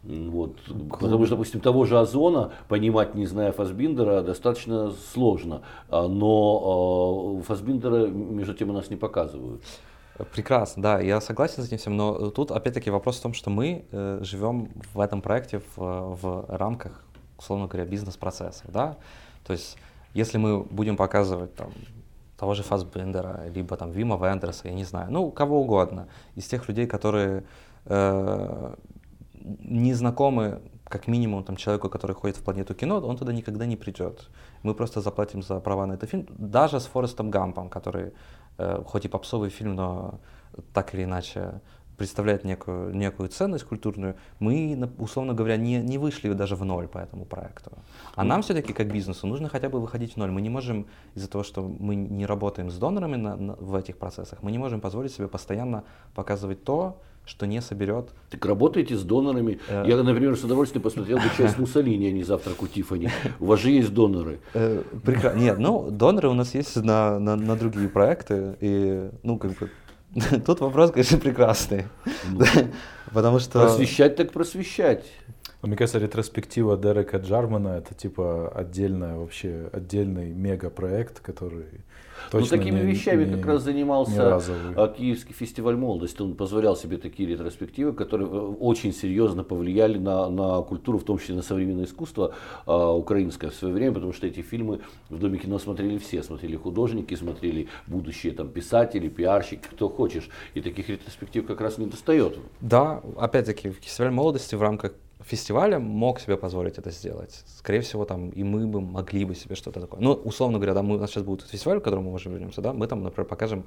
Вот. 0.04 0.56
Потому 0.90 1.24
что, 1.24 1.36
допустим, 1.36 1.60
того 1.60 1.84
же 1.86 1.98
Озона 1.98 2.52
понимать, 2.68 3.14
не 3.14 3.26
зная 3.26 3.52
Фасбиндера, 3.52 4.22
достаточно 4.22 4.92
сложно. 5.12 5.62
А, 5.88 6.06
Но 6.06 7.38
э, 7.40 7.42
Фасбиндера, 7.44 8.06
между 8.06 8.54
тем, 8.54 8.70
у 8.70 8.72
нас 8.74 8.90
не 8.90 8.96
показывают. 8.96 9.62
Прекрасно, 10.32 10.82
да, 10.82 11.00
я 11.00 11.20
согласен 11.20 11.62
с 11.62 11.66
этим 11.66 11.78
всем, 11.78 11.96
но 11.96 12.30
тут 12.30 12.52
опять-таки 12.52 12.88
вопрос 12.88 13.18
в 13.18 13.22
том, 13.22 13.34
что 13.34 13.50
мы 13.50 13.84
э, 13.90 14.20
живем 14.22 14.68
в 14.92 15.00
этом 15.00 15.20
проекте 15.20 15.60
в, 15.74 15.76
в 15.76 16.44
рамках, 16.48 17.04
условно 17.36 17.66
говоря, 17.66 17.84
бизнес-процессов, 17.84 18.64
да, 18.68 18.96
то 19.44 19.52
есть 19.52 19.76
если 20.12 20.38
мы 20.38 20.60
будем 20.60 20.96
показывать 20.96 21.56
там 21.56 21.72
того 22.38 22.54
же 22.54 22.62
Фасбендера, 22.62 23.48
либо 23.52 23.76
там 23.76 23.90
Вима 23.90 24.16
Вендерса, 24.16 24.68
я 24.68 24.74
не 24.74 24.84
знаю, 24.84 25.10
ну, 25.10 25.32
кого 25.32 25.62
угодно, 25.62 26.06
из 26.36 26.46
тех 26.46 26.68
людей, 26.68 26.86
которые 26.86 27.42
э, 27.86 28.74
не 29.44 29.94
знакомы 29.94 30.60
как 30.84 31.08
минимум 31.08 31.44
там, 31.44 31.56
человеку, 31.56 31.88
который 31.88 32.14
ходит 32.14 32.36
в 32.36 32.42
планету 32.42 32.74
кино, 32.74 32.98
он 32.98 33.16
туда 33.16 33.32
никогда 33.32 33.66
не 33.66 33.76
придет. 33.76 34.30
Мы 34.62 34.74
просто 34.74 35.00
заплатим 35.00 35.42
за 35.42 35.60
права 35.60 35.86
на 35.86 35.94
этот 35.94 36.10
фильм. 36.10 36.26
Даже 36.38 36.78
с 36.78 36.86
Форестом 36.86 37.30
Гампом, 37.30 37.68
который 37.68 38.12
э, 38.58 38.82
хоть 38.86 39.04
и 39.04 39.08
попсовый 39.08 39.50
фильм, 39.50 39.74
но 39.74 40.20
так 40.72 40.94
или 40.94 41.04
иначе 41.04 41.60
представляет 41.96 42.44
некую, 42.44 42.94
некую 42.94 43.28
ценность 43.28 43.64
культурную, 43.64 44.16
мы, 44.40 44.88
условно 44.98 45.32
говоря, 45.32 45.56
не, 45.56 45.82
не 45.82 45.98
вышли 45.98 46.32
даже 46.32 46.56
в 46.56 46.64
ноль 46.64 46.88
по 46.88 46.98
этому 46.98 47.24
проекту. 47.24 47.70
А 48.16 48.24
нам 48.24 48.42
все-таки, 48.42 48.72
как 48.72 48.92
бизнесу, 48.92 49.26
нужно 49.26 49.48
хотя 49.48 49.68
бы 49.68 49.80
выходить 49.80 50.14
в 50.14 50.16
ноль. 50.16 50.30
Мы 50.30 50.42
не 50.42 50.50
можем, 50.50 50.86
из-за 51.14 51.28
того, 51.28 51.44
что 51.44 51.62
мы 51.62 51.94
не 51.94 52.26
работаем 52.26 52.70
с 52.70 52.78
донорами 52.78 53.16
на- 53.16 53.36
на- 53.36 53.54
в 53.54 53.74
этих 53.74 53.96
процессах, 53.96 54.42
мы 54.42 54.50
не 54.52 54.58
можем 54.58 54.80
позволить 54.80 55.12
себе 55.12 55.28
постоянно 55.28 55.84
показывать 56.14 56.64
то, 56.64 57.00
что 57.26 57.46
не 57.46 57.60
соберет 57.62 58.10
Так 58.30 58.44
работаете 58.44 58.96
с 58.96 59.02
донорами. 59.02 59.58
Э. 59.68 59.84
Я, 59.86 60.02
например, 60.02 60.36
с 60.36 60.44
удовольствием 60.44 60.82
посмотрел 60.82 61.18
бы 61.18 61.24
часть 61.36 61.58
Муссолини, 61.58 62.08
а 62.08 62.12
не 62.12 62.22
«Завтрак 62.22 62.62
у 62.62 62.66
Тиффани». 62.66 63.10
У 63.40 63.46
вас 63.46 63.60
же 63.60 63.70
есть 63.70 63.92
доноры. 63.94 64.40
Прекрасно. 64.52 65.38
Нет, 65.38 65.58
ну, 65.58 65.90
доноры 65.90 66.28
у 66.28 66.34
нас 66.34 66.54
есть 66.54 66.76
на, 66.76 67.18
на, 67.18 67.36
на 67.36 67.56
другие 67.56 67.88
проекты. 67.88 68.56
И, 68.60 69.10
ну, 69.22 69.38
как 69.38 69.52
бы, 69.52 69.70
тут 70.46 70.60
вопрос, 70.60 70.90
конечно, 70.90 71.18
прекрасный. 71.18 71.84
Потому 73.12 73.38
что... 73.38 73.60
Просвещать 73.60 74.16
так 74.16 74.32
просвещать. 74.32 75.04
Но 75.62 75.68
Мне 75.68 75.76
кажется, 75.76 75.98
ретроспектива 75.98 76.76
Дерека 76.76 77.16
Джармана 77.16 77.68
это 77.68 77.94
типа 77.94 78.52
отдельная 78.54 79.16
вообще 79.16 79.70
отдельный 79.72 80.30
мега-проект, 80.30 81.20
который 81.20 81.64
Ну, 82.32 82.40
точно 82.40 82.58
такими 82.58 82.80
не- 82.80 82.86
вещами 82.92 83.24
не- 83.24 83.36
как 83.36 83.46
раз 83.46 83.62
занимался 83.62 84.40
а, 84.76 84.88
Киевский 84.88 85.34
фестиваль 85.34 85.76
молодости. 85.76 86.22
Он 86.22 86.34
позволял 86.34 86.76
себе 86.76 86.96
такие 86.96 87.28
ретроспективы, 87.28 87.92
которые 87.92 88.28
э, 88.28 88.32
очень 88.34 88.92
серьезно 88.92 89.44
повлияли 89.44 89.98
на, 89.98 90.28
на 90.28 90.62
культуру, 90.62 90.98
в 90.98 91.04
том 91.04 91.18
числе 91.18 91.34
на 91.34 91.42
современное 91.42 91.84
искусство 91.84 92.34
а, 92.66 92.92
украинское 92.92 93.50
в 93.50 93.54
свое 93.54 93.74
время, 93.74 93.92
потому 93.92 94.12
что 94.12 94.26
эти 94.26 94.40
фильмы 94.40 94.80
в 95.10 95.18
Доме 95.18 95.38
кино 95.38 95.58
смотрели 95.58 95.98
все. 95.98 96.22
Смотрели 96.22 96.56
художники, 96.56 97.14
смотрели 97.14 97.68
будущие 97.86 98.32
там, 98.32 98.48
писатели, 98.48 99.08
пиарщики, 99.08 99.66
кто 99.70 99.88
хочешь. 99.88 100.28
И 100.54 100.60
таких 100.60 100.88
ретроспектив 100.88 101.46
как 101.46 101.60
раз 101.60 101.78
не 101.78 101.86
достает. 101.86 102.38
Да, 102.60 103.02
опять-таки, 103.16 103.70
фестиваль 103.70 104.12
молодости 104.12 104.54
в 104.54 104.62
рамках 104.62 104.92
фестиваля 105.24 105.78
мог 105.78 106.20
себе 106.20 106.36
позволить 106.36 106.78
это 106.78 106.90
сделать. 106.90 107.42
Скорее 107.58 107.80
всего, 107.80 108.04
там 108.04 108.30
и 108.30 108.42
мы 108.42 108.66
бы 108.66 108.80
могли 108.80 109.24
бы 109.24 109.34
себе 109.34 109.54
что-то 109.54 109.80
такое. 109.80 110.00
Ну, 110.00 110.12
условно 110.12 110.58
говоря, 110.58 110.74
да, 110.74 110.82
мы, 110.82 110.96
у 110.96 110.98
нас 110.98 111.10
сейчас 111.10 111.22
будет 111.22 111.48
фестиваль, 111.48 111.80
к 111.80 111.84
которому 111.84 112.10
мы 112.10 112.16
уже 112.16 112.28
вернемся, 112.30 112.60
да, 112.60 112.72
мы 112.72 112.86
там, 112.86 113.02
например, 113.02 113.26
покажем 113.26 113.64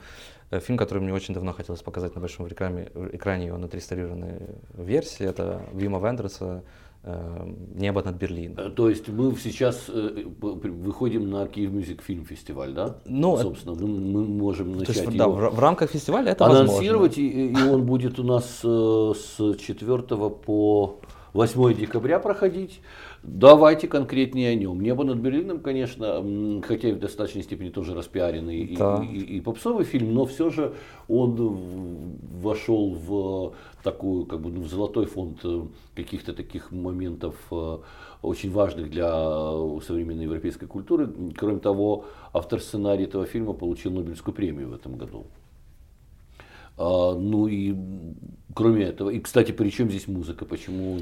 э, 0.52 0.60
фильм, 0.60 0.78
который 0.78 1.00
мне 1.00 1.14
очень 1.14 1.34
давно 1.34 1.54
хотелось 1.54 1.82
показать 1.82 2.16
на 2.16 2.22
большом 2.22 2.48
экране, 2.48 2.90
экране 3.12 3.48
его 3.48 3.58
на 3.58 3.66
отреставрированной 3.66 4.42
версии. 4.74 5.26
Это 5.26 5.62
Вима 5.74 6.00
Вендерса 6.00 6.64
э, 7.04 7.54
«Небо 7.76 8.04
над 8.04 8.16
Берлином». 8.16 8.60
Э, 8.60 8.70
То 8.70 8.90
есть 8.90 9.08
мы 9.08 9.36
сейчас 9.36 9.86
э, 9.90 10.26
выходим 10.42 11.30
на 11.32 11.48
Киев 11.48 11.72
Мюзик 11.72 12.04
Фильм 12.04 12.24
Фестиваль, 12.26 12.74
да? 12.74 12.98
Ну, 13.06 13.36
собственно, 13.38 13.74
мы, 13.76 13.88
мы 13.88 14.26
можем 14.26 14.78
начать 14.78 14.98
есть, 14.98 15.18
да, 15.18 15.24
его 15.24 15.34
в, 15.34 15.56
в 15.56 15.60
рамках 15.60 15.90
фестиваля 15.90 16.34
это 16.34 16.46
анонсировать, 16.46 17.18
возможно. 17.18 17.40
и, 17.40 17.54
и 17.54 17.70
он 17.70 17.86
будет 17.86 18.20
у 18.20 18.24
нас 18.24 18.62
э, 18.64 19.14
с 19.16 19.56
4 19.58 20.04
по 20.46 21.00
8 21.34 21.74
декабря 21.74 22.20
проходить. 22.20 22.82
Давайте 23.24 23.88
конкретнее 23.88 24.52
о 24.52 24.56
нем. 24.56 24.80
Небо 24.82 25.04
над 25.04 25.18
Берлином, 25.18 25.60
конечно, 25.60 26.24
хотя 26.66 26.90
и 26.90 26.92
в 26.94 27.00
достаточной 27.00 27.44
степени 27.44 27.70
тоже 27.70 27.94
распиаренный 27.94 28.76
да. 28.78 29.04
и, 29.04 29.18
и, 29.18 29.38
и 29.38 29.42
попсовый 29.42 29.86
фильм, 29.86 30.14
но 30.14 30.26
все 30.26 30.50
же 30.50 30.74
он 31.08 31.36
вошел 32.42 32.94
в 32.94 33.54
такую, 33.84 34.26
как 34.26 34.42
бы, 34.42 34.52
ну, 34.52 34.62
в 34.62 34.68
золотой 34.68 35.06
фонд 35.06 35.40
э, 35.44 35.64
каких-то 35.96 36.34
таких 36.34 36.72
моментов 36.72 37.36
э, 37.52 37.78
очень 38.22 38.52
важных 38.52 38.90
для 38.90 39.10
современной 39.82 40.24
европейской 40.24 40.66
культуры. 40.66 41.10
Кроме 41.38 41.60
того, 41.60 42.06
автор 42.34 42.60
сценария 42.60 43.06
этого 43.06 43.26
фильма 43.26 43.54
получил 43.54 43.92
Нобелевскую 43.92 44.34
премию 44.34 44.70
в 44.70 44.74
этом 44.74 44.98
году. 44.98 45.26
А, 46.78 47.16
ну 47.16 47.48
и 47.48 47.76
кроме 48.54 48.86
этого, 48.86 49.10
и 49.10 49.20
кстати, 49.20 49.52
при 49.52 49.70
чем 49.70 49.90
здесь 49.90 50.08
музыка? 50.08 50.46
Почему 50.46 51.00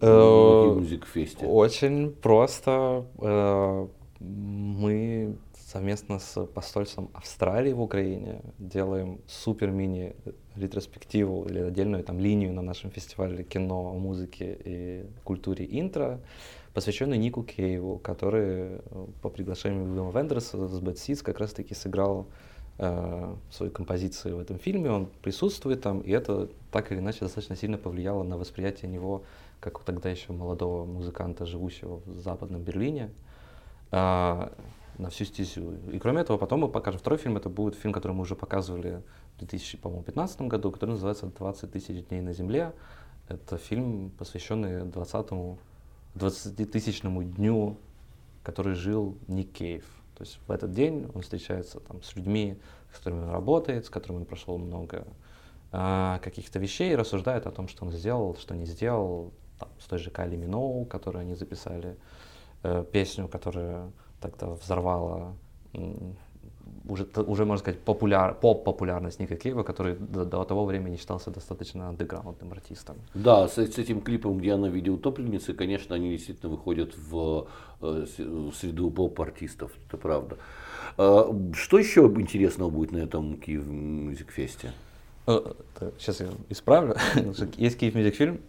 э, 0.00 0.74
музыка 0.74 1.06
фесте? 1.06 1.46
Очень 1.46 2.12
просто. 2.12 3.06
Э, 3.18 3.86
мы 4.20 5.36
совместно 5.74 6.18
с 6.18 6.46
посольством 6.46 7.10
Австралии 7.14 7.72
в 7.72 7.80
Украине 7.80 8.42
делаем 8.58 9.20
супер 9.26 9.70
мини 9.70 10.14
ретроспективу 10.54 11.46
или 11.46 11.58
отдельную 11.58 12.04
там 12.04 12.20
линию 12.20 12.52
на 12.52 12.62
нашем 12.62 12.90
фестивале 12.90 13.42
кино, 13.44 13.92
музыки 13.94 14.56
и 14.64 15.04
культуре 15.24 15.66
интро, 15.68 16.20
посвященную 16.74 17.18
Нику 17.18 17.42
Кейву, 17.42 17.98
который 17.98 18.42
э, 18.44 18.78
по 19.20 19.28
приглашению 19.30 19.84
Уилла 19.84 20.12
Вендерса 20.12 20.68
с 20.68 20.80
Bad 20.80 20.94
Seeds 20.94 21.22
как 21.22 21.40
раз-таки 21.40 21.74
сыграл 21.74 22.28
э, 22.78 23.34
свои 23.50 23.70
композиции 23.70 24.32
в 24.32 24.38
этом 24.38 24.58
фильме, 24.58 24.90
он 24.90 25.06
присутствует 25.22 25.82
там, 25.82 26.00
и 26.00 26.10
это 26.10 26.48
так 26.70 26.92
или 26.92 26.98
иначе 26.98 27.20
достаточно 27.20 27.56
сильно 27.56 27.78
повлияло 27.78 28.22
на 28.22 28.36
восприятие 28.36 28.90
него 28.90 29.22
как 29.60 29.82
тогда 29.82 30.10
еще 30.10 30.32
молодого 30.32 30.84
музыканта, 30.84 31.46
живущего 31.46 32.00
в 32.04 32.20
Западном 32.20 32.62
Берлине. 32.62 33.10
Э, 33.90 34.48
на 34.98 35.10
всю 35.10 35.24
стезю. 35.24 35.74
И 35.92 35.98
кроме 35.98 36.20
этого, 36.20 36.38
потом 36.38 36.60
мы 36.60 36.68
покажем 36.68 37.00
второй 37.00 37.18
фильм, 37.18 37.36
это 37.36 37.48
будет 37.48 37.74
фильм, 37.74 37.92
который 37.92 38.12
мы 38.12 38.22
уже 38.22 38.36
показывали 38.36 39.02
в 39.34 39.38
2015 39.38 40.42
году, 40.42 40.70
который 40.70 40.90
называется 40.90 41.26
«20 41.26 41.66
тысяч 41.68 42.06
дней 42.06 42.20
на 42.20 42.32
земле». 42.32 42.72
Это 43.28 43.56
фильм, 43.56 44.10
посвященный 44.10 44.84
20 44.84 45.58
20-тысячному 46.14 47.24
дню, 47.24 47.76
который 48.44 48.74
жил 48.74 49.18
Ник 49.26 49.52
Кейв. 49.52 49.84
То 50.16 50.22
есть 50.22 50.38
в 50.46 50.50
этот 50.50 50.72
день 50.72 51.10
он 51.14 51.22
встречается 51.22 51.80
там, 51.80 52.02
с 52.02 52.14
людьми, 52.14 52.58
с 52.92 52.98
которыми 52.98 53.24
он 53.24 53.30
работает, 53.30 53.86
с 53.86 53.90
которыми 53.90 54.18
он 54.18 54.24
прошел 54.24 54.58
много 54.58 55.04
э, 55.72 56.18
каких-то 56.22 56.58
вещей, 56.58 56.94
рассуждает 56.94 57.46
о 57.46 57.50
том, 57.50 57.68
что 57.68 57.84
он 57.84 57.92
сделал, 57.92 58.36
что 58.36 58.54
не 58.54 58.66
сделал, 58.66 59.32
там, 59.58 59.68
с 59.80 59.86
той 59.86 59.98
же 59.98 60.10
Кали 60.10 60.36
Миноу, 60.36 60.84
которую 60.84 61.22
они 61.22 61.34
записали, 61.34 61.96
э, 62.62 62.84
песню, 62.90 63.28
которая 63.28 63.90
тогда 64.20 64.48
взорвала 64.48 65.34
уже, 66.86 67.06
уже 67.26 67.44
можно 67.44 67.58
сказать, 67.58 67.80
популяр, 67.80 68.34
поп-популярность 68.34 69.20
Ника 69.20 69.36
Кейва, 69.36 69.62
который 69.62 69.94
до, 69.94 70.24
до 70.24 70.44
того 70.44 70.64
времени 70.64 70.96
считался 70.96 71.30
достаточно 71.30 71.88
андеграундным 71.88 72.52
артистом. 72.52 72.96
Да, 73.14 73.48
с, 73.48 73.56
с 73.58 73.78
этим 73.78 74.00
клипом, 74.00 74.38
где 74.38 74.52
она 74.52 74.68
видео 74.68 74.94
утопленницы, 74.94 75.54
конечно, 75.54 75.94
они 75.94 76.10
действительно 76.10 76.50
выходят 76.50 76.94
в, 76.96 77.46
э, 77.80 78.06
в 78.18 78.52
среду 78.52 78.90
поп-артистов, 78.90 79.72
это 79.88 79.96
правда. 79.96 80.36
А, 80.98 81.34
что 81.54 81.78
еще 81.78 82.02
интересного 82.16 82.70
будет 82.70 82.92
на 82.92 82.98
этом 82.98 83.36
Киев 83.38 83.66
Мюзик 83.66 84.30
Фесте? 84.30 84.72
Сейчас 85.26 86.20
я 86.20 86.28
исправлю. 86.50 86.96
Есть 87.56 87.78
Киев 87.78 87.94
Мюзик 87.94 88.14
Фильм. 88.14 88.40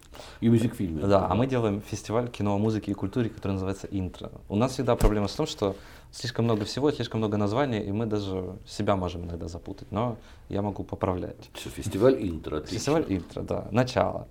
И 0.42 0.50
Мюзик 0.50 0.76
Фильм. 0.76 1.00
Да, 1.08 1.28
а 1.30 1.36
мы 1.36 1.48
делаем 1.48 1.82
фестиваль 1.82 2.30
кино, 2.30 2.58
музыки 2.58 2.90
и 2.90 2.94
культуры, 2.94 3.30
который 3.30 3.54
называется 3.54 3.88
«Интро». 3.90 4.30
У 4.50 4.58
нас 4.58 4.74
всегда 4.74 4.98
проблема 4.98 5.30
с 5.30 5.34
том, 5.36 5.48
что 5.48 5.78
слишком 6.16 6.46
много 6.46 6.64
всего, 6.66 6.92
слишком 6.92 7.20
много 7.20 7.38
названий, 7.38 7.82
и 7.82 7.92
мы 7.92 8.06
даже 8.06 8.58
себя 8.66 8.96
можем 8.96 9.26
иногда 9.26 9.48
запутать, 9.48 9.92
но 9.92 10.18
я 10.50 10.62
могу 10.62 10.84
поправлять. 10.84 11.50
Фестиваль 11.54 12.16
«Интро», 12.16 12.58
отлично. 12.58 12.78
Фестиваль 12.78 13.06
«Интро», 13.10 13.42
да, 13.42 13.68
начало. 13.72 14.28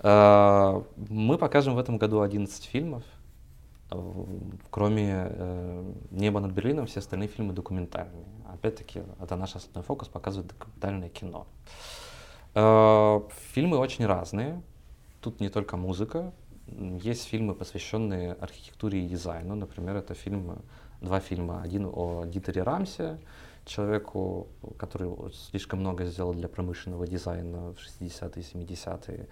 Э, 0.00 0.82
мы 1.08 1.38
покажем 1.38 1.74
в 1.74 1.78
этом 1.78 1.98
году 1.98 2.20
11 2.20 2.64
фильмов. 2.64 3.02
Кроме 4.70 5.28
э, 5.30 5.92
«Неба 6.10 6.40
над 6.40 6.52
Берлином» 6.52 6.86
все 6.86 7.00
остальные 7.00 7.28
фильмы 7.28 7.54
документальные. 7.54 8.26
Опять-таки, 8.52 9.02
это 9.18 9.36
наш 9.36 9.56
основной 9.56 9.84
фокус, 9.84 10.08
показывает 10.08 10.48
документальное 10.48 11.08
кино. 11.08 11.46
Э, 12.54 13.20
фильмы 13.54 13.78
очень 13.78 14.04
разные. 14.04 14.62
Тут 15.22 15.40
не 15.40 15.48
только 15.48 15.78
музыка. 15.78 16.32
Есть 17.02 17.24
фильмы, 17.24 17.54
посвященные 17.54 18.34
архитектуре 18.34 19.06
и 19.06 19.08
дизайну. 19.08 19.54
Например, 19.54 19.96
это 19.96 20.12
фильмы, 20.12 20.58
два 21.00 21.20
фильма. 21.20 21.62
Один 21.62 21.86
о 21.86 22.24
Дитере 22.24 22.62
Рамсе, 22.62 23.18
человеку, 23.64 24.48
который 24.78 25.10
слишком 25.32 25.80
много 25.80 26.04
сделал 26.04 26.34
для 26.34 26.48
промышленного 26.48 27.06
дизайна 27.06 27.72
в 27.72 27.76
60-е 27.76 28.42
и 28.42 28.64
70-е. 28.64 29.28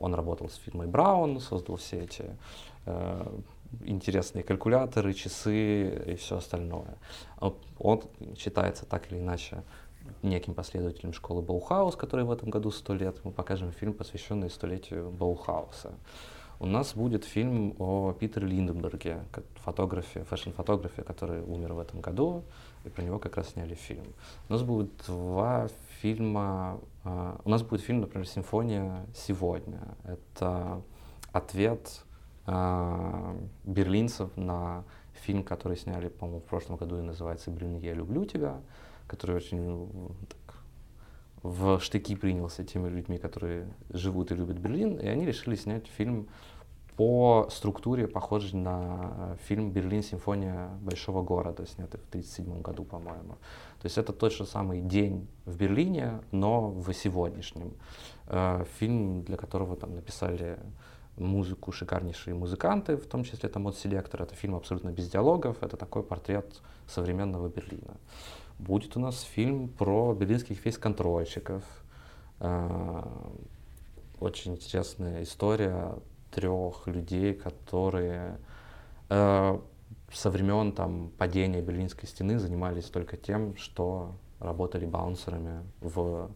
Он 0.00 0.14
работал 0.14 0.48
с 0.48 0.54
фирмой 0.54 0.86
Браун, 0.86 1.40
создал 1.40 1.76
все 1.76 2.04
эти 2.04 2.24
э, 2.86 3.38
интересные 3.84 4.44
калькуляторы, 4.44 5.12
часы 5.12 6.12
и 6.12 6.14
все 6.14 6.36
остальное. 6.36 6.96
Он 7.78 8.02
считается 8.36 8.86
так 8.86 9.10
или 9.10 9.18
иначе 9.18 9.64
неким 10.22 10.54
последователем 10.54 11.12
школы 11.12 11.42
Баухаус, 11.42 11.96
который 11.96 12.24
в 12.24 12.30
этом 12.30 12.50
году 12.50 12.70
сто 12.70 12.94
лет. 12.94 13.16
Мы 13.24 13.32
покажем 13.32 13.72
фильм, 13.72 13.92
посвященный 13.92 14.50
столетию 14.50 15.10
Баухауса. 15.10 15.94
У 16.62 16.66
нас 16.66 16.94
будет 16.94 17.24
фильм 17.24 17.74
о 17.78 18.12
Питере 18.12 18.46
Линдберге, 18.46 19.22
фотографе, 19.64 20.24
fashion-фотографе, 20.24 21.02
который 21.02 21.40
умер 21.40 21.72
в 21.72 21.78
этом 21.78 22.02
году, 22.02 22.44
и 22.84 22.90
про 22.90 23.02
него 23.02 23.18
как 23.18 23.38
раз 23.38 23.48
сняли 23.48 23.74
фильм. 23.74 24.04
У 24.50 24.52
нас 24.52 24.62
будет 24.62 24.90
два 25.06 25.68
фильма. 26.02 26.78
Uh, 27.02 27.40
у 27.46 27.48
нас 27.48 27.62
будет 27.62 27.80
фильм, 27.80 28.02
например, 28.02 28.28
«Симфония 28.28 29.06
сегодня». 29.14 29.80
Это 30.04 30.82
ответ 31.32 32.04
э, 32.46 33.36
берлинцев 33.64 34.36
на 34.36 34.84
фильм, 35.14 35.42
который 35.42 35.78
сняли, 35.78 36.08
по-моему, 36.08 36.40
в 36.40 36.44
прошлом 36.44 36.76
году 36.76 36.98
и 36.98 37.00
называется 37.02 37.50
«Блин, 37.50 37.78
я 37.78 37.94
люблю 37.94 38.26
тебя», 38.26 38.60
который 39.06 39.36
очень 39.36 39.88
так, 40.28 40.50
в 41.42 41.80
штыки 41.80 42.14
принялся 42.16 42.64
теми 42.64 42.88
людьми, 42.88 43.18
которые 43.18 43.66
живут 43.88 44.30
и 44.30 44.34
любят 44.34 44.58
Берлин, 44.58 44.96
и 44.96 45.06
они 45.06 45.24
решили 45.24 45.54
снять 45.54 45.86
фильм 45.86 46.28
по 47.00 47.48
структуре, 47.50 48.06
похожий 48.06 48.60
на 48.60 49.38
фильм 49.48 49.70
«Берлин. 49.70 50.02
Симфония 50.02 50.68
большого 50.82 51.22
города», 51.22 51.64
снятый 51.66 51.98
в 51.98 52.06
1937 52.08 52.60
году, 52.60 52.84
по-моему. 52.84 53.38
То 53.80 53.86
есть 53.86 53.96
это 53.96 54.12
тот 54.12 54.34
же 54.34 54.44
самый 54.44 54.82
день 54.82 55.26
в 55.46 55.56
Берлине, 55.56 56.20
но 56.30 56.68
в 56.68 56.92
сегодняшнем. 56.92 57.72
Э, 58.26 58.66
фильм, 58.78 59.22
для 59.22 59.38
которого 59.38 59.76
там 59.76 59.94
написали 59.94 60.58
музыку 61.16 61.72
шикарнейшие 61.72 62.34
музыканты, 62.34 62.98
в 62.98 63.06
том 63.06 63.24
числе 63.24 63.48
там 63.48 63.66
от 63.66 63.78
селектора. 63.78 64.24
Это 64.24 64.34
фильм 64.34 64.54
абсолютно 64.54 64.90
без 64.90 65.08
диалогов, 65.08 65.62
это 65.62 65.78
такой 65.78 66.02
портрет 66.02 66.60
современного 66.86 67.48
Берлина. 67.48 67.96
Будет 68.58 68.98
у 68.98 69.00
нас 69.00 69.22
фильм 69.22 69.68
про 69.68 70.12
берлинских 70.12 70.58
фейс-контрольщиков. 70.58 71.62
Э, 72.40 73.02
очень 74.20 74.52
интересная 74.52 75.22
история 75.22 75.94
трех 76.30 76.86
людей, 76.86 77.34
которые 77.34 78.38
э, 79.08 79.58
со 80.12 80.30
времен 80.30 80.72
там, 80.72 81.10
падения 81.18 81.62
Берлинской 81.62 82.08
стены 82.08 82.38
занимались 82.38 82.86
только 82.86 83.16
тем, 83.16 83.56
что 83.56 84.14
работали 84.38 84.86
баунсерами 84.86 85.64
в, 85.80 86.30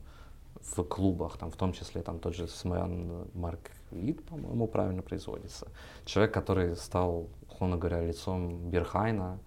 в 0.61 0.83
клубах, 0.85 1.39
там, 1.39 1.51
в 1.51 1.57
том 1.57 1.73
числе 1.73 2.03
там, 2.03 2.19
тот 2.19 2.35
же 2.35 2.47
Смен 2.49 3.29
Марк 3.35 3.71
Вид, 3.91 4.25
по-моему, 4.25 4.67
правильно 4.67 5.03
производится. 5.03 5.69
Человек, 6.05 6.35
который 6.35 6.77
стал, 6.77 7.29
условно 7.49 7.77
говоря, 7.77 8.05
лицом 8.05 8.71
Берхайна, 8.71 9.39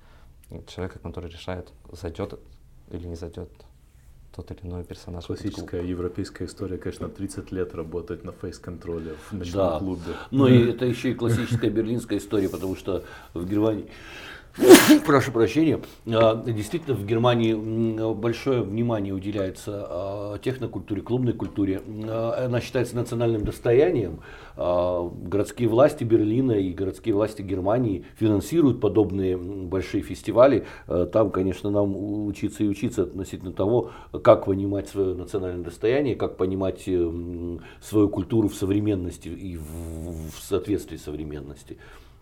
человек, 0.67 1.01
который 1.01 1.29
решает, 1.29 1.71
зайдет 1.91 2.39
или 2.89 3.07
не 3.07 3.15
зайдет 3.15 3.49
тот 4.37 4.51
или 4.51 4.69
иной 4.69 4.83
персонаж. 4.83 5.25
Классическая 5.25 5.83
европейская 5.83 6.45
история, 6.45 6.77
конечно, 6.77 7.09
30 7.09 7.51
лет 7.51 7.73
работать 7.75 8.23
на 8.23 8.31
фейс-контроле 8.31 9.15
в 9.29 9.33
ночном 9.33 9.69
да. 9.69 9.79
клубе. 9.79 10.13
Ну 10.31 10.47
и 10.47 10.69
это 10.69 10.85
еще 10.85 11.11
и 11.11 11.13
классическая 11.13 11.69
берлинская 11.69 12.19
история, 12.19 12.49
потому 12.49 12.75
что 12.75 13.03
в 13.33 13.45
Германии 13.47 13.87
прошу 15.05 15.31
прощения, 15.31 15.79
а, 16.07 16.35
действительно 16.43 16.95
в 16.95 17.05
Германии 17.05 17.53
большое 18.13 18.61
внимание 18.61 19.13
уделяется 19.13 19.85
а, 19.87 20.37
технокультуре, 20.39 21.01
клубной 21.01 21.33
культуре. 21.33 21.81
А, 22.07 22.45
она 22.45 22.61
считается 22.61 22.95
национальным 22.95 23.43
достоянием. 23.43 24.19
Городские 24.55 25.69
власти 25.69 26.03
Берлина 26.03 26.53
и 26.53 26.73
городские 26.73 27.13
власти 27.13 27.43
Германии 27.43 28.05
финансируют 28.15 28.81
подобные 28.81 29.37
большие 29.37 30.01
фестивали. 30.01 30.65
Там, 30.87 31.29
конечно, 31.29 31.69
нам 31.69 31.95
учиться 32.25 32.63
и 32.63 32.67
учиться 32.67 33.03
относительно 33.03 33.53
того, 33.53 33.91
как 34.23 34.45
понимать 34.45 34.89
свое 34.89 35.13
национальное 35.13 35.63
достояние, 35.63 36.15
как 36.15 36.37
понимать 36.37 36.83
э, 36.87 37.57
свою 37.81 38.09
культуру 38.09 38.47
в 38.47 38.55
современности 38.55 39.27
и 39.29 39.57
в 39.57 40.39
соответствии 40.39 40.97
современности. 40.97 41.77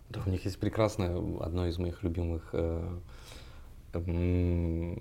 Да, 0.10 0.22
у 0.26 0.30
них 0.30 0.46
есть 0.46 0.60
прекрасное, 0.60 1.18
одно 1.40 1.68
из 1.68 1.78
моих 1.78 2.04
любимых 2.04 2.50
э, 2.54 3.00
э, 3.94 4.96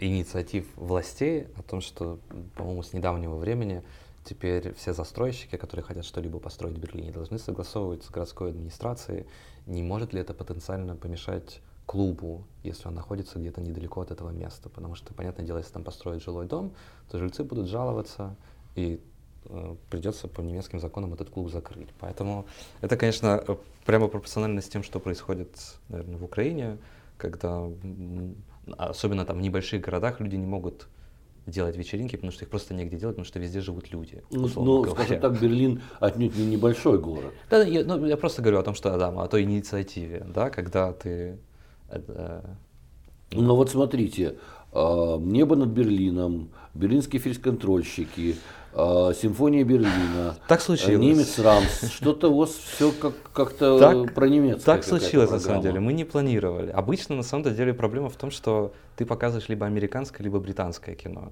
инициатив 0.00 0.66
властей 0.76 1.48
о 1.56 1.62
том, 1.62 1.80
что, 1.80 2.18
по-моему, 2.56 2.82
с 2.82 2.92
недавнего 2.92 3.36
времени 3.36 3.82
теперь 4.24 4.72
все 4.74 4.94
застройщики, 4.94 5.56
которые 5.56 5.84
хотят 5.84 6.04
что-либо 6.06 6.38
построить 6.38 6.78
в 6.78 6.80
Берлине, 6.80 7.12
должны 7.12 7.38
согласовывать 7.38 8.02
с 8.02 8.10
городской 8.10 8.50
администрацией, 8.50 9.26
не 9.66 9.82
может 9.82 10.14
ли 10.14 10.20
это 10.20 10.32
потенциально 10.32 10.96
помешать 10.96 11.60
клубу, 11.84 12.46
если 12.62 12.88
он 12.88 12.94
находится 12.94 13.38
где-то 13.38 13.60
недалеко 13.60 14.00
от 14.00 14.10
этого 14.10 14.30
места. 14.30 14.70
Потому 14.70 14.94
что, 14.94 15.12
понятное 15.12 15.44
дело, 15.44 15.58
если 15.58 15.74
там 15.74 15.84
построить 15.84 16.22
жилой 16.22 16.46
дом, 16.46 16.72
то 17.10 17.18
жильцы 17.18 17.44
будут 17.44 17.68
жаловаться, 17.68 18.36
и 18.74 19.00
Э, 19.46 19.76
придется 19.90 20.26
по 20.26 20.40
немецким 20.40 20.80
законам 20.80 21.12
этот 21.12 21.28
клуб 21.30 21.50
закрыть. 21.50 21.88
Поэтому 22.00 22.46
это, 22.80 22.96
конечно, 22.96 23.44
прямо 23.84 24.08
пропорционально 24.08 24.60
с 24.60 24.68
тем, 24.68 24.82
что 24.82 25.00
происходит, 25.00 25.50
наверное, 25.88 26.16
в 26.16 26.24
Украине, 26.24 26.78
когда, 27.16 27.68
особенно 28.76 29.24
там 29.24 29.38
в 29.38 29.40
небольших 29.40 29.82
городах, 29.82 30.20
люди 30.20 30.36
не 30.36 30.46
могут 30.46 30.88
делать 31.46 31.76
вечеринки, 31.76 32.16
потому 32.16 32.32
что 32.32 32.44
их 32.44 32.50
просто 32.50 32.74
негде 32.74 32.96
делать, 32.96 33.16
потому 33.16 33.26
что 33.26 33.38
везде 33.38 33.60
живут 33.60 33.92
люди. 33.92 34.22
Ну, 34.30 34.48
ну 34.56 34.84
скажем 34.86 35.20
так, 35.20 35.40
Берлин 35.40 35.82
отнюдь 36.00 36.36
не 36.36 36.46
небольшой 36.46 36.98
город. 36.98 37.34
Да, 37.50 37.62
я, 37.62 37.84
ну, 37.84 38.04
я 38.06 38.16
просто 38.16 38.40
говорю 38.40 38.58
о 38.58 38.62
том, 38.62 38.74
что 38.74 38.96
да, 38.96 39.08
о 39.08 39.28
той 39.28 39.42
инициативе, 39.42 40.26
да, 40.34 40.50
когда 40.50 40.92
ты... 40.92 41.38
Э, 41.88 42.42
ну 43.30 43.56
вот 43.56 43.70
смотрите, 43.70 44.38
э, 44.72 45.16
небо 45.20 45.56
над 45.56 45.68
Берлином, 45.68 46.48
берлинские 46.72 47.20
фейсконтрольщики, 47.20 48.30
э, 48.30 48.63
симфония 48.74 49.64
Берлина, 49.64 50.36
так 50.48 50.60
случилось. 50.60 51.00
немец 51.00 51.38
Рамс, 51.38 51.92
что-то 51.92 52.32
у 52.32 52.38
вас 52.38 52.50
все 52.50 52.90
как, 52.90 53.14
как-то 53.32 53.78
так, 53.78 54.14
про 54.14 54.28
немецкое. 54.28 54.64
Так 54.64 54.84
случилось 54.84 55.28
программа. 55.28 55.34
на 55.34 55.40
самом 55.40 55.62
деле, 55.62 55.80
мы 55.80 55.92
не 55.92 56.04
планировали. 56.04 56.70
Обычно 56.70 57.14
на 57.14 57.22
самом 57.22 57.54
деле 57.54 57.72
проблема 57.72 58.08
в 58.08 58.16
том, 58.16 58.30
что 58.30 58.72
ты 58.96 59.06
показываешь 59.06 59.48
либо 59.48 59.66
американское, 59.66 60.24
либо 60.24 60.40
британское 60.40 60.94
кино. 60.94 61.30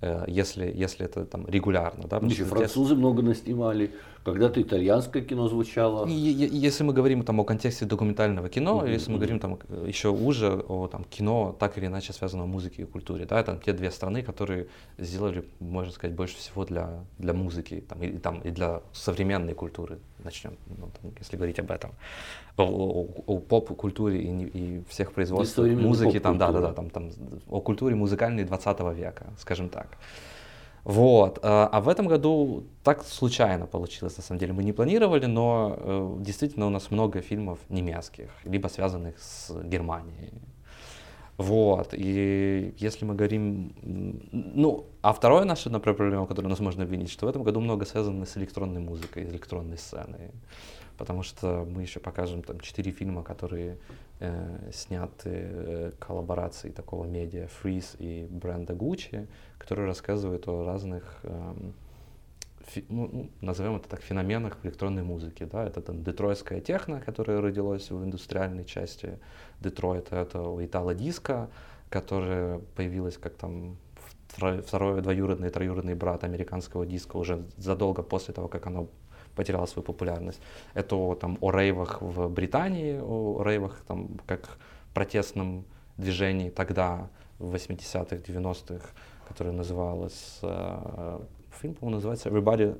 Э, 0.00 0.24
если, 0.28 0.72
если 0.72 1.06
это 1.06 1.24
там 1.24 1.46
регулярно. 1.48 2.06
Да, 2.06 2.18
Еще 2.18 2.44
французы 2.44 2.94
много 2.94 3.22
наснимали, 3.22 3.92
когда-то 4.24 4.60
итальянское 4.60 5.22
кино 5.22 5.48
звучало. 5.48 6.06
И, 6.06 6.12
если 6.12 6.84
мы 6.84 6.92
говорим 6.92 7.22
там, 7.22 7.40
о 7.40 7.44
контексте 7.44 7.84
документального 7.84 8.48
кино, 8.48 8.82
mm-hmm. 8.82 8.92
если 8.92 9.10
мы 9.10 9.18
говорим 9.18 9.40
там, 9.40 9.58
еще 9.86 10.08
уже 10.08 10.64
о 10.68 10.88
там, 10.88 11.04
кино, 11.04 11.56
так 11.58 11.78
или 11.78 11.86
иначе 11.86 12.12
связанном 12.12 12.48
с 12.48 12.52
музыкой 12.52 12.84
и 12.84 12.86
культуре, 12.86 13.24
да, 13.24 13.40
это 13.40 13.60
те 13.64 13.72
две 13.72 13.90
страны, 13.90 14.22
которые 14.22 14.66
сделали, 14.98 15.44
можно 15.60 15.92
сказать, 15.92 16.14
больше 16.16 16.36
всего 16.36 16.64
для, 16.64 17.04
для 17.18 17.32
музыки 17.32 17.84
там, 17.88 18.02
и, 18.02 18.18
там, 18.18 18.40
и 18.40 18.50
для 18.50 18.82
современной 18.92 19.54
культуры, 19.54 19.98
начнем, 20.24 20.56
ну, 20.66 20.90
там, 21.00 21.12
если 21.18 21.36
говорить 21.36 21.58
об 21.58 21.70
этом 21.70 21.92
о, 22.56 23.06
о 23.26 23.38
поп-культуре 23.38 24.20
и, 24.20 24.28
и 24.28 24.82
всех 24.88 25.12
производствах 25.12 25.68
музыки, 25.68 26.18
там, 26.20 26.38
да, 26.38 26.52
да, 26.52 26.60
да, 26.60 26.72
там, 26.72 26.90
там, 26.90 27.10
о 27.48 27.60
культуре 27.60 27.94
музыкальной 27.94 28.44
20 28.44 28.80
века, 28.96 29.26
скажем 29.38 29.68
так. 29.68 29.98
Вот. 30.84 31.38
А, 31.42 31.68
а 31.72 31.80
в 31.80 31.88
этом 31.88 32.08
году 32.08 32.64
так 32.82 33.04
случайно 33.04 33.66
получилось, 33.66 34.16
на 34.16 34.22
самом 34.22 34.40
деле. 34.40 34.52
Мы 34.52 34.64
не 34.64 34.72
планировали, 34.72 35.26
но 35.26 35.76
э, 35.78 36.16
действительно 36.20 36.66
у 36.66 36.70
нас 36.70 36.90
много 36.90 37.20
фильмов 37.20 37.58
немецких, 37.68 38.30
либо 38.44 38.68
связанных 38.68 39.18
с 39.18 39.52
Германией. 39.64 40.32
Вот. 41.36 41.94
И 41.94 42.74
если 42.78 43.04
мы 43.04 43.14
говорим... 43.14 43.72
Ну, 43.82 44.86
а 45.02 45.12
второе 45.12 45.44
наше, 45.44 45.70
проблема, 45.70 46.26
которую 46.26 46.50
нас 46.50 46.60
можно 46.60 46.82
обвинить, 46.82 47.10
что 47.10 47.26
в 47.26 47.28
этом 47.28 47.44
году 47.44 47.60
много 47.60 47.84
связано 47.86 48.26
с 48.26 48.36
электронной 48.36 48.80
музыкой, 48.80 49.24
электронной 49.24 49.78
сценой 49.78 50.32
потому 50.98 51.22
что 51.22 51.64
мы 51.64 51.82
еще 51.82 52.00
покажем 52.00 52.42
там 52.42 52.60
четыре 52.60 52.90
фильма, 52.90 53.22
которые 53.22 53.78
э, 54.18 54.70
сняты 54.74 55.30
э, 55.30 55.92
коллаборацией 55.98 56.74
такого 56.74 57.06
медиа 57.06 57.46
Freeze 57.46 57.96
и 57.98 58.26
бренда 58.28 58.74
Gucci, 58.74 59.28
которые 59.58 59.86
рассказывают 59.86 60.48
о 60.48 60.64
разных 60.64 61.20
э, 61.22 61.54
фи, 62.66 62.84
ну, 62.88 63.08
ну, 63.12 63.30
назовем 63.40 63.76
это 63.76 63.88
так, 63.88 64.02
феноменах 64.02 64.58
в 64.58 64.64
электронной 64.66 65.04
музыке. 65.04 65.46
Да? 65.46 65.64
Это 65.64 65.80
там 65.80 66.02
детройтская 66.02 66.60
техно, 66.60 67.00
которая 67.00 67.40
родилась 67.40 67.90
в 67.90 68.04
индустриальной 68.04 68.64
части 68.64 69.18
Детройта, 69.60 70.16
это 70.16 70.56
итало-диско, 70.60 71.48
которая 71.88 72.58
появилась 72.76 73.16
как 73.16 73.34
там 73.34 73.76
второй 74.28 75.00
двоюродный, 75.00 75.50
троюродный 75.50 75.94
брат 75.94 76.24
американского 76.24 76.84
диска 76.84 77.16
уже 77.16 77.46
задолго 77.56 78.02
после 78.02 78.34
того, 78.34 78.48
как 78.48 78.66
оно 78.66 78.88
потеряла 79.38 79.66
свою 79.66 79.84
популярность. 79.86 80.40
Это 80.74 81.14
там, 81.14 81.38
о 81.40 81.52
рейвах 81.52 82.02
в 82.02 82.28
Британии, 82.28 82.98
о 83.00 83.40
рейвах 83.44 83.84
там, 83.86 84.08
как 84.26 84.58
протестном 84.92 85.64
движении 85.96 86.50
тогда, 86.50 87.08
в 87.38 87.54
80-х, 87.54 88.16
90-х, 88.16 88.84
которое 89.28 89.52
называлось, 89.52 90.40
э, 90.42 91.20
фильм, 91.60 91.74
по-моему, 91.74 91.96
называется 91.96 92.28
Everybody 92.28 92.76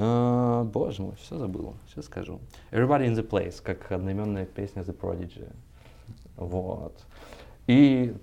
Uh, 0.00 0.62
боже 0.62 1.02
мой, 1.02 1.16
все 1.16 1.36
забыл, 1.38 1.74
сейчас 1.88 2.04
скажу. 2.04 2.38
Everybody 2.70 3.08
in 3.08 3.16
the 3.16 3.28
Place, 3.28 3.60
как 3.60 3.90
одноименная 3.90 4.46
песня 4.46 4.82
The 4.82 4.96
Prodigy. 4.96 5.52
Вот. 6.36 7.04
И 7.66 8.14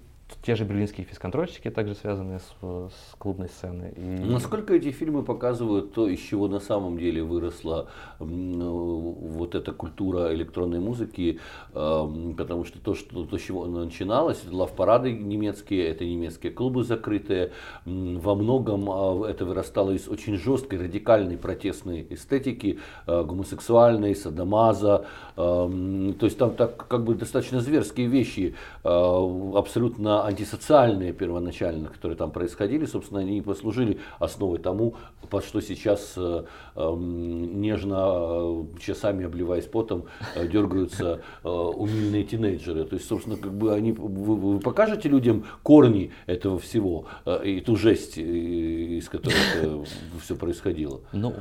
те 0.43 0.55
же 0.55 0.63
берлинские 0.63 1.05
физконтрольщики, 1.05 1.69
также 1.69 1.95
связанные 1.95 2.39
с, 2.39 2.43
с 2.61 3.15
клубной 3.17 3.49
сценой. 3.49 3.93
И... 3.95 3.99
Насколько 3.99 4.75
эти 4.75 4.91
фильмы 4.91 5.23
показывают 5.23 5.93
то, 5.93 6.07
из 6.07 6.19
чего 6.19 6.47
на 6.47 6.59
самом 6.59 6.97
деле 6.97 7.23
выросла 7.23 7.87
вот 8.19 9.55
эта 9.55 9.71
культура 9.71 10.33
электронной 10.33 10.79
музыки, 10.79 11.39
потому 11.73 12.65
что 12.65 12.79
то, 12.79 12.95
что, 12.95 13.25
то, 13.25 13.37
с 13.37 13.41
чего 13.41 13.65
начиналось, 13.65 14.43
лав-парады 14.49 15.11
немецкие, 15.11 15.87
это 15.87 16.05
немецкие 16.05 16.51
клубы 16.51 16.83
закрытые, 16.83 17.51
во 17.85 18.35
многом 18.35 18.89
а, 18.89 19.27
это 19.27 19.45
вырастало 19.45 19.91
из 19.91 20.07
очень 20.07 20.37
жесткой, 20.37 20.79
радикальной 20.79 21.37
протестной 21.37 22.07
эстетики, 22.09 22.79
а, 23.05 23.23
гомосексуальной, 23.23 24.15
садомаза, 24.15 25.05
то 25.35 26.15
есть 26.21 26.37
там 26.37 26.55
так 26.55 26.87
как 26.87 27.03
бы 27.03 27.15
достаточно 27.15 27.59
зверские 27.59 28.07
вещи, 28.07 28.55
а, 28.83 29.57
абсолютно 29.57 30.24
антисоциальные 30.25 31.13
первоначально, 31.13 31.89
которые 31.89 32.17
там 32.17 32.31
происходили, 32.31 32.85
собственно, 32.85 33.19
они 33.21 33.41
послужили 33.41 33.99
основой 34.19 34.59
тому, 34.59 34.95
под 35.29 35.45
что 35.45 35.61
сейчас 35.61 36.13
э, 36.17 36.43
эм, 36.75 37.61
нежно, 37.61 37.95
э, 37.97 38.63
часами 38.79 39.25
обливаясь 39.25 39.65
потом, 39.65 40.05
э, 40.35 40.47
дергаются 40.47 41.21
умильные 41.43 42.23
тинейджеры. 42.23 42.85
То 42.85 42.95
есть, 42.95 43.07
собственно, 43.07 43.37
как 43.37 43.53
бы 43.53 43.73
они, 43.73 43.91
вы, 43.91 44.59
покажете 44.59 45.09
людям 45.09 45.45
корни 45.63 46.11
этого 46.25 46.59
всего 46.59 47.05
и 47.43 47.61
ту 47.61 47.75
жесть, 47.75 48.17
из 48.17 49.07
которой 49.09 49.85
все 50.21 50.35
происходило? 50.35 51.01
Ну, 51.11 51.33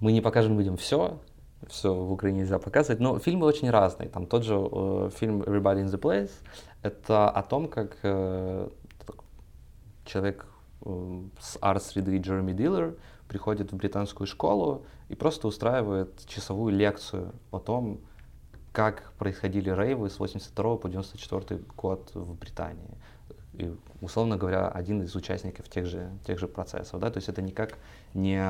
мы 0.00 0.12
не 0.12 0.20
покажем 0.20 0.58
людям 0.58 0.76
все, 0.76 1.18
все 1.68 1.94
в 1.94 2.12
Украине 2.12 2.40
нельзя 2.40 2.58
показывать, 2.58 3.00
но 3.00 3.18
фильмы 3.18 3.46
очень 3.46 3.70
разные. 3.70 4.08
Там 4.08 4.26
тот 4.26 4.44
же 4.44 4.54
э, 4.54 5.10
фильм 5.14 5.42
Everybody 5.42 5.84
in 5.84 5.86
the 5.86 6.00
Place, 6.00 6.30
это 6.82 7.30
о 7.30 7.42
том, 7.42 7.68
как 7.68 7.96
э, 8.02 8.68
человек 10.04 10.46
э, 10.84 11.22
с 11.40 11.58
арт-среды 11.60 12.18
Джереми 12.18 12.52
Диллер 12.52 12.96
приходит 13.28 13.72
в 13.72 13.76
британскую 13.76 14.26
школу 14.26 14.84
и 15.08 15.14
просто 15.14 15.48
устраивает 15.48 16.26
часовую 16.26 16.74
лекцию 16.74 17.32
о 17.50 17.58
том, 17.58 18.00
как 18.72 19.12
происходили 19.18 19.70
рейвы 19.70 20.10
с 20.10 20.18
82 20.18 20.76
по 20.76 20.88
94 20.88 21.60
год 21.76 22.10
в 22.14 22.34
Британии. 22.34 22.98
И, 23.54 23.70
условно 24.00 24.38
говоря, 24.38 24.68
один 24.68 25.02
из 25.02 25.14
участников 25.14 25.68
тех 25.68 25.86
же, 25.86 26.10
тех 26.26 26.38
же 26.38 26.48
процессов. 26.48 26.98
Да? 27.00 27.10
То 27.10 27.18
есть 27.18 27.28
это 27.28 27.42
никак 27.42 27.78
не 28.14 28.40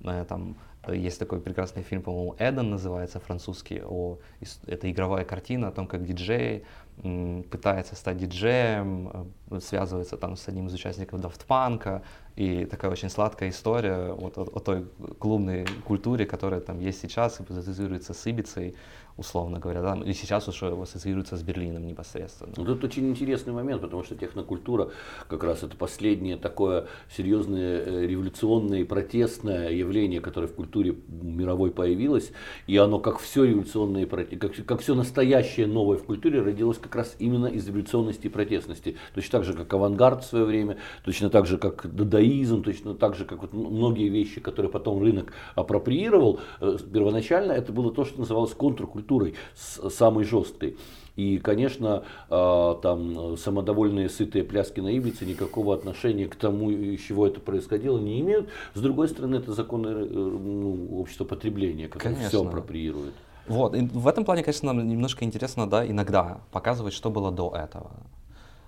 э, 0.00 0.24
там, 0.28 0.56
есть 0.92 1.18
такой 1.18 1.40
прекрасный 1.40 1.82
фильм, 1.82 2.02
по-моему, 2.02 2.34
Эден 2.38 2.70
называется, 2.70 3.20
французский, 3.20 3.80
о, 3.82 4.18
это 4.66 4.90
игровая 4.90 5.24
картина 5.24 5.68
о 5.68 5.72
том, 5.72 5.86
как 5.86 6.04
диджеи 6.04 6.64
пытается 7.02 7.96
стать 7.96 8.18
диджеем, 8.18 9.30
э, 9.50 9.60
связывается 9.60 10.16
там 10.16 10.36
с 10.36 10.48
одним 10.48 10.68
из 10.68 10.74
участников 10.74 11.20
Дафтпанка, 11.20 12.02
и 12.36 12.64
такая 12.64 12.90
очень 12.90 13.10
сладкая 13.10 13.50
история 13.50 14.12
вот, 14.12 14.38
о, 14.38 14.42
о 14.42 14.60
той 14.60 14.86
клубной 15.18 15.66
культуре, 15.84 16.24
которая 16.26 16.60
там 16.60 16.80
есть 16.80 17.00
сейчас 17.00 17.40
и 17.40 17.42
ассоциируется 17.42 18.14
с 18.14 18.26
Ибицей, 18.26 18.74
условно 19.16 19.60
говоря, 19.60 19.80
да, 19.82 19.96
и 20.04 20.12
сейчас 20.12 20.48
уже 20.48 20.66
ассоциируется 20.66 21.36
с 21.36 21.42
Берлином 21.42 21.86
непосредственно. 21.86 22.52
Вот 22.56 22.68
это 22.68 22.86
очень 22.86 23.08
интересный 23.08 23.52
момент, 23.52 23.80
потому 23.80 24.02
что 24.02 24.16
технокультура 24.16 24.90
как 25.28 25.44
раз 25.44 25.62
это 25.62 25.76
последнее 25.76 26.36
такое 26.36 26.86
серьезное 27.16 27.84
э, 27.84 28.06
революционное 28.06 28.80
и 28.80 28.84
протестное 28.84 29.70
явление, 29.70 30.20
которое 30.20 30.48
в 30.48 30.54
культуре 30.54 30.96
мировой 31.08 31.70
появилось, 31.70 32.32
и 32.66 32.76
оно, 32.76 32.98
как 32.98 33.20
все 33.20 33.44
революционное, 33.44 34.06
как, 34.06 34.52
как 34.66 34.80
все 34.80 34.94
настоящее 34.94 35.68
новое 35.68 35.96
в 35.96 36.04
культуре, 36.04 36.40
родилось 36.40 36.78
как 36.78 36.96
раз 36.96 37.14
именно 37.20 37.46
из 37.46 37.66
революционности 37.68 38.26
и 38.26 38.30
протестности. 38.30 38.96
Точно 39.14 39.38
так 39.38 39.44
же, 39.44 39.54
как 39.54 39.72
авангард 39.72 40.24
в 40.24 40.26
свое 40.26 40.44
время, 40.44 40.78
точно 41.04 41.30
так 41.30 41.46
же, 41.46 41.56
как 41.58 41.94
дадаизм, 41.94 42.64
точно 42.64 42.94
так 42.94 43.14
же, 43.14 43.24
как 43.24 43.42
вот 43.42 43.52
многие 43.52 44.08
вещи, 44.08 44.40
которые 44.40 44.72
потом 44.72 45.00
рынок 45.00 45.32
апроприировал, 45.54 46.40
э, 46.60 46.78
первоначально 46.92 47.52
это 47.52 47.72
было 47.72 47.92
то, 47.92 48.04
что 48.04 48.18
называлось 48.18 48.52
контркультурой 48.54 49.03
культурой 49.04 49.34
самой 49.54 50.24
жесткой. 50.24 50.76
И, 51.16 51.38
конечно, 51.38 52.02
а, 52.28 52.74
там 52.74 53.36
самодовольные 53.36 54.08
сытые 54.08 54.42
пляски 54.42 54.80
на 54.80 54.88
Ибице 54.88 55.24
никакого 55.24 55.74
отношения 55.74 56.26
к 56.26 56.34
тому, 56.34 56.70
из 56.70 57.00
чего 57.02 57.26
это 57.26 57.38
происходило, 57.38 57.98
не 57.98 58.20
имеют. 58.20 58.48
С 58.74 58.80
другой 58.80 59.08
стороны, 59.08 59.36
это 59.36 59.52
законы 59.52 59.88
э, 59.88 60.06
ну, 60.06 60.98
общества 60.98 61.24
потребления, 61.24 61.86
которое 61.86 62.14
конечно. 62.14 62.28
все 62.28 62.44
апроприирует. 62.44 63.14
Вот, 63.46 63.76
и 63.76 63.82
в 63.82 64.08
этом 64.08 64.24
плане, 64.24 64.42
конечно, 64.42 64.72
нам 64.72 64.88
немножко 64.88 65.24
интересно, 65.24 65.68
да, 65.68 65.86
иногда 65.86 66.40
показывать, 66.50 66.94
что 66.94 67.10
было 67.10 67.30
до 67.30 67.54
этого. 67.54 67.92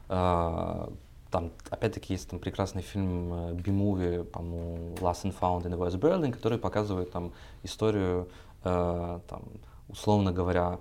А, 0.08 0.92
там, 1.32 1.50
опять-таки, 1.70 2.12
есть 2.12 2.30
там 2.30 2.38
прекрасный 2.38 2.82
фильм 2.82 3.56
B-movie, 3.56 4.20
э, 4.20 4.24
по-моему, 4.24 4.94
Last 5.00 5.24
and 5.24 5.34
Found 5.40 5.64
in 5.64 5.72
the 5.72 5.78
West 5.78 5.98
Berlin, 5.98 6.30
который 6.30 6.58
показывает 6.58 7.10
там 7.10 7.32
историю 7.64 8.28
э, 8.62 9.20
там, 9.28 9.42
условно 9.88 10.32
говоря, 10.32 10.78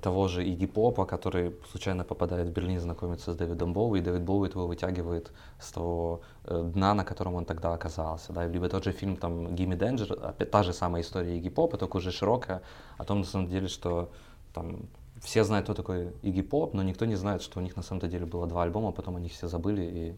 того 0.00 0.28
же 0.28 0.44
Игги 0.44 0.66
Попа, 0.66 1.06
который 1.06 1.54
случайно 1.70 2.04
попадает 2.04 2.48
в 2.48 2.52
Берлин, 2.52 2.80
знакомится 2.80 3.32
с 3.32 3.36
Дэвидом 3.36 3.72
Боуи, 3.72 4.00
и 4.00 4.02
Дэвид 4.02 4.22
Боуи 4.22 4.50
его 4.50 4.66
вытягивает 4.66 5.32
с 5.58 5.72
того 5.72 6.20
э, 6.44 6.62
дна, 6.74 6.94
на 6.94 7.04
котором 7.04 7.34
он 7.34 7.44
тогда 7.44 7.72
оказался. 7.72 8.32
Да? 8.32 8.46
Либо 8.46 8.68
тот 8.68 8.84
же 8.84 8.92
фильм 8.92 9.16
там 9.16 9.46
«Gimme 9.48 9.78
Danger», 9.78 10.12
опять 10.20 10.50
та 10.50 10.62
же 10.62 10.72
самая 10.72 11.02
история 11.02 11.38
Игги 11.38 11.48
Попа, 11.48 11.78
только 11.78 11.96
уже 11.96 12.12
широкая, 12.12 12.60
о 12.98 13.04
том, 13.04 13.20
на 13.20 13.24
самом 13.24 13.48
деле, 13.48 13.68
что 13.68 14.10
там 14.52 14.88
все 15.22 15.44
знают, 15.44 15.64
кто 15.64 15.74
такой 15.74 16.12
Игги 16.22 16.42
Поп, 16.42 16.74
но 16.74 16.82
никто 16.82 17.06
не 17.06 17.16
знает, 17.16 17.42
что 17.42 17.60
у 17.60 17.62
них 17.62 17.76
на 17.76 17.82
самом 17.82 18.08
деле 18.08 18.26
было 18.26 18.46
два 18.46 18.64
альбома, 18.64 18.92
потом 18.92 19.16
они 19.16 19.28
все 19.28 19.48
забыли, 19.48 20.16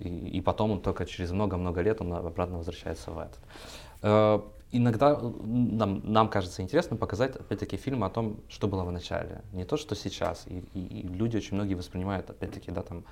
и, 0.00 0.08
и, 0.08 0.38
и 0.38 0.40
потом 0.40 0.72
он 0.72 0.80
только 0.80 1.06
через 1.06 1.30
много-много 1.30 1.82
лет 1.82 2.00
он 2.00 2.12
обратно 2.14 2.58
возвращается 2.58 3.10
в 3.12 3.18
этот. 3.18 4.48
Иногда 4.70 5.18
нам, 5.18 6.02
нам 6.04 6.28
кажется 6.28 6.60
интересно 6.60 6.96
показать, 6.96 7.36
опять-таки, 7.36 7.78
фильмы 7.78 8.06
о 8.06 8.10
том, 8.10 8.40
что 8.48 8.68
было 8.68 8.84
в 8.84 8.92
начале. 8.92 9.42
Не 9.52 9.64
то, 9.64 9.78
что 9.78 9.94
сейчас. 9.94 10.46
И, 10.46 10.58
и, 10.74 11.00
и 11.00 11.08
люди 11.08 11.38
очень 11.38 11.54
многие 11.54 11.74
воспринимают, 11.74 12.28
опять-таки, 12.28 12.70
да, 12.70 12.82
там, 12.82 13.04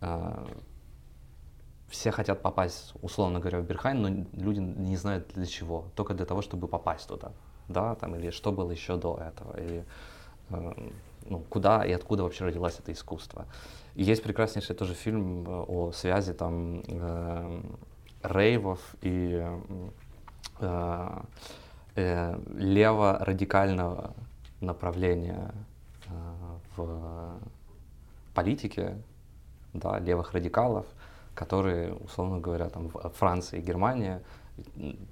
э, 0.00 0.46
все 1.88 2.10
хотят 2.10 2.40
попасть, 2.40 2.94
условно 3.02 3.38
говоря, 3.38 3.60
в 3.60 3.66
Берхайн, 3.66 4.00
но 4.00 4.08
люди 4.32 4.60
не 4.60 4.96
знают 4.96 5.28
для 5.34 5.44
чего. 5.44 5.84
Только 5.94 6.14
для 6.14 6.24
того, 6.24 6.40
чтобы 6.40 6.68
попасть 6.68 7.06
туда. 7.06 7.32
Да, 7.68 7.94
там, 7.94 8.14
или 8.16 8.30
что 8.30 8.50
было 8.50 8.70
еще 8.70 8.96
до 8.96 9.18
этого. 9.18 9.60
Или, 9.60 9.84
э, 10.48 10.90
ну, 11.26 11.40
куда 11.50 11.84
и 11.84 11.92
откуда 11.92 12.22
вообще 12.22 12.44
родилось 12.44 12.78
это 12.78 12.92
искусство. 12.92 13.46
И 13.94 14.04
есть 14.04 14.22
прекраснейший 14.22 14.74
тоже 14.74 14.94
фильм 14.94 15.44
э, 15.46 15.64
о 15.68 15.92
связи 15.92 16.32
там 16.32 16.82
э, 16.86 17.62
рейвов 18.22 18.80
и 19.02 19.46
э, 20.60 21.20
э, 21.96 22.40
лево-радикального 22.54 24.14
направления 24.60 25.52
э, 26.06 26.10
в 26.76 27.38
политике, 28.34 28.96
да, 29.72 29.98
левых 29.98 30.32
радикалов, 30.32 30.86
которые, 31.34 31.94
условно 31.94 32.40
говоря, 32.40 32.68
там 32.68 32.88
в 32.88 33.10
Франции 33.10 33.58
и 33.58 33.62
Германии, 33.62 34.20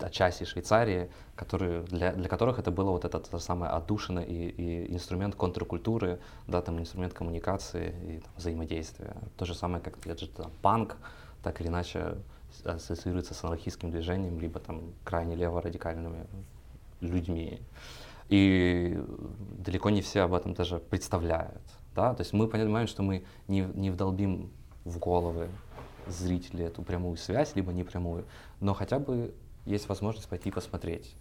отчасти 0.01 0.45
Швейцарии, 0.45 1.11
которые, 1.35 1.83
для, 1.83 2.13
для 2.13 2.29
которых 2.29 2.59
это 2.59 2.71
было 2.71 2.91
вот 2.91 3.05
это, 3.05 3.19
это 3.19 3.39
самое 3.39 3.71
отдушина 3.71 4.21
и, 4.21 4.49
и 4.49 4.93
инструмент 4.93 5.35
контркультуры, 5.35 6.19
да, 6.47 6.63
там 6.63 6.79
инструмент 6.81 7.15
коммуникации 7.15 7.95
и 8.09 8.19
там, 8.19 8.31
взаимодействия. 8.37 9.15
То 9.37 9.45
же 9.45 9.55
самое, 9.55 9.83
как 9.83 9.99
там, 9.99 10.51
панк, 10.63 10.97
так 11.43 11.61
или 11.61 11.69
иначе 11.69 12.17
ассоциируется 12.65 13.35
с 13.35 13.45
анархистским 13.45 13.91
движением, 13.91 14.41
либо 14.41 14.61
там 14.61 14.93
крайне 15.05 15.35
лево-радикальными 15.37 16.27
людьми. 17.01 17.61
И 18.29 19.01
далеко 19.59 19.91
не 19.91 20.03
все 20.03 20.23
об 20.23 20.35
этом 20.35 20.55
даже 20.55 20.79
представляют. 20.79 21.63
Да? 21.95 22.15
То 22.15 22.23
есть 22.23 22.33
мы 22.33 22.49
понимаем, 22.49 22.87
что 22.87 23.03
мы 23.03 23.25
не, 23.49 23.61
не 23.75 23.91
вдолбим 23.91 24.51
в 24.85 24.99
головы 24.99 25.49
зрителей 26.07 26.67
эту 26.67 26.83
прямую 26.83 27.17
связь, 27.17 27.55
либо 27.57 27.73
непрямую, 27.73 28.25
но 28.61 28.75
хотя 28.75 28.99
бы 28.99 29.35
есть 29.65 29.89
возможность 29.89 30.29
пойти 30.29 30.51
посмотреть, 30.51 31.15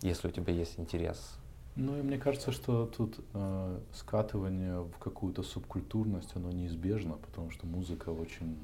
если 0.00 0.28
у 0.28 0.30
тебя 0.30 0.52
есть 0.52 0.78
интерес. 0.78 1.36
Ну 1.76 1.98
и 1.98 2.02
мне 2.02 2.18
кажется, 2.18 2.52
что 2.52 2.86
тут 2.86 3.20
э, 3.32 3.80
скатывание 3.94 4.80
в 4.80 4.98
какую-то 4.98 5.42
субкультурность, 5.42 6.34
оно 6.34 6.50
неизбежно, 6.50 7.14
потому 7.14 7.50
что 7.50 7.66
музыка 7.66 8.10
очень 8.10 8.58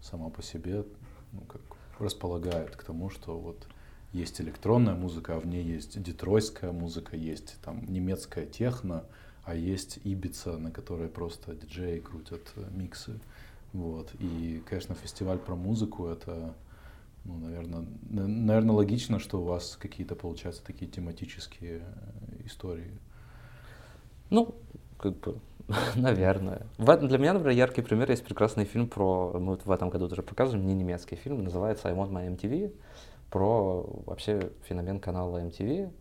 сама 0.00 0.28
по 0.30 0.42
себе 0.42 0.84
ну, 1.32 1.40
как 1.42 1.60
располагает 1.98 2.76
к 2.76 2.84
тому, 2.84 3.10
что 3.10 3.38
вот 3.38 3.66
есть 4.12 4.40
электронная 4.40 4.94
музыка, 4.94 5.36
а 5.36 5.40
в 5.40 5.46
ней 5.46 5.62
есть 5.62 6.00
детройская 6.02 6.72
музыка, 6.72 7.16
есть 7.16 7.56
там 7.62 7.84
немецкая 7.86 8.46
техно, 8.46 9.04
а 9.44 9.54
есть 9.54 9.98
Ибица, 10.04 10.56
на 10.58 10.70
которой 10.70 11.08
просто 11.08 11.54
диджеи 11.54 12.00
крутят 12.00 12.52
э, 12.56 12.64
миксы. 12.70 13.18
Вот. 13.72 14.10
И, 14.18 14.62
конечно, 14.66 14.94
фестиваль 14.94 15.38
про 15.38 15.56
музыку 15.56 16.06
это, 16.06 16.54
ну, 17.24 17.38
наверное, 17.38 17.86
наверное, 18.10 18.74
логично, 18.74 19.18
что 19.18 19.40
у 19.40 19.44
вас 19.44 19.76
какие-то, 19.80 20.14
получаются, 20.14 20.62
такие 20.64 20.90
тематические 20.90 21.80
э, 21.80 22.46
истории. 22.46 22.98
Ну, 24.30 24.54
как 24.98 25.18
бы 25.20 25.38
Наверное. 25.96 26.66
В 26.78 26.96
для 26.96 27.18
меня, 27.18 27.34
например, 27.34 27.56
яркий 27.56 27.82
пример 27.82 28.10
есть 28.10 28.24
прекрасный 28.24 28.64
фильм 28.64 28.88
про, 28.88 29.32
мы 29.38 29.52
вот 29.52 29.66
в 29.66 29.70
этом 29.70 29.90
году 29.90 30.08
тоже 30.08 30.22
показываем, 30.22 30.66
не 30.66 30.74
немецкий 30.74 31.16
фильм, 31.16 31.44
называется 31.44 31.88
I 31.88 31.94
Want 31.94 32.10
My 32.10 32.34
MTV, 32.34 32.74
про 33.30 33.84
вообще 34.06 34.50
феномен 34.64 34.98
канала 34.98 35.38
MTV. 35.42 35.92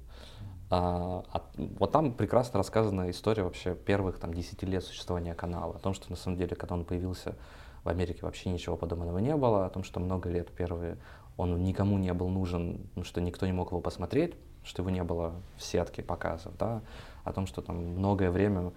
А, 0.70 1.24
а, 1.32 1.44
вот 1.58 1.92
там 1.92 2.14
прекрасно 2.14 2.60
рассказана 2.60 3.10
история 3.10 3.44
вообще 3.44 3.74
первых 3.76 4.20
там 4.20 4.34
10 4.34 4.64
лет 4.64 4.84
существования 4.84 5.34
канала, 5.34 5.76
о 5.76 5.80
том, 5.80 5.94
что 5.94 6.10
на 6.10 6.18
самом 6.18 6.38
деле, 6.38 6.56
когда 6.56 6.76
он 6.76 6.86
появился 6.86 7.36
в 7.84 7.90
Америке, 7.90 8.20
вообще 8.22 8.50
ничего 8.50 8.76
подобного 8.76 9.20
не 9.20 9.36
было, 9.36 9.66
о 9.66 9.70
том, 9.70 9.84
что 9.84 10.00
много 10.00 10.30
лет 10.30 10.50
первые 10.52 10.98
он 11.38 11.64
никому 11.64 11.98
не 11.98 12.14
был 12.14 12.30
нужен, 12.30 12.90
что 13.04 13.22
никто 13.22 13.46
не 13.46 13.54
мог 13.54 13.70
его 13.72 13.80
посмотреть, 13.80 14.34
что 14.64 14.82
его 14.82 14.90
не 14.90 15.04
было 15.04 15.36
в 15.56 15.64
сетке 15.64 16.02
показов, 16.02 16.58
да, 16.58 16.82
о 17.28 17.34
том, 17.34 17.48
что 17.48 17.62
там 17.62 17.78
многое 17.78 18.32
время 18.32 18.72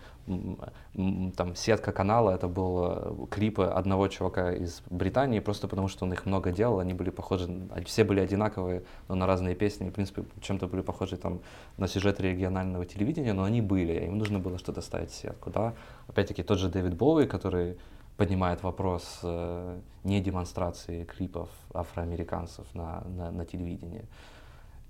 там 1.37 1.55
сетка 1.55 1.93
канала, 1.93 2.31
это 2.31 2.49
был 2.49 2.85
э, 2.85 3.27
клипы 3.31 3.65
одного 3.65 4.09
чувака 4.09 4.53
из 4.53 4.83
Британии, 4.91 5.41
просто 5.41 5.69
потому 5.69 5.89
что 5.89 6.05
он 6.05 6.13
их 6.13 6.27
много 6.27 6.53
делал, 6.53 6.81
они 6.81 6.95
были 6.95 7.11
похожи, 7.11 7.49
все 7.87 8.05
были 8.05 8.21
одинаковые, 8.21 8.83
но 9.09 9.15
на 9.15 9.27
разные 9.27 9.55
песни, 9.55 9.89
в 9.89 9.93
принципе, 9.93 10.25
чем-то 10.41 10.67
были 10.67 10.83
похожи 10.83 11.17
там 11.17 11.41
на 11.79 11.89
сюжеты 11.89 12.23
регионального 12.23 12.85
телевидения, 12.85 13.33
но 13.33 13.45
они 13.45 13.61
были, 13.61 14.05
им 14.05 14.19
нужно 14.19 14.39
было 14.39 14.59
что-то 14.59 14.81
ставить 14.81 15.11
в 15.11 15.15
сетку, 15.15 15.51
да. 15.51 15.75
Опять-таки 16.09 16.43
тот 16.43 16.59
же 16.59 16.69
Дэвид 16.69 16.95
Боуи, 16.95 17.27
который 17.27 17.77
поднимает 18.17 18.63
вопрос 18.63 19.21
э, 19.23 19.79
не 20.05 20.21
демонстрации 20.21 21.05
клипов 21.05 21.49
афроамериканцев 21.73 22.67
на, 22.75 23.03
на, 23.17 23.31
на 23.31 23.47
телевидении. 23.47 24.05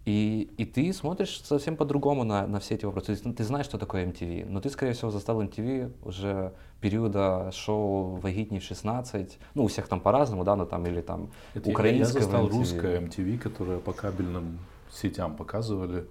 И, 0.06 0.50
и 0.56 0.64
ты 0.64 0.92
смотришь 0.92 1.42
совсем 1.44 1.76
по-другому 1.76 2.24
на, 2.24 2.46
на 2.46 2.58
все 2.58 2.74
эти 2.74 2.86
вопросы. 2.86 3.16
Ты, 3.16 3.32
ты 3.32 3.44
знаешь, 3.44 3.66
что 3.66 3.76
такое 3.76 4.06
MTV, 4.06 4.46
но 4.48 4.60
ты, 4.60 4.70
скорее 4.70 4.94
всего, 4.94 5.10
застал 5.10 5.42
MTV 5.42 5.92
уже 6.04 6.52
периода 6.80 7.50
шоу 7.52 8.16
«Вагитни 8.16 8.58
в 8.58 8.70
16». 8.70 9.32
Ну, 9.54 9.64
у 9.64 9.66
всех 9.66 9.88
там 9.88 10.00
по-разному, 10.00 10.44
да, 10.44 10.56
но 10.56 10.64
там 10.64 10.86
или 10.86 11.02
там 11.02 11.30
Это 11.54 11.68
украинское 11.68 12.22
Я 12.22 12.26
застал 12.26 12.46
MTV. 12.46 12.50
русское 12.50 13.00
MTV, 13.00 13.38
которое 13.38 13.78
по 13.78 13.92
кабельным 13.92 14.58
сетям 14.90 15.36
показывали. 15.36 16.06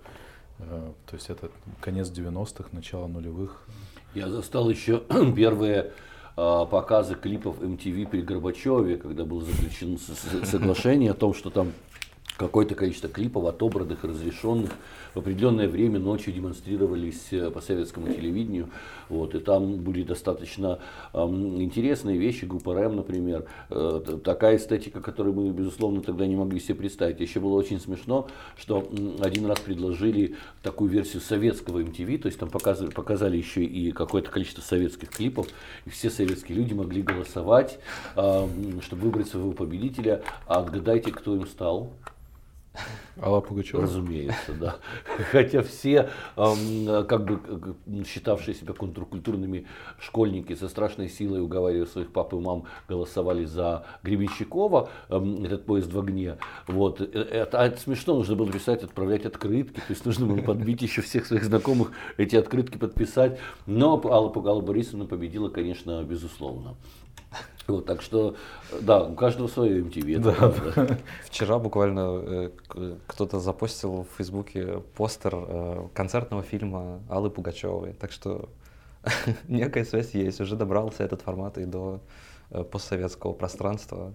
Э, 0.59 0.91
то 1.07 1.15
есть 1.15 1.29
это 1.31 1.49
конец 1.81 2.09
90-х, 2.09 2.69
начало 2.71 3.07
нулевых. 3.07 3.65
Я 4.13 4.29
застал 4.29 4.69
еще 4.69 4.99
первые 5.35 5.91
а, 6.41 6.65
показы 6.65 7.15
клипов 7.15 7.59
MTV 7.59 8.07
при 8.07 8.21
Горбачеве, 8.21 8.97
когда 8.97 9.25
было 9.25 9.43
заключено 9.43 9.97
соглашение 10.45 11.11
о 11.11 11.13
том, 11.13 11.33
что 11.33 11.49
там 11.49 11.73
какое-то 12.39 12.73
количество 12.73 13.09
клипов, 13.09 13.45
отобранных, 13.45 14.03
разрешенных, 14.03 14.71
в 15.13 15.19
определенное 15.19 15.67
время 15.67 15.99
ночью 15.99 16.31
демонстрировались 16.31 17.27
э, 17.31 17.51
по 17.51 17.59
советскому 17.59 18.07
телевидению. 18.07 18.69
Вот, 19.09 19.35
и 19.35 19.39
там 19.39 19.75
были 19.75 20.03
достаточно 20.03 20.79
эм, 21.13 21.61
интересные 21.61 22.17
вещи, 22.17 22.45
группа 22.45 22.73
РЭМ, 22.73 22.95
например. 22.95 23.45
Э, 23.69 24.01
такая 24.23 24.55
эстетика, 24.55 25.01
которую 25.01 25.35
мы, 25.35 25.49
безусловно, 25.49 26.01
тогда 26.01 26.25
не 26.27 26.35
могли 26.35 26.59
себе 26.61 26.75
представить. 26.75 27.19
Еще 27.19 27.41
было 27.41 27.55
очень 27.55 27.79
смешно, 27.79 28.27
что 28.57 28.87
один 29.19 29.45
раз 29.45 29.59
предложили 29.59 30.35
такую 30.63 30.89
версию 30.89 31.21
советского 31.21 31.79
MTV, 31.79 32.19
то 32.19 32.27
есть 32.27 32.39
там 32.39 32.49
показывали, 32.49 32.93
показали 32.93 33.35
еще 33.35 33.65
и 33.65 33.91
какое-то 33.91 34.31
количество 34.31 34.61
советских 34.61 35.09
клипов, 35.09 35.47
и 35.85 35.89
все 35.89 36.09
советские 36.09 36.57
люди 36.57 36.73
могли 36.73 37.01
голосовать, 37.01 37.79
э, 38.15 38.47
чтобы 38.81 39.01
выбрать 39.01 39.27
своего 39.27 39.51
победителя. 39.51 40.21
А 40.47 40.59
отгадайте, 40.59 41.11
кто 41.11 41.35
им 41.35 41.45
стал? 41.45 41.91
Алла 43.21 43.41
Пугачева? 43.41 43.83
Разумеется, 43.83 44.53
да. 44.53 44.77
Хотя 45.31 45.61
все, 45.61 46.09
как 46.35 47.25
бы 47.25 47.75
считавшие 48.05 48.55
себя 48.55 48.73
контркультурными 48.73 49.67
школьники 49.99 50.55
со 50.55 50.69
страшной 50.69 51.09
силой, 51.09 51.41
уговаривая 51.41 51.85
своих 51.85 52.11
пап 52.11 52.33
и 52.33 52.37
мам, 52.37 52.65
голосовали 52.87 53.45
за 53.45 53.85
Гребенщикова, 54.03 54.89
этот 55.09 55.65
поезд 55.65 55.91
в 55.91 55.99
огне. 55.99 56.37
Вот. 56.67 57.01
Э, 57.01 57.05
это, 57.05 57.59
а 57.59 57.67
это 57.67 57.79
смешно, 57.79 58.15
нужно 58.15 58.35
было 58.35 58.51
писать, 58.51 58.83
отправлять 58.83 59.25
открытки, 59.25 59.79
то 59.79 59.89
есть 59.89 60.05
нужно 60.05 60.25
было 60.25 60.41
подбить 60.41 60.81
еще 60.81 61.01
всех 61.01 61.25
своих 61.25 61.43
знакомых, 61.43 61.91
эти 62.17 62.35
открытки 62.35 62.77
подписать. 62.77 63.39
Но 63.65 64.01
Алла, 64.05 64.31
Алла 64.47 64.61
Борисовна 64.61 65.05
победила, 65.05 65.49
конечно, 65.49 66.03
безусловно. 66.03 66.75
Вот, 67.79 67.85
так 67.85 68.01
что, 68.01 68.35
да, 68.81 69.03
у 69.03 69.13
каждого 69.13 69.47
свое 69.47 69.81
MTV. 69.81 70.19
Да. 70.19 70.97
Вчера 71.25 71.59
буквально 71.59 72.21
э, 72.21 72.49
кто-то 73.07 73.39
запостил 73.39 74.03
в 74.11 74.17
Фейсбуке 74.17 74.81
постер 74.95 75.33
э, 75.35 75.87
концертного 75.93 76.43
фильма 76.43 77.01
Аллы 77.09 77.29
Пугачевой. 77.29 77.93
Так 77.93 78.11
что 78.11 78.49
некая 79.47 79.85
связь 79.85 80.13
есть. 80.13 80.41
Уже 80.41 80.55
добрался 80.55 81.03
этот 81.03 81.21
формат 81.21 81.57
и 81.57 81.65
до 81.65 82.01
э, 82.49 82.63
постсоветского 82.63 83.33
пространства 83.33 84.13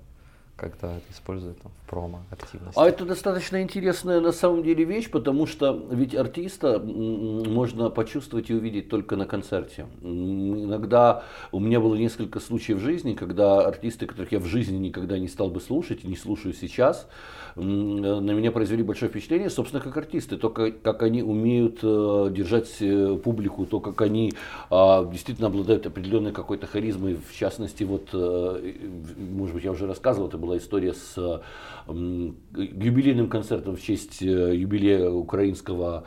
когда 0.56 0.96
это 0.96 1.04
используют 1.10 1.60
там, 1.60 1.72
в 1.84 1.90
промо 1.90 2.20
активности. 2.30 2.78
А 2.78 2.86
это 2.86 3.04
достаточно 3.04 3.60
интересная 3.60 4.20
на 4.20 4.30
самом 4.30 4.62
деле 4.62 4.84
вещь, 4.84 5.10
потому 5.10 5.46
что 5.46 5.86
ведь 5.90 6.14
артиста 6.14 6.78
можно 6.78 7.90
почувствовать 7.90 8.50
и 8.50 8.54
увидеть 8.54 8.88
только 8.88 9.16
на 9.16 9.26
концерте. 9.26 9.86
Иногда 10.02 11.24
у 11.50 11.58
меня 11.58 11.80
было 11.80 11.96
несколько 11.96 12.38
случаев 12.38 12.78
в 12.78 12.82
жизни, 12.82 13.14
когда 13.14 13.66
артисты, 13.66 14.06
которых 14.06 14.30
я 14.32 14.38
в 14.38 14.46
жизни 14.46 14.76
никогда 14.76 15.18
не 15.18 15.28
стал 15.28 15.50
бы 15.50 15.60
слушать 15.60 16.04
и 16.04 16.06
не 16.06 16.16
слушаю 16.16 16.54
сейчас, 16.54 17.08
на 17.56 18.30
меня 18.32 18.50
произвели 18.50 18.82
большое 18.82 19.10
впечатление, 19.10 19.48
собственно, 19.48 19.82
как 19.82 19.96
артисты, 19.96 20.36
то, 20.36 20.50
как 20.50 21.02
они 21.02 21.22
умеют 21.22 21.78
э, 21.82 22.30
держать 22.32 22.76
э, 22.80 23.16
публику, 23.22 23.64
то, 23.64 23.78
как 23.78 24.00
они 24.00 24.32
а, 24.70 25.04
действительно 25.04 25.46
обладают 25.46 25.86
определенной 25.86 26.32
какой-то 26.32 26.66
харизмой, 26.66 27.14
в 27.14 27.32
частности, 27.32 27.84
вот, 27.84 28.08
э, 28.12 28.72
может 29.16 29.54
быть, 29.54 29.64
я 29.64 29.70
уже 29.70 29.86
рассказывал, 29.86 30.28
это 30.28 30.36
была 30.44 30.58
история 30.58 30.94
с 30.94 31.42
юбилейным 31.88 33.28
концертом 33.28 33.76
в 33.76 33.82
честь 33.82 34.20
юбилея 34.20 35.08
украинского 35.10 36.04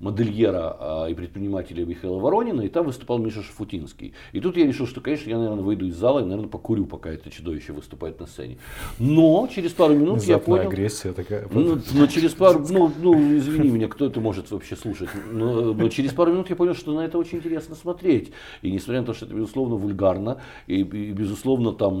модельера 0.00 0.76
а, 0.78 1.06
и 1.06 1.14
предпринимателя 1.14 1.84
Михаила 1.84 2.18
Воронина, 2.18 2.62
и 2.62 2.68
там 2.68 2.86
выступал 2.86 3.18
Миша 3.18 3.42
Шафутинский. 3.42 4.14
И 4.32 4.40
тут 4.40 4.56
я 4.56 4.66
решил, 4.66 4.86
что, 4.86 5.00
конечно, 5.00 5.28
я, 5.30 5.38
наверное, 5.38 5.62
выйду 5.62 5.86
из 5.86 5.96
зала 5.96 6.20
и, 6.20 6.24
наверное, 6.24 6.48
покурю, 6.48 6.86
пока 6.86 7.10
это 7.10 7.30
чудовище 7.30 7.72
выступает 7.72 8.20
на 8.20 8.26
сцене. 8.26 8.58
Но 8.98 9.48
через 9.52 9.72
пару 9.72 9.94
минут 9.94 10.18
Внезапная 10.18 10.34
я 10.34 10.38
понял... 10.38 10.68
агрессия 10.70 11.12
такая. 11.12 11.48
Ну, 11.50 11.78
но 11.94 12.06
через 12.06 12.32
пару... 12.32 12.64
Ну, 12.68 12.92
ну, 12.98 13.36
извини 13.36 13.70
меня, 13.70 13.88
кто 13.88 14.06
это 14.06 14.20
может 14.20 14.50
вообще 14.50 14.76
слушать? 14.76 15.08
Но, 15.32 15.72
но 15.72 15.88
через 15.88 16.12
пару 16.12 16.32
минут 16.32 16.50
я 16.50 16.56
понял, 16.56 16.74
что 16.74 16.92
на 16.92 17.00
это 17.00 17.18
очень 17.18 17.38
интересно 17.38 17.74
смотреть. 17.74 18.32
И 18.62 18.70
несмотря 18.70 19.00
на 19.00 19.06
то, 19.06 19.14
что 19.14 19.26
это, 19.26 19.34
безусловно, 19.34 19.76
вульгарно, 19.76 20.40
и, 20.66 20.80
и 20.80 21.12
безусловно, 21.12 21.72
там 21.72 21.94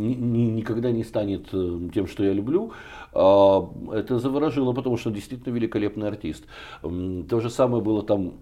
ни, 0.00 0.14
ни, 0.14 0.50
никогда 0.50 0.90
не 0.90 1.04
станет 1.04 1.48
э, 1.52 1.78
тем, 1.92 2.06
что 2.06 2.24
я 2.24 2.32
люблю, 2.32 2.72
это 3.16 4.18
заворожило, 4.18 4.72
потому 4.72 4.96
что 4.96 5.10
действительно 5.10 5.54
великолепный 5.54 6.08
артист. 6.08 6.44
То 6.82 7.40
же 7.40 7.50
самое 7.50 7.82
было 7.82 8.02
там 8.02 8.34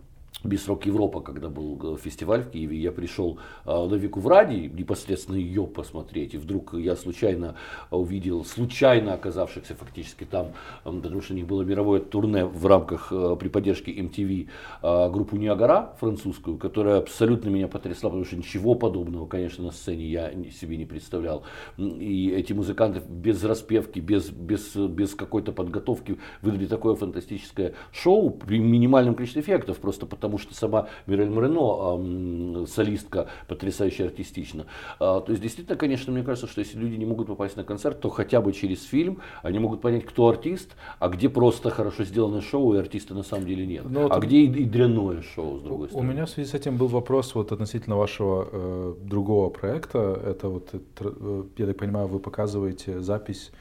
Бисрок 0.44 0.84
Европа, 0.84 1.20
когда 1.20 1.48
был 1.48 1.94
э, 1.94 1.96
фестиваль 1.96 2.42
в 2.42 2.50
Киеве, 2.50 2.76
я 2.76 2.92
пришел 2.92 3.38
э, 3.64 3.70
на 3.70 3.94
Вику 3.94 4.20
в 4.20 4.28
Ради, 4.28 4.70
непосредственно 4.72 5.36
ее 5.36 5.66
посмотреть, 5.66 6.34
и 6.34 6.38
вдруг 6.38 6.74
я 6.74 6.96
случайно 6.96 7.56
увидел, 7.90 8.44
случайно 8.44 9.14
оказавшихся 9.14 9.74
фактически 9.74 10.24
там, 10.24 10.48
потому 10.84 11.22
что 11.22 11.32
у 11.32 11.36
них 11.36 11.46
было 11.46 11.62
мировое 11.62 12.00
турне 12.00 12.44
в 12.44 12.66
рамках 12.66 13.08
э, 13.10 13.36
при 13.40 13.48
поддержке 13.48 13.92
MTV, 13.92 15.10
группу 15.10 15.36
Ниагара 15.36 15.94
французскую, 15.98 16.58
которая 16.58 16.98
абсолютно 16.98 17.48
меня 17.48 17.68
потрясла, 17.68 18.10
потому 18.10 18.26
что 18.26 18.36
ничего 18.36 18.74
подобного, 18.74 19.26
конечно, 19.26 19.64
на 19.64 19.70
сцене 19.70 20.06
я 20.06 20.30
себе 20.50 20.76
не 20.76 20.84
представлял. 20.84 21.44
И 21.78 22.30
эти 22.30 22.52
музыканты 22.52 23.00
без 23.08 23.42
распевки, 23.44 24.00
без, 24.00 24.28
без, 24.30 24.76
без 24.76 25.14
какой-то 25.14 25.52
подготовки 25.52 26.18
выдали 26.42 26.66
такое 26.66 26.94
фантастическое 26.94 27.74
шоу 27.92 28.30
при 28.30 28.58
минимальном 28.58 29.14
количестве 29.14 29.42
эффектов, 29.42 29.78
просто 29.78 30.06
потому 30.06 30.33
потому 30.34 30.38
что 30.38 30.54
сама 30.54 30.88
Мирель 31.06 31.30
Морено, 31.30 32.66
солистка, 32.66 33.28
потрясающе 33.48 34.06
артистична. 34.06 34.66
А, 34.98 35.20
то 35.20 35.30
есть, 35.32 35.42
действительно, 35.42 35.76
конечно, 35.76 36.12
мне 36.12 36.22
кажется, 36.22 36.46
что 36.46 36.60
если 36.60 36.78
люди 36.78 36.96
не 36.96 37.04
могут 37.04 37.28
попасть 37.28 37.56
на 37.56 37.64
концерт, 37.64 38.00
то 38.00 38.10
хотя 38.10 38.40
бы 38.40 38.52
через 38.52 38.82
фильм 38.84 39.20
они 39.42 39.58
могут 39.58 39.80
понять, 39.80 40.04
кто 40.04 40.28
артист, 40.28 40.76
а 40.98 41.08
где 41.08 41.28
просто 41.28 41.70
хорошо 41.70 42.04
сделанное 42.04 42.40
шоу, 42.40 42.74
и 42.74 42.78
артиста 42.78 43.14
на 43.14 43.22
самом 43.22 43.46
деле 43.46 43.66
нет. 43.66 43.84
Но 43.88 44.08
ну, 44.08 44.08
а 44.10 44.18
где 44.18 44.38
и, 44.38 44.46
и 44.46 44.64
дрянное 44.64 45.22
шоу, 45.22 45.58
с 45.58 45.62
другой 45.62 45.88
стороны. 45.88 46.08
У 46.08 46.12
меня 46.12 46.26
в 46.26 46.30
связи 46.30 46.50
с 46.50 46.54
этим 46.54 46.76
был 46.76 46.88
вопрос 46.88 47.34
вот 47.34 47.52
относительно 47.52 47.96
вашего 47.96 48.48
э, 48.50 48.94
другого 49.02 49.50
проекта. 49.50 50.20
Это 50.24 50.48
вот, 50.48 50.70
э, 50.72 51.42
я 51.56 51.66
так 51.66 51.76
понимаю, 51.76 52.08
вы 52.08 52.18
показываете 52.18 53.00
запись 53.00 53.52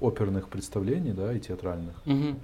оперных 0.00 0.48
представлений, 0.48 1.12
да, 1.12 1.32
и 1.32 1.38
театральных. 1.38 1.94
Угу. 2.06 2.36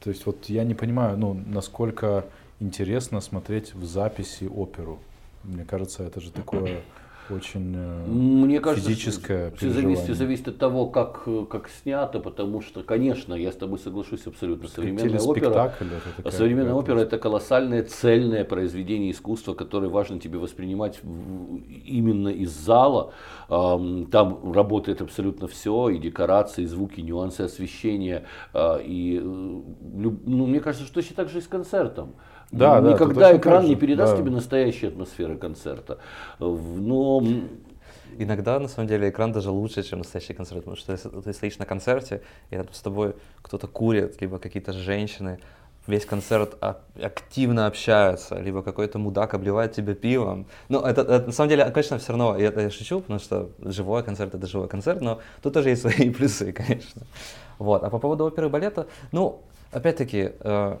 То 0.00 0.10
есть 0.10 0.26
вот 0.26 0.46
я 0.46 0.64
не 0.64 0.74
понимаю, 0.74 1.16
ну, 1.16 1.32
насколько 1.46 2.26
интересно 2.62 3.20
смотреть 3.20 3.74
в 3.74 3.84
записи 3.84 4.44
оперу. 4.44 5.00
Мне 5.44 5.64
кажется, 5.64 6.04
это 6.04 6.20
же 6.20 6.30
такое 6.30 6.82
очень 7.30 7.74
э, 7.74 8.06
Мне 8.06 8.60
кажется, 8.60 8.88
физическое 8.88 9.50
все 9.56 9.70
зависит, 9.70 10.16
зависит 10.16 10.48
от 10.48 10.58
того, 10.58 10.86
как, 10.86 11.24
как 11.50 11.68
снято, 11.68 12.20
потому 12.20 12.60
что, 12.60 12.84
конечно, 12.84 13.34
я 13.34 13.50
с 13.50 13.56
тобой 13.56 13.80
соглашусь 13.80 14.26
абсолютно. 14.26 14.68
Современная 14.68 15.20
опера, 15.20 15.74
современная 16.30 16.74
опера 16.74 17.00
это 17.00 17.18
колоссальное 17.18 17.82
цельное 17.82 18.44
произведение 18.44 19.10
искусства, 19.10 19.54
которое 19.54 19.88
важно 19.88 20.20
тебе 20.20 20.38
воспринимать 20.38 21.00
именно 21.84 22.28
из 22.28 22.50
зала. 22.50 23.12
Там 23.48 24.52
работает 24.52 25.02
абсолютно 25.02 25.48
все, 25.48 25.88
и 25.88 25.98
декорации, 25.98 26.62
и 26.62 26.66
звуки, 26.66 27.00
и 27.00 27.02
нюансы 27.02 27.40
освещения. 27.40 28.24
А, 28.54 28.78
и, 28.78 29.18
э, 29.18 29.20
ну, 29.20 30.46
мне 30.46 30.60
кажется, 30.60 30.86
что 30.86 30.94
точно 30.94 31.16
так 31.16 31.28
же 31.28 31.38
и 31.38 31.40
с 31.40 31.48
концертом. 31.48 32.14
Да, 32.52 32.80
Никогда 32.80 33.32
да, 33.32 33.36
экран 33.36 33.64
не 33.64 33.76
передаст 33.76 34.12
да. 34.12 34.18
тебе 34.18 34.30
настоящей 34.30 34.88
атмосферы 34.88 35.36
концерта. 35.36 35.98
Но 36.38 37.22
Иногда, 38.18 38.58
на 38.60 38.68
самом 38.68 38.88
деле, 38.88 39.08
экран 39.08 39.32
даже 39.32 39.50
лучше, 39.50 39.82
чем 39.82 40.00
настоящий 40.00 40.34
концерт, 40.34 40.60
потому 40.60 40.76
что 40.76 40.92
если 40.92 41.08
ты 41.08 41.32
стоишь 41.32 41.58
на 41.58 41.64
концерте, 41.64 42.20
и 42.50 42.56
там 42.56 42.66
с 42.70 42.80
тобой 42.80 43.14
кто-то 43.40 43.66
курит, 43.66 44.20
либо 44.20 44.38
какие-то 44.38 44.72
женщины, 44.74 45.38
весь 45.86 46.04
концерт 46.04 46.56
активно 46.60 47.66
общаются, 47.66 48.38
либо 48.38 48.62
какой-то 48.62 48.98
мудак 48.98 49.34
обливает 49.34 49.72
тебя 49.72 49.94
пивом. 49.94 50.46
Ну, 50.68 50.80
это, 50.80 51.02
это 51.02 51.26
на 51.26 51.32
самом 51.32 51.48
деле, 51.50 51.64
конечно, 51.70 51.98
все 51.98 52.08
равно, 52.08 52.36
я, 52.38 52.52
я 52.52 52.70
шучу, 52.70 53.00
потому 53.00 53.18
что 53.18 53.50
живой 53.58 54.02
концерт— 54.02 54.34
это 54.34 54.46
живой 54.46 54.68
концерт, 54.68 55.00
но 55.00 55.20
тут 55.42 55.54
тоже 55.54 55.70
есть 55.70 55.82
свои 55.82 56.10
плюсы, 56.16 56.52
конечно. 56.52 57.02
Вот. 57.58 57.82
А 57.82 57.90
по 57.90 57.98
поводу 57.98 58.24
оперы 58.24 58.48
и 58.48 58.50
балета, 58.50 58.86
ну, 59.10 59.40
опять-таки, 59.72 60.32
э, 60.38 60.76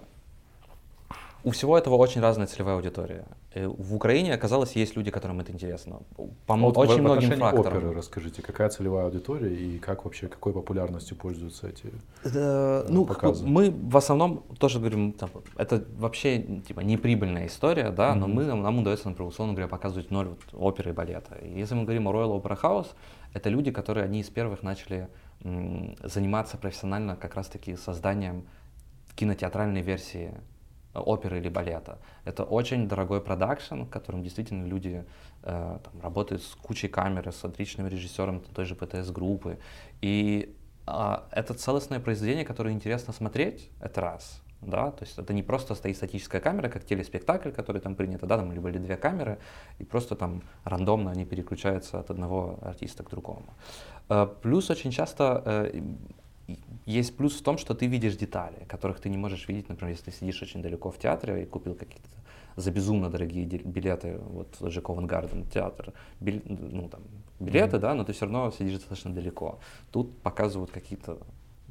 у 1.44 1.50
всего 1.50 1.76
этого 1.76 1.96
очень 1.96 2.20
разная 2.20 2.46
целевая 2.46 2.76
аудитория. 2.76 3.24
И 3.54 3.64
в 3.64 3.94
Украине, 3.94 4.32
оказалось, 4.34 4.72
есть 4.72 4.96
люди, 4.96 5.10
которым 5.10 5.40
это 5.40 5.52
интересно. 5.52 6.00
По 6.46 6.56
вот 6.56 6.78
очень 6.78 6.98
в, 6.98 7.02
многим 7.02 7.30
в 7.30 7.36
факторам. 7.38 7.78
оперы 7.78 7.94
расскажите, 7.94 8.42
какая 8.42 8.68
целевая 8.68 9.06
аудитория 9.06 9.54
и 9.54 9.78
как 9.78 10.04
вообще, 10.04 10.28
какой 10.28 10.52
популярностью 10.52 11.16
пользуются 11.16 11.68
эти 11.68 11.92
это, 12.24 12.86
ну, 12.88 13.04
показы? 13.04 13.46
Мы 13.46 13.70
в 13.70 13.96
основном 13.96 14.44
тоже 14.58 14.78
говорим, 14.78 15.12
там, 15.12 15.30
это 15.56 15.84
вообще 15.96 16.42
типа 16.66 16.80
неприбыльная 16.80 17.46
история, 17.46 17.90
да, 17.90 18.12
mm-hmm. 18.12 18.18
но 18.18 18.26
мы, 18.28 18.44
нам 18.44 18.78
удается, 18.78 19.08
например, 19.08 19.28
условно 19.28 19.54
говоря, 19.54 19.68
показывать 19.68 20.10
ноль 20.10 20.28
вот, 20.28 20.38
оперы 20.52 20.90
и 20.90 20.92
балета. 20.94 21.34
И 21.36 21.58
если 21.58 21.74
мы 21.74 21.82
говорим 21.82 22.08
о 22.08 22.12
Royal 22.12 22.40
Opera 22.40 22.58
House, 22.60 22.88
это 23.34 23.48
люди, 23.48 23.70
которые 23.70 24.04
одни 24.04 24.20
из 24.20 24.30
первых 24.30 24.62
начали 24.62 25.08
м, 25.42 25.96
заниматься 26.02 26.56
профессионально 26.56 27.16
как 27.16 27.34
раз-таки 27.34 27.76
созданием 27.76 28.44
кинотеатральной 29.16 29.82
версии 29.82 30.32
оперы 30.94 31.38
или 31.38 31.48
балета. 31.48 31.98
Это 32.24 32.44
очень 32.44 32.88
дорогой 32.88 33.20
продакшн, 33.20 33.82
в 33.82 33.88
котором 33.88 34.22
действительно 34.22 34.66
люди 34.66 35.04
э, 35.42 35.78
там, 35.82 36.00
работают 36.02 36.42
с 36.42 36.54
кучей 36.54 36.88
камеры, 36.88 37.32
с 37.32 37.44
отличным 37.44 37.86
режиссером 37.88 38.40
той 38.40 38.64
же 38.64 38.74
ПТС-группы. 38.74 39.58
И 40.00 40.54
а, 40.86 41.28
это 41.30 41.54
целостное 41.54 42.00
произведение, 42.00 42.44
которое 42.44 42.74
интересно 42.74 43.12
смотреть, 43.12 43.70
это 43.80 44.00
раз. 44.00 44.42
Да, 44.60 44.92
то 44.92 45.04
есть 45.04 45.18
это 45.18 45.32
не 45.32 45.42
просто 45.42 45.74
стоит 45.74 45.96
статическая 45.96 46.40
камера, 46.40 46.68
как 46.68 46.84
телеспектакль, 46.84 47.50
который 47.50 47.80
там 47.80 47.96
принято, 47.96 48.26
да, 48.26 48.38
там 48.38 48.52
либо 48.52 48.68
или 48.68 48.78
две 48.78 48.96
камеры, 48.96 49.38
и 49.80 49.84
просто 49.84 50.14
там 50.14 50.42
рандомно 50.62 51.10
они 51.10 51.24
переключаются 51.24 51.98
от 51.98 52.10
одного 52.10 52.60
артиста 52.62 53.02
к 53.02 53.10
другому. 53.10 53.46
А, 54.08 54.26
плюс 54.26 54.70
очень 54.70 54.92
часто 54.92 55.42
э, 55.44 55.82
есть 56.86 57.16
плюс 57.16 57.38
в 57.38 57.42
том, 57.42 57.58
что 57.58 57.74
ты 57.74 57.86
видишь 57.86 58.16
детали, 58.16 58.64
которых 58.68 59.00
ты 59.00 59.08
не 59.08 59.16
можешь 59.16 59.48
видеть, 59.48 59.68
например, 59.68 59.92
если 59.92 60.10
ты 60.10 60.16
сидишь 60.16 60.42
очень 60.42 60.62
далеко 60.62 60.90
в 60.90 60.98
театре 60.98 61.42
и 61.42 61.46
купил 61.46 61.74
какие-то 61.74 62.08
за 62.56 62.70
безумно 62.70 63.08
дорогие 63.08 63.44
билеты, 63.46 64.18
вот 64.18 64.56
же 64.60 64.80
Ковен 64.80 65.06
Гарден 65.06 65.46
театр, 65.46 65.92
бил, 66.20 66.42
ну, 66.44 66.88
там, 66.88 67.02
билеты, 67.40 67.76
mm-hmm. 67.76 67.80
да, 67.80 67.94
но 67.94 68.04
ты 68.04 68.12
все 68.12 68.26
равно 68.26 68.50
сидишь 68.50 68.74
достаточно 68.74 69.12
далеко. 69.12 69.58
Тут 69.90 70.18
показывают 70.18 70.70
какие-то 70.70 71.18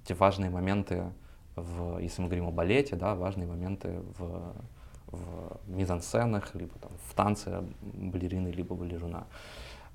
эти 0.03 0.13
важные 0.13 0.49
моменты, 0.49 1.11
в, 1.55 1.99
если 1.99 2.21
мы 2.21 2.27
говорим 2.29 2.47
о 2.47 2.51
балете, 2.51 2.95
да, 2.95 3.15
важные 3.15 3.47
моменты 3.47 4.01
в, 4.17 4.55
в 5.07 5.59
мизансценах, 5.67 6.55
либо 6.55 6.73
там, 6.79 6.91
в 7.07 7.13
танце 7.13 7.63
балерины, 7.81 8.47
либо 8.47 8.75
балерина. 8.75 9.27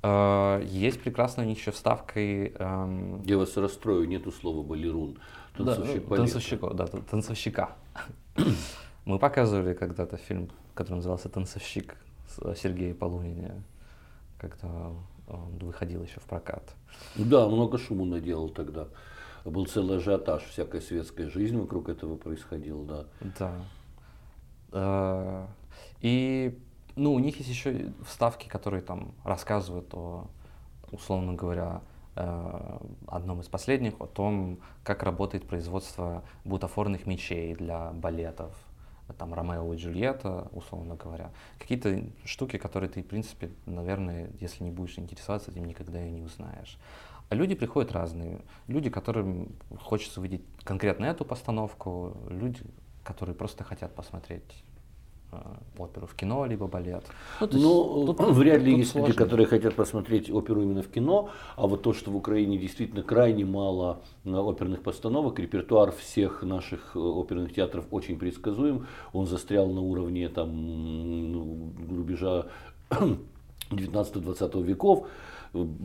Uh, 0.06 0.64
есть 0.66 1.00
прекрасная 1.00 1.48
еще 1.48 1.72
вставка. 1.72 2.20
Um... 2.20 3.22
Я 3.26 3.38
вас 3.38 3.56
расстрою, 3.56 4.06
нету 4.06 4.30
слова 4.30 4.62
балерун. 4.62 5.18
Танцовщик 5.56 6.08
да, 6.08 6.16
танцовщика, 6.16 6.70
да, 6.74 6.86
танцовщика. 7.10 7.70
Мы 9.04 9.18
показывали 9.18 9.74
когда-то 9.74 10.16
фильм, 10.16 10.50
который 10.74 10.98
назывался 10.98 11.28
«Танцовщик» 11.28 11.96
Сергея 12.56 12.94
Полунина, 12.94 13.62
когда 14.38 14.68
он 15.26 15.58
выходил 15.60 16.02
еще 16.02 16.20
в 16.20 16.24
прокат. 16.24 16.74
Да, 17.16 17.48
много 17.48 17.78
шуму 17.78 18.04
наделал 18.04 18.48
тогда. 18.48 18.86
Был 19.44 19.66
целый 19.66 19.98
ажиотаж, 19.98 20.42
всякая 20.42 20.80
светская 20.80 21.30
жизнь 21.30 21.56
вокруг 21.56 21.88
этого 21.88 22.16
происходила, 22.16 22.84
да. 22.84 23.04
Да. 23.38 23.52
А, 24.72 25.48
и 26.00 26.58
ну, 26.96 27.12
у 27.14 27.18
них 27.18 27.36
есть 27.36 27.50
еще 27.50 27.92
вставки, 28.04 28.48
которые 28.48 28.82
там 28.82 29.14
рассказывают 29.22 29.92
о, 29.94 30.26
условно 30.90 31.34
говоря, 31.34 31.82
э, 32.16 32.78
одном 33.06 33.40
из 33.40 33.48
последних, 33.48 34.00
о 34.00 34.06
том, 34.06 34.58
как 34.82 35.02
работает 35.02 35.46
производство 35.46 36.24
бутафорных 36.44 37.06
мечей 37.06 37.54
для 37.54 37.90
балетов 37.92 38.54
там 39.18 39.34
Ромео 39.34 39.72
и 39.72 39.76
Джульетта, 39.76 40.48
условно 40.52 40.96
говоря. 40.96 41.30
Какие-то 41.58 42.02
штуки, 42.24 42.56
которые 42.56 42.90
ты, 42.90 43.02
в 43.02 43.06
принципе, 43.06 43.50
наверное, 43.66 44.30
если 44.40 44.64
не 44.64 44.70
будешь 44.70 44.98
интересоваться, 44.98 45.50
этим 45.50 45.64
никогда 45.64 46.04
и 46.04 46.10
не 46.10 46.22
узнаешь. 46.22 46.78
А 47.28 47.34
люди 47.34 47.54
приходят 47.54 47.92
разные. 47.92 48.40
Люди, 48.66 48.90
которым 48.90 49.54
хочется 49.80 50.20
увидеть 50.20 50.42
конкретно 50.64 51.06
эту 51.06 51.24
постановку, 51.24 52.16
люди, 52.28 52.62
которые 53.04 53.34
просто 53.34 53.64
хотят 53.64 53.94
посмотреть 53.94 54.64
оперу 55.78 56.06
в 56.06 56.14
кино, 56.14 56.46
либо 56.46 56.66
балет. 56.66 57.04
Ну, 57.40 58.06
ну 58.06 58.14
тут, 58.14 58.30
вряд 58.30 58.62
ли 58.62 58.70
тут 58.70 58.78
есть 58.78 58.92
сложно. 58.92 59.08
люди, 59.08 59.18
которые 59.18 59.46
хотят 59.46 59.74
посмотреть 59.74 60.30
оперу 60.30 60.62
именно 60.62 60.82
в 60.82 60.88
кино, 60.88 61.30
а 61.56 61.66
вот 61.66 61.82
то, 61.82 61.92
что 61.92 62.10
в 62.10 62.16
Украине 62.16 62.58
действительно 62.58 63.02
крайне 63.02 63.44
мало 63.44 64.00
э, 64.24 64.30
оперных 64.30 64.82
постановок, 64.82 65.38
репертуар 65.38 65.92
всех 65.92 66.42
наших 66.42 66.94
э, 66.94 66.98
оперных 66.98 67.54
театров 67.54 67.86
очень 67.90 68.18
предсказуем, 68.18 68.86
он 69.12 69.26
застрял 69.26 69.68
на 69.68 69.80
уровне 69.80 70.28
там, 70.28 71.32
ну, 71.32 71.72
рубежа 71.88 72.46
19-20 73.70 74.62
веков, 74.62 75.08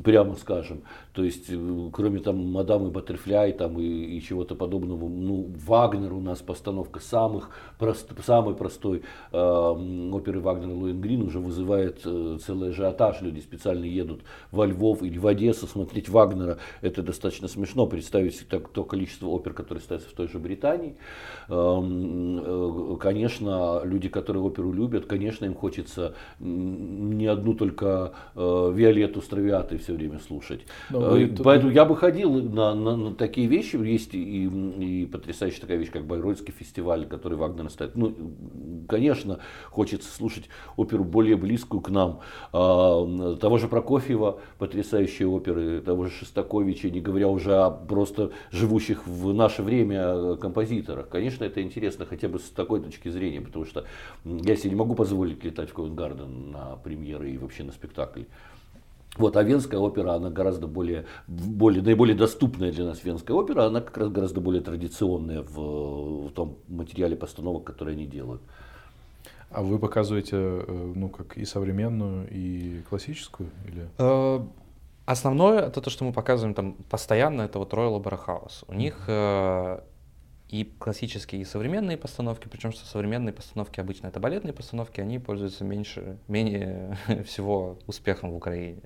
прямо 0.04 0.36
скажем. 0.36 0.84
То 1.14 1.24
есть, 1.24 1.46
э, 1.50 1.90
кроме 1.92 2.20
там 2.20 2.52
Мадамы 2.52 2.90
Баттерфляй 2.90 3.54
там, 3.54 3.80
и, 3.80 3.84
и 3.84 4.22
чего-то 4.22 4.56
подобного, 4.56 5.08
ну, 5.08 5.52
Вагнер 5.66 6.14
у 6.14 6.22
нас 6.22 6.40
постановка 6.40 7.00
самых 7.00 7.50
прост, 7.78 8.10
самой 8.26 8.56
простой 8.56 9.04
э, 9.32 9.38
оперы 9.38 10.40
Вагнера 10.40 10.74
Лоенгрин 10.74 11.24
уже 11.24 11.40
вызывает 11.40 12.02
э, 12.06 12.38
целый 12.44 12.70
ажиотаж. 12.70 13.22
Люди 13.22 13.40
специально 13.40 13.86
едут 13.86 14.22
во 14.52 14.66
Львов 14.66 15.04
или 15.04 15.18
в 15.18 15.28
Одессу 15.28 15.68
смотреть 15.68 16.10
Вагнера. 16.10 16.58
Это 16.82 17.04
достаточно 17.04 17.48
смешно 17.48 17.86
представить 17.86 18.48
так, 18.48 18.70
то 18.70 18.84
количество 18.84 19.28
опер, 19.28 19.54
которые 19.54 19.82
ставятся 19.82 20.10
в 20.10 20.14
той 20.14 20.28
же 20.28 20.40
Британии. 20.40 20.96
Э, 21.50 21.82
э, 21.82 22.98
конечно, 23.00 23.82
люди, 23.84 24.10
которые 24.10 24.44
оперу 24.44 24.72
любят, 24.72 25.06
конечно, 25.06 25.46
им 25.46 25.54
хочется 25.54 26.16
не 26.40 27.26
одну 27.28 27.54
только 27.54 28.14
э, 28.36 28.72
Виолетту 28.74 29.22
Стравиату 29.22 29.61
ты 29.64 29.78
все 29.78 29.94
время 29.94 30.20
слушать. 30.20 30.62
Но 30.90 31.18
э, 31.18 31.28
Поэтому 31.28 31.72
я 31.72 31.86
бы 31.86 31.96
ходил 31.96 32.32
на, 32.34 32.74
на, 32.74 32.96
на 32.96 33.16
такие 33.16 33.48
вещи. 33.48 33.76
Есть 33.76 34.14
и, 34.14 34.46
и 34.46 35.06
потрясающая 35.06 35.62
такая 35.62 35.78
вещь, 35.78 35.92
как 35.92 36.06
Байройский 36.06 36.54
фестиваль, 36.54 37.08
который 37.08 37.38
Вагнер 37.38 37.70
ставит. 37.70 37.96
Ну, 37.96 38.16
конечно, 38.88 39.40
хочется 39.70 40.12
слушать 40.12 40.50
оперу 40.78 41.04
более 41.04 41.36
близкую 41.36 41.82
к 41.82 41.90
нам. 41.90 42.22
А, 42.54 43.36
того 43.38 43.58
же 43.58 43.68
Прокофьева, 43.68 44.40
потрясающие 44.58 45.28
оперы, 45.28 45.82
того 45.82 46.06
же 46.06 46.12
Шостаковича, 46.12 46.90
не 46.90 47.02
говоря 47.02 47.28
уже 47.28 47.56
о 47.56 47.72
просто 47.72 48.32
живущих 48.52 49.08
в 49.08 49.34
наше 49.34 49.64
время 49.64 50.36
композиторах. 50.38 51.10
Конечно, 51.10 51.44
это 51.44 51.62
интересно 51.62 52.06
хотя 52.06 52.28
бы 52.28 52.40
с 52.40 52.50
такой 52.50 52.82
точки 52.82 53.10
зрения, 53.10 53.42
потому 53.42 53.66
что 53.66 53.86
я 54.26 54.56
себе 54.56 54.72
не 54.72 54.76
могу 54.76 54.96
позволить 54.96 55.44
летать 55.44 55.70
в 55.70 55.74
Ковенгарден 55.74 56.52
на 56.52 56.76
премьеры 56.78 57.32
и 57.32 57.38
вообще 57.38 57.64
на 57.64 57.72
спектакль. 57.72 58.24
Вот, 59.18 59.36
а 59.36 59.44
Венская 59.44 59.80
опера, 59.80 60.14
она 60.14 60.30
гораздо 60.30 60.68
более, 60.68 61.06
более, 61.28 61.84
наиболее 61.84 62.16
доступная 62.16 62.72
для 62.72 62.86
нас 62.86 63.04
Венская 63.04 63.36
опера, 63.36 63.66
она 63.66 63.82
как 63.82 63.98
раз 63.98 64.10
гораздо 64.10 64.40
более 64.40 64.62
традиционная 64.62 65.42
в, 65.42 66.28
в 66.28 66.32
том 66.32 66.58
материале 66.70 67.18
постановок, 67.18 67.66
которые 67.66 67.96
они 67.96 68.06
делают. 68.06 68.42
А 69.50 69.62
вы 69.62 69.80
показываете, 69.80 70.38
э, 70.38 70.94
ну, 70.96 71.10
как 71.10 71.38
и 71.38 71.44
современную, 71.44 72.26
и 72.32 72.82
классическую? 72.90 73.50
Или? 73.68 73.90
Э, 73.98 74.40
основное, 75.06 75.60
это 75.60 75.82
то, 75.82 75.90
что 75.90 76.06
мы 76.06 76.14
показываем 76.14 76.54
там 76.54 76.74
постоянно, 76.90 77.42
это 77.42 77.60
вот 77.60 77.74
Royal 77.74 78.02
Opera 78.02 78.20
House. 78.26 78.64
У 78.70 78.74
них 78.74 79.04
э, 79.08 79.82
и 80.48 80.64
классические, 80.80 81.42
и 81.42 81.46
современные 81.46 81.98
постановки, 81.98 82.48
причем 82.48 82.72
что 82.72 82.86
современные 82.86 83.34
постановки 83.34 83.82
обычно 83.82 84.08
это 84.08 84.22
балетные 84.22 84.54
постановки, 84.54 85.02
они 85.02 85.20
пользуются 85.20 85.66
меньше, 85.66 86.18
менее 86.30 86.98
всего 87.26 87.78
успехом 87.88 88.32
в 88.32 88.36
Украине. 88.36 88.82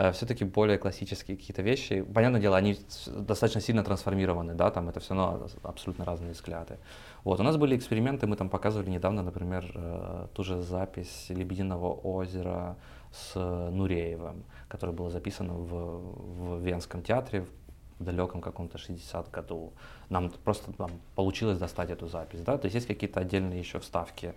Э, 0.00 0.12
все-таки 0.12 0.44
более 0.44 0.78
классические 0.78 1.36
какие-то 1.36 1.62
вещи. 1.62 2.02
Понятное 2.02 2.40
дело, 2.40 2.56
они 2.56 2.78
достаточно 3.06 3.60
сильно 3.60 3.84
трансформированы, 3.84 4.54
да, 4.54 4.70
там 4.70 4.88
это 4.88 4.98
все 5.00 5.14
равно 5.14 5.46
абсолютно 5.62 6.04
разные 6.06 6.32
взгляды. 6.32 6.78
Вот, 7.24 7.40
у 7.40 7.42
нас 7.42 7.56
были 7.58 7.76
эксперименты, 7.76 8.26
мы 8.26 8.36
там 8.36 8.48
показывали 8.48 8.88
недавно, 8.88 9.22
например, 9.22 9.70
э, 9.74 10.28
ту 10.32 10.42
же 10.42 10.62
запись 10.62 11.26
«Лебединого 11.28 11.92
озера» 11.92 12.76
с 13.12 13.34
Нуреевым, 13.70 14.44
которая 14.68 14.96
была 14.96 15.10
записана 15.10 15.52
в, 15.52 15.68
в 15.68 16.60
Венском 16.62 17.02
театре 17.02 17.44
в 17.98 18.04
далеком 18.04 18.40
каком-то 18.40 18.78
60 18.78 19.30
году. 19.30 19.72
Нам 20.08 20.30
просто 20.44 20.72
там, 20.72 20.90
получилось 21.14 21.58
достать 21.58 21.90
эту 21.90 22.08
запись, 22.08 22.40
да, 22.40 22.56
то 22.56 22.66
есть 22.66 22.74
есть 22.74 22.86
какие-то 22.86 23.20
отдельные 23.20 23.58
еще 23.58 23.78
вставки 23.78 24.32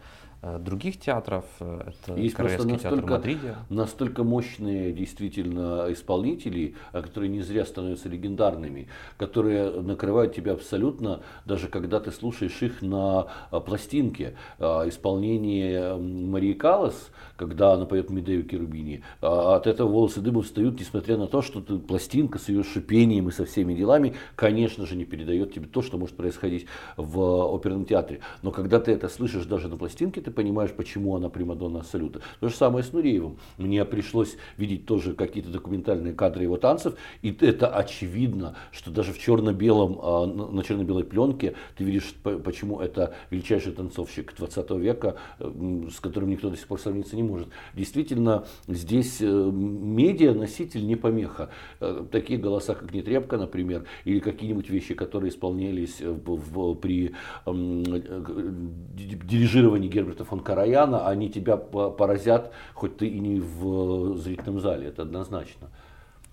других 0.60 1.00
театров. 1.00 1.46
Э, 1.60 1.82
это 1.88 2.20
Есть 2.20 2.36
Королевский 2.36 2.78
театр 2.78 3.02
в 3.02 3.10
Мадриде. 3.10 3.56
Настолько 3.70 4.24
мощные 4.24 4.92
действительно 4.92 5.88
исполнители, 5.90 6.76
а 6.92 7.02
которые 7.02 7.30
не 7.30 7.42
зря 7.42 7.66
становятся 7.66 8.10
легендарными, 8.10 8.88
которые 9.18 9.70
накрывают 9.82 10.36
тебя 10.36 10.54
абсолютно, 10.54 11.22
даже 11.46 11.68
когда 11.68 12.00
ты 12.00 12.12
слушаешь 12.12 12.62
их 12.62 12.82
на 12.82 13.28
пластинке. 13.66 14.36
Исполнение 14.60 15.96
Марии 15.96 16.54
Калас, 16.54 17.12
когда 17.44 17.74
она 17.74 17.86
поет 17.86 18.10
Медею 18.10 18.46
Керубини, 18.46 19.04
а, 19.22 19.58
от 19.58 19.68
этого 19.68 19.90
волосы 19.90 20.22
дыбом 20.22 20.44
встают, 20.44 20.80
несмотря 20.80 21.18
на 21.18 21.28
то, 21.28 21.42
что 21.42 21.60
ты, 21.60 21.78
пластинка 21.78 22.40
с 22.40 22.48
ее 22.48 22.64
шипением 22.64 23.28
и 23.28 23.32
со 23.32 23.44
всеми 23.46 23.74
делами, 23.74 24.16
конечно 24.36 24.86
же, 24.86 24.96
не 24.96 25.04
передает 25.04 25.54
тебе 25.54 25.68
то, 25.68 25.82
что 25.82 25.98
может 25.98 26.16
происходить 26.16 26.68
в 26.96 27.54
оперном 27.54 27.86
театре. 27.86 28.22
Но 28.42 28.52
когда 28.52 28.80
ты 28.80 28.94
это 28.94 29.10
слышишь 29.10 29.46
даже 29.46 29.68
на 29.68 29.76
пластинке, 29.76 30.22
ты 30.22 30.32
понимаешь, 30.32 30.72
почему 30.72 31.18
она 31.18 31.28
примадонна 31.28 31.80
абсолютно. 31.80 32.22
То 32.40 32.48
же 32.48 32.56
самое 32.56 32.86
с 32.86 32.94
Нуреевым. 32.94 33.38
Мне 33.58 33.84
пришлось 33.84 34.38
видеть 34.58 34.86
тоже 34.86 35.14
какие-то 35.14 35.50
документальные 35.50 36.14
кадры 36.14 36.44
его 36.44 36.56
танцев, 36.56 36.96
и 37.22 37.38
это 37.42 37.68
очевидно, 37.68 38.56
что 38.72 38.90
даже 38.90 39.12
в 39.12 39.20
черно-белом, 39.20 40.00
а, 40.02 40.26
на 40.26 40.64
черно-белой 40.64 41.04
пленке 41.04 41.56
ты 41.76 41.84
видишь, 41.84 42.16
почему 42.24 42.80
это 42.80 43.14
величайший 43.32 43.74
танцовщик 43.74 44.34
20 44.34 44.72
века, 44.80 45.18
с 45.40 46.00
которым 46.00 46.30
никто 46.30 46.50
до 46.50 46.56
сих 46.56 46.68
пор 46.68 46.80
сравниться 46.80 47.18
не 47.18 47.24
может. 47.24 47.33
Действительно, 47.74 48.46
здесь 48.68 49.22
э, 49.22 49.26
медиа-носитель 49.26 50.86
не 50.86 50.96
помеха. 50.96 51.50
Э, 51.80 52.06
такие 52.12 52.40
голоса, 52.40 52.76
как 52.76 52.94
Нетребко, 52.94 53.38
например, 53.38 53.86
или 54.06 54.20
какие-нибудь 54.20 54.70
вещи, 54.70 54.94
которые 54.94 55.30
исполнялись 55.30 56.02
в, 56.02 56.36
в, 56.36 56.76
при 56.76 57.14
э, 57.46 57.46
дирижировании 57.46 59.90
Герберта 59.90 60.26
фон 60.26 60.40
Караяна, 60.40 61.08
они 61.08 61.30
тебя 61.30 61.58
поразят, 61.58 62.52
хоть 62.74 62.98
ты 62.98 63.08
и 63.08 63.20
не 63.20 63.40
в 63.40 64.18
зрительном 64.18 64.60
зале, 64.60 64.88
это 64.88 65.04
однозначно. 65.04 65.70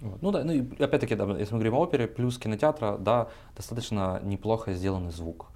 Вот. 0.00 0.22
Ну 0.22 0.30
да, 0.30 0.44
ну 0.44 0.52
и 0.52 0.82
опять-таки, 0.82 1.14
да, 1.14 1.24
если 1.38 1.52
мы 1.52 1.60
говорим 1.60 1.74
о 1.74 1.80
опере, 1.80 2.06
плюс 2.06 2.38
кинотеатра, 2.38 2.96
да, 2.98 3.28
достаточно 3.54 4.20
неплохо 4.24 4.72
сделанный 4.72 5.10
звук. 5.10 5.49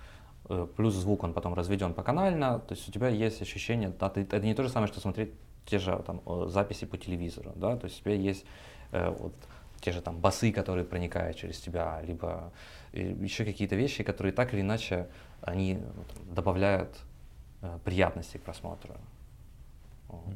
Э, 0.49 0.66
плюс 0.76 0.95
звук, 0.95 1.24
он 1.24 1.32
потом 1.32 1.55
разведен 1.55 1.95
по 1.95 2.03
канально, 2.03 2.59
то 2.59 2.74
есть 2.74 2.88
у 2.88 2.92
тебя 2.92 3.09
есть 3.09 3.40
ощущение, 3.42 3.92
да, 3.99 4.11
ты, 4.11 4.22
это 4.22 4.40
не 4.40 4.55
то 4.55 4.62
же 4.62 4.68
самое, 4.68 4.92
что 4.92 5.01
смотреть 5.01 5.30
те 5.64 5.78
же 5.78 6.03
там 6.07 6.20
записи 6.49 6.84
по 6.84 6.99
телевизору, 6.99 7.53
да, 7.57 7.76
то 7.76 7.86
есть 7.86 8.01
у 8.01 8.05
тебя 8.05 8.14
есть 8.14 8.45
э, 8.92 9.09
вот 9.09 9.32
те 9.80 9.92
же 9.92 10.01
там 10.01 10.18
басы, 10.18 10.53
которые 10.53 10.84
проникают 10.84 11.36
через 11.36 11.61
тебя, 11.61 12.03
либо 12.03 12.53
э, 12.92 13.14
еще 13.22 13.45
какие-то 13.45 13.76
вещи, 13.76 14.03
которые 14.03 14.32
так 14.32 14.53
или 14.53 14.61
иначе 14.61 15.07
они 15.40 15.76
там, 15.76 16.34
добавляют 16.34 16.90
э, 17.62 17.78
приятности 17.84 18.36
к 18.36 18.42
просмотру. 18.42 18.95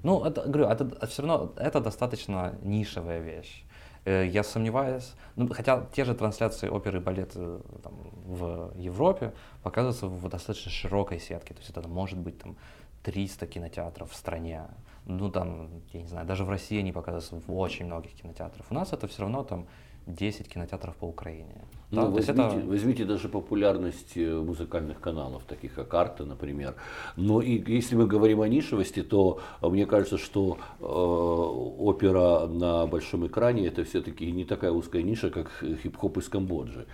Ну, 0.02 0.24
это, 0.24 0.42
говорю, 0.42 0.66
это, 0.68 1.06
все 1.06 1.22
равно 1.22 1.52
это 1.56 1.80
достаточно 1.80 2.54
нишевая 2.62 3.20
вещь. 3.20 3.64
Э, 4.04 4.26
я 4.26 4.42
сомневаюсь, 4.42 5.12
ну, 5.36 5.48
хотя 5.52 5.86
те 5.92 6.04
же 6.04 6.14
трансляции 6.14 6.68
оперы 6.68 6.98
и 6.98 7.02
балета 7.02 7.61
там, 7.82 7.94
в 8.29 8.72
Европе 8.76 9.33
показываются 9.62 10.07
в 10.07 10.29
достаточно 10.29 10.70
широкой 10.70 11.18
сетке, 11.18 11.55
то 11.55 11.61
есть 11.61 11.70
это 11.70 11.89
может 11.89 12.18
быть 12.18 12.39
там 12.39 12.57
300 13.03 13.47
кинотеатров 13.47 14.12
в 14.12 14.14
стране, 14.14 14.64
ну 15.07 15.31
там, 15.31 15.70
я 15.93 16.03
не 16.03 16.09
знаю, 16.09 16.26
даже 16.26 16.45
в 16.45 16.51
России 16.51 16.79
они 16.79 16.93
показываются 16.93 17.35
в 17.35 17.59
очень 17.59 17.87
многих 17.87 18.12
кинотеатрах. 18.12 18.66
У 18.70 18.74
нас 18.74 18.93
это 18.93 19.09
все 19.09 19.22
равно 19.22 19.43
там 19.43 19.66
10 20.07 20.49
кинотеатров 20.49 20.97
по 20.97 21.07
Украине. 21.07 21.64
Ну, 21.91 22.03
да? 22.03 22.09
возьмите, 22.09 22.43
это... 22.43 22.66
возьмите 22.66 23.05
даже 23.05 23.29
популярность 23.29 24.16
э, 24.16 24.41
музыкальных 24.41 25.01
каналов, 25.01 25.45
таких 25.45 25.74
как 25.74 25.93
Арта, 25.95 26.24
например. 26.24 26.74
Но 27.16 27.41
и 27.41 27.62
если 27.72 27.97
мы 27.97 28.07
говорим 28.07 28.43
о 28.43 28.49
нишевости, 28.49 29.03
то 29.03 29.41
э, 29.62 29.68
мне 29.68 29.87
кажется, 29.87 30.18
что 30.18 30.59
э, 30.81 30.85
опера 30.85 32.47
на 32.47 32.87
большом 32.87 33.26
экране 33.26 33.66
это 33.66 33.85
все-таки 33.85 34.31
не 34.31 34.45
такая 34.45 34.70
узкая 34.70 35.03
ниша, 35.03 35.31
как 35.31 35.51
хип-хоп 35.83 36.18
из 36.18 36.29
Камбоджи. 36.29 36.87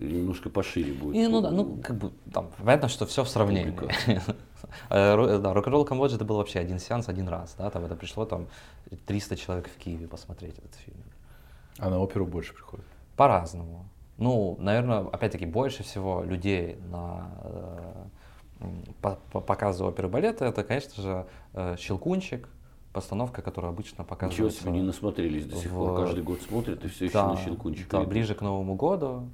Немножко 0.00 0.48
пошире 0.48 0.94
будет. 0.94 1.14
И, 1.14 1.26
ну 1.26 1.40
да, 1.42 1.50
ну 1.50 1.78
как 1.82 1.96
бы 1.96 2.10
там 2.32 2.50
понятно, 2.56 2.88
что 2.88 3.04
все 3.06 3.24
в 3.24 3.28
сравнении. 3.28 3.74
Э, 4.88 5.38
да, 5.42 5.52
рок-н-ролл 5.52 5.84
Камбоджи 5.84 6.14
это 6.14 6.24
был 6.24 6.36
вообще 6.36 6.60
один 6.60 6.78
сеанс, 6.78 7.08
один 7.08 7.28
раз, 7.28 7.56
да, 7.58 7.70
там 7.70 7.84
это 7.86 7.96
пришло 7.96 8.24
там 8.24 8.46
300 9.06 9.36
человек 9.36 9.68
в 9.68 9.76
Киеве 9.78 10.06
посмотреть 10.06 10.58
этот 10.58 10.74
фильм. 10.74 10.98
А 11.78 11.90
на 11.90 11.98
оперу 11.98 12.26
больше 12.26 12.54
приходит? 12.54 12.84
По-разному. 13.16 13.88
Ну, 14.18 14.56
наверное, 14.60 15.00
опять-таки, 15.00 15.46
больше 15.46 15.82
всего 15.82 16.22
людей 16.22 16.76
на 16.90 17.30
э, 17.42 18.04
по, 19.00 19.18
по 19.32 19.40
показу 19.40 19.86
оперы 19.86 20.08
балета, 20.08 20.44
это, 20.44 20.62
конечно 20.62 21.02
же, 21.02 21.26
э, 21.54 21.76
«Щелкунчик», 21.78 22.48
постановка, 22.92 23.42
которая 23.42 23.72
обычно 23.72 24.04
показывается. 24.04 24.42
Ничего 24.42 24.50
себе, 24.50 24.72
не 24.72 24.82
насмотрелись 24.82 25.46
до 25.46 25.56
сих 25.56 25.70
в... 25.70 25.74
пор, 25.74 26.04
каждый 26.04 26.22
год 26.22 26.40
смотрят 26.42 26.84
и 26.84 26.88
все 26.88 27.06
еще 27.06 27.14
да, 27.14 27.28
на 27.28 27.36
«Щелкунчика». 27.36 27.98
Да, 27.98 28.04
ближе 28.04 28.34
к 28.34 28.40
Новому 28.42 28.74
году 28.74 29.30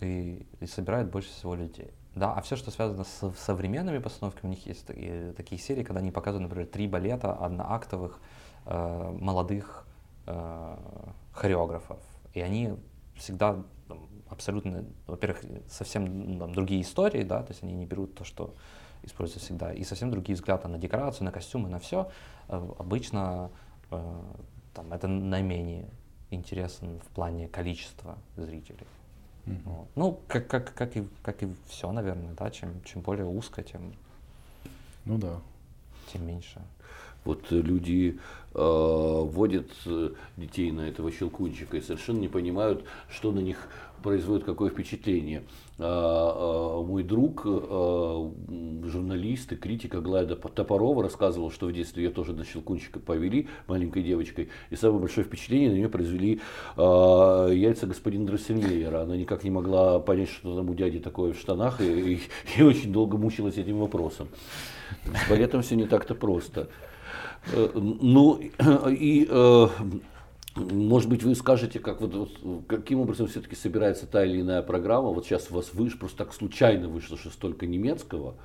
и, 0.00 0.46
и 0.60 0.66
собирает 0.66 1.10
больше 1.10 1.30
всего 1.30 1.54
людей. 1.54 1.90
Да, 2.14 2.32
а 2.32 2.40
все, 2.42 2.54
что 2.54 2.70
связано 2.70 3.02
с 3.04 3.32
современными 3.36 3.98
постановками, 3.98 4.50
у 4.50 4.54
них 4.54 4.66
есть 4.66 4.86
такие, 4.86 5.32
такие 5.32 5.60
серии, 5.60 5.82
когда 5.82 6.00
они 6.00 6.12
показывают, 6.12 6.48
например, 6.48 6.68
три 6.68 6.86
балета 6.86 7.32
одноактовых 7.32 8.20
э, 8.66 9.16
молодых 9.20 9.84
э, 10.26 10.76
хореографов. 11.32 11.98
И 12.32 12.40
они 12.40 12.74
всегда 13.16 13.64
там, 13.88 14.08
абсолютно, 14.28 14.84
во-первых, 15.08 15.42
совсем 15.68 16.38
там, 16.38 16.54
другие 16.54 16.82
истории, 16.82 17.24
да, 17.24 17.42
то 17.42 17.50
есть 17.50 17.64
они 17.64 17.74
не 17.74 17.86
берут 17.86 18.14
то, 18.14 18.24
что 18.24 18.54
используется 19.02 19.44
всегда, 19.44 19.72
и 19.72 19.82
совсем 19.82 20.10
другие 20.10 20.36
взгляды 20.36 20.68
на 20.68 20.78
декорацию, 20.78 21.24
на 21.24 21.32
костюмы, 21.32 21.68
на 21.68 21.80
все. 21.80 22.10
Э, 22.48 22.64
обычно 22.78 23.50
э, 23.90 24.22
там, 24.72 24.92
это 24.92 25.08
наименее 25.08 25.90
интересно 26.30 27.00
в 27.00 27.08
плане 27.08 27.48
количества 27.48 28.18
зрителей. 28.36 28.86
Вот. 29.46 29.88
Ну, 29.94 30.20
как, 30.26 30.46
как, 30.46 30.74
как, 30.74 30.96
и, 30.96 31.06
как 31.22 31.42
и 31.42 31.48
все, 31.68 31.90
наверное, 31.92 32.34
да, 32.34 32.50
чем, 32.50 32.82
чем 32.84 33.02
более 33.02 33.26
узко, 33.26 33.62
тем, 33.62 33.94
ну, 35.04 35.18
да. 35.18 35.40
тем 36.12 36.26
меньше. 36.26 36.62
Вот 37.24 37.50
люди 37.50 38.18
э, 38.54 38.58
водят 38.58 39.70
э, 39.86 40.10
детей 40.36 40.70
на 40.72 40.82
этого 40.82 41.10
щелкунчика 41.10 41.76
и 41.76 41.80
совершенно 41.80 42.18
не 42.18 42.28
понимают, 42.28 42.84
что 43.08 43.32
на 43.32 43.40
них 43.40 43.68
производит 44.04 44.44
какое 44.44 44.68
впечатление. 44.68 45.44
А, 45.78 46.78
а, 46.78 46.82
мой 46.82 47.02
друг, 47.02 47.42
а, 47.46 48.30
журналист 48.84 49.52
и 49.52 49.56
критик 49.56 49.94
Аглайда 49.94 50.36
Топорова 50.36 51.02
рассказывал, 51.02 51.50
что 51.50 51.66
в 51.66 51.72
детстве 51.72 52.04
ее 52.04 52.10
тоже 52.10 52.34
на 52.34 52.44
щелкунчика 52.44 53.00
повели 53.00 53.48
маленькой 53.66 54.02
девочкой, 54.02 54.50
и 54.68 54.76
самое 54.76 55.00
большое 55.00 55.26
впечатление 55.26 55.70
на 55.70 55.74
нее 55.74 55.88
произвели 55.88 56.40
а, 56.76 57.48
яйца 57.48 57.86
господина 57.86 58.26
Дроссельмейера. 58.26 59.02
Она 59.02 59.16
никак 59.16 59.42
не 59.42 59.50
могла 59.50 59.98
понять, 60.00 60.28
что 60.28 60.54
там 60.54 60.68
у 60.68 60.74
дяди 60.74 61.00
такое 61.00 61.32
в 61.32 61.38
штанах, 61.38 61.80
и, 61.80 62.14
и, 62.14 62.20
и 62.58 62.62
очень 62.62 62.92
долго 62.92 63.16
мучилась 63.16 63.56
этим 63.56 63.78
вопросом. 63.78 64.28
Балетом 65.30 65.62
все 65.62 65.76
не 65.76 65.86
так-то 65.86 66.14
просто. 66.14 66.68
Э, 67.52 67.70
ну 67.74 68.40
и 68.88 69.26
э, 69.28 69.66
может 70.56 71.08
быть, 71.08 71.22
вы 71.22 71.34
скажете, 71.34 71.80
как 71.80 72.00
вот, 72.00 72.14
вот 72.14 72.64
каким 72.68 73.00
образом 73.00 73.26
все-таки 73.26 73.56
собирается 73.56 74.06
та 74.06 74.24
или 74.24 74.40
иная 74.40 74.62
программа. 74.62 75.08
Вот 75.08 75.26
сейчас 75.26 75.50
у 75.50 75.54
вас 75.54 75.74
вышло, 75.74 75.98
просто 75.98 76.18
так 76.18 76.32
случайно 76.32 76.88
вышло, 76.88 77.18
что 77.18 77.30
столько 77.30 77.66
немецкого, 77.66 78.36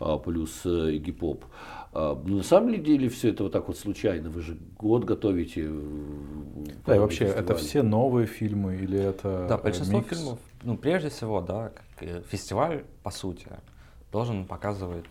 а, 0.00 0.16
плюс 0.16 0.62
э, 0.64 0.96
гип-поп. 0.96 1.44
А, 1.92 2.18
ну, 2.24 2.38
на 2.38 2.42
самом 2.42 2.82
деле 2.82 3.10
все 3.10 3.28
это 3.28 3.42
вот 3.42 3.52
так 3.52 3.68
вот 3.68 3.76
случайно. 3.76 4.30
Вы 4.30 4.40
же 4.40 4.56
год 4.78 5.04
готовите. 5.04 5.68
Да, 6.86 6.96
и 6.96 6.98
вообще, 6.98 7.26
фестиваль. 7.26 7.44
это 7.44 7.54
все 7.54 7.82
новые 7.82 8.26
фильмы 8.26 8.76
или 8.76 8.98
это 8.98 9.46
Да, 9.46 9.58
большинство 9.58 9.98
микс? 9.98 10.08
фильмов, 10.08 10.38
ну, 10.62 10.78
прежде 10.78 11.10
всего, 11.10 11.42
да, 11.42 11.72
фестиваль, 12.30 12.84
по 13.02 13.10
сути, 13.10 13.46
должен 14.10 14.46
показывать 14.46 15.04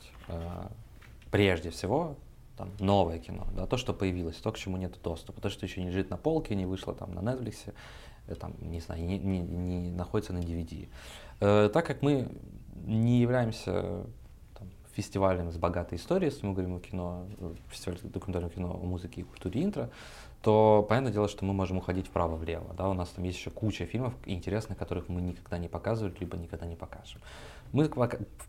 прежде 1.29 1.69
всего 1.69 2.17
там, 2.61 2.71
новое 2.79 3.17
кино, 3.17 3.47
да, 3.55 3.65
то, 3.65 3.77
что 3.77 3.93
появилось, 3.93 4.35
то, 4.35 4.51
к 4.51 4.57
чему 4.57 4.77
нет 4.77 4.93
доступа, 5.03 5.41
то, 5.41 5.49
что 5.49 5.65
еще 5.65 5.81
не 5.81 5.89
лежит 5.89 6.11
на 6.11 6.17
полке, 6.17 6.53
не 6.53 6.67
вышло 6.67 6.93
там 6.93 7.13
на 7.13 7.19
Netflix, 7.19 7.73
э, 8.27 8.35
там, 8.35 8.53
не 8.61 8.79
знаю, 8.79 9.03
не, 9.03 9.17
не, 9.17 9.39
не 9.39 9.91
находится 9.91 10.31
на 10.31 10.37
DVD. 10.37 10.87
Э, 11.39 11.69
так 11.73 11.87
как 11.87 12.03
мы 12.03 12.27
не 12.85 13.19
являемся 13.19 14.05
там, 14.57 14.69
фестивалем 14.93 15.51
с 15.51 15.57
богатой 15.57 15.97
историей, 15.97 16.29
если 16.29 16.45
мы 16.45 16.53
говорим 16.53 16.75
о 16.75 16.79
кино, 16.79 17.25
э, 17.39 17.53
фестиваль 17.69 17.97
документального 18.03 18.53
кино, 18.53 18.79
о 18.79 18.85
музыке 18.85 19.21
и 19.21 19.23
культуре 19.23 19.63
интро, 19.63 19.89
то 20.43 20.85
понятное 20.87 21.13
дело, 21.13 21.27
что 21.27 21.43
мы 21.45 21.53
можем 21.53 21.77
уходить 21.77 22.07
вправо-влево. 22.07 22.75
Да? 22.75 22.89
У 22.89 22.93
нас 22.93 23.09
там 23.09 23.25
есть 23.25 23.39
еще 23.39 23.49
куча 23.49 23.87
фильмов 23.87 24.13
интересных, 24.25 24.77
которых 24.77 25.09
мы 25.09 25.21
никогда 25.21 25.57
не 25.57 25.67
показывали, 25.67 26.15
либо 26.19 26.37
никогда 26.37 26.67
не 26.67 26.75
покажем. 26.75 27.21
Мы 27.71 27.89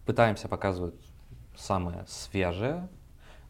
пытаемся 0.04 0.48
показывать 0.48 0.94
самое 1.56 2.04
свежее, 2.08 2.88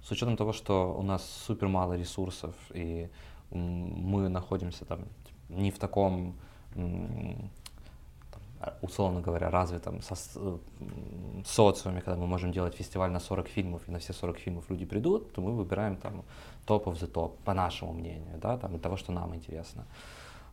с 0.03 0.11
учетом 0.11 0.37
того, 0.37 0.53
что 0.53 0.95
у 0.99 1.03
нас 1.03 1.25
супер 1.47 1.69
мало 1.69 1.95
ресурсов, 1.95 2.55
и 2.75 3.09
мы 3.51 4.29
находимся 4.29 4.85
там 4.85 5.01
не 5.49 5.71
в 5.71 5.79
таком, 5.79 6.35
условно 8.81 9.21
говоря, 9.21 9.51
развитом 9.51 10.01
со, 10.03 10.17
социуме, 11.45 12.01
когда 12.01 12.17
мы 12.17 12.27
можем 12.27 12.53
делать 12.53 12.75
фестиваль 12.75 13.11
на 13.11 13.21
40 13.21 13.49
фильмов, 13.49 13.83
и 13.89 13.91
на 13.91 13.99
все 13.99 14.13
40 14.13 14.39
фильмов 14.39 14.71
люди 14.71 14.85
придут, 14.85 15.33
то 15.33 15.41
мы 15.41 15.53
выбираем 15.53 15.97
там 15.97 16.25
топ 16.67 16.87
of 16.87 16.95
the 16.95 17.07
топ, 17.07 17.39
по 17.45 17.55
нашему 17.55 17.93
мнению, 17.93 18.39
да, 18.39 18.57
там, 18.57 18.79
того, 18.79 18.97
что 18.97 19.13
нам 19.13 19.35
интересно. 19.35 19.85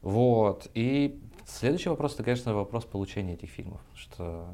Вот. 0.01 0.69
И 0.73 1.19
следующий 1.45 1.89
вопрос, 1.89 2.13
это, 2.15 2.23
конечно, 2.23 2.53
вопрос 2.53 2.85
получения 2.85 3.33
этих 3.33 3.49
фильмов, 3.49 3.81
что 3.95 4.47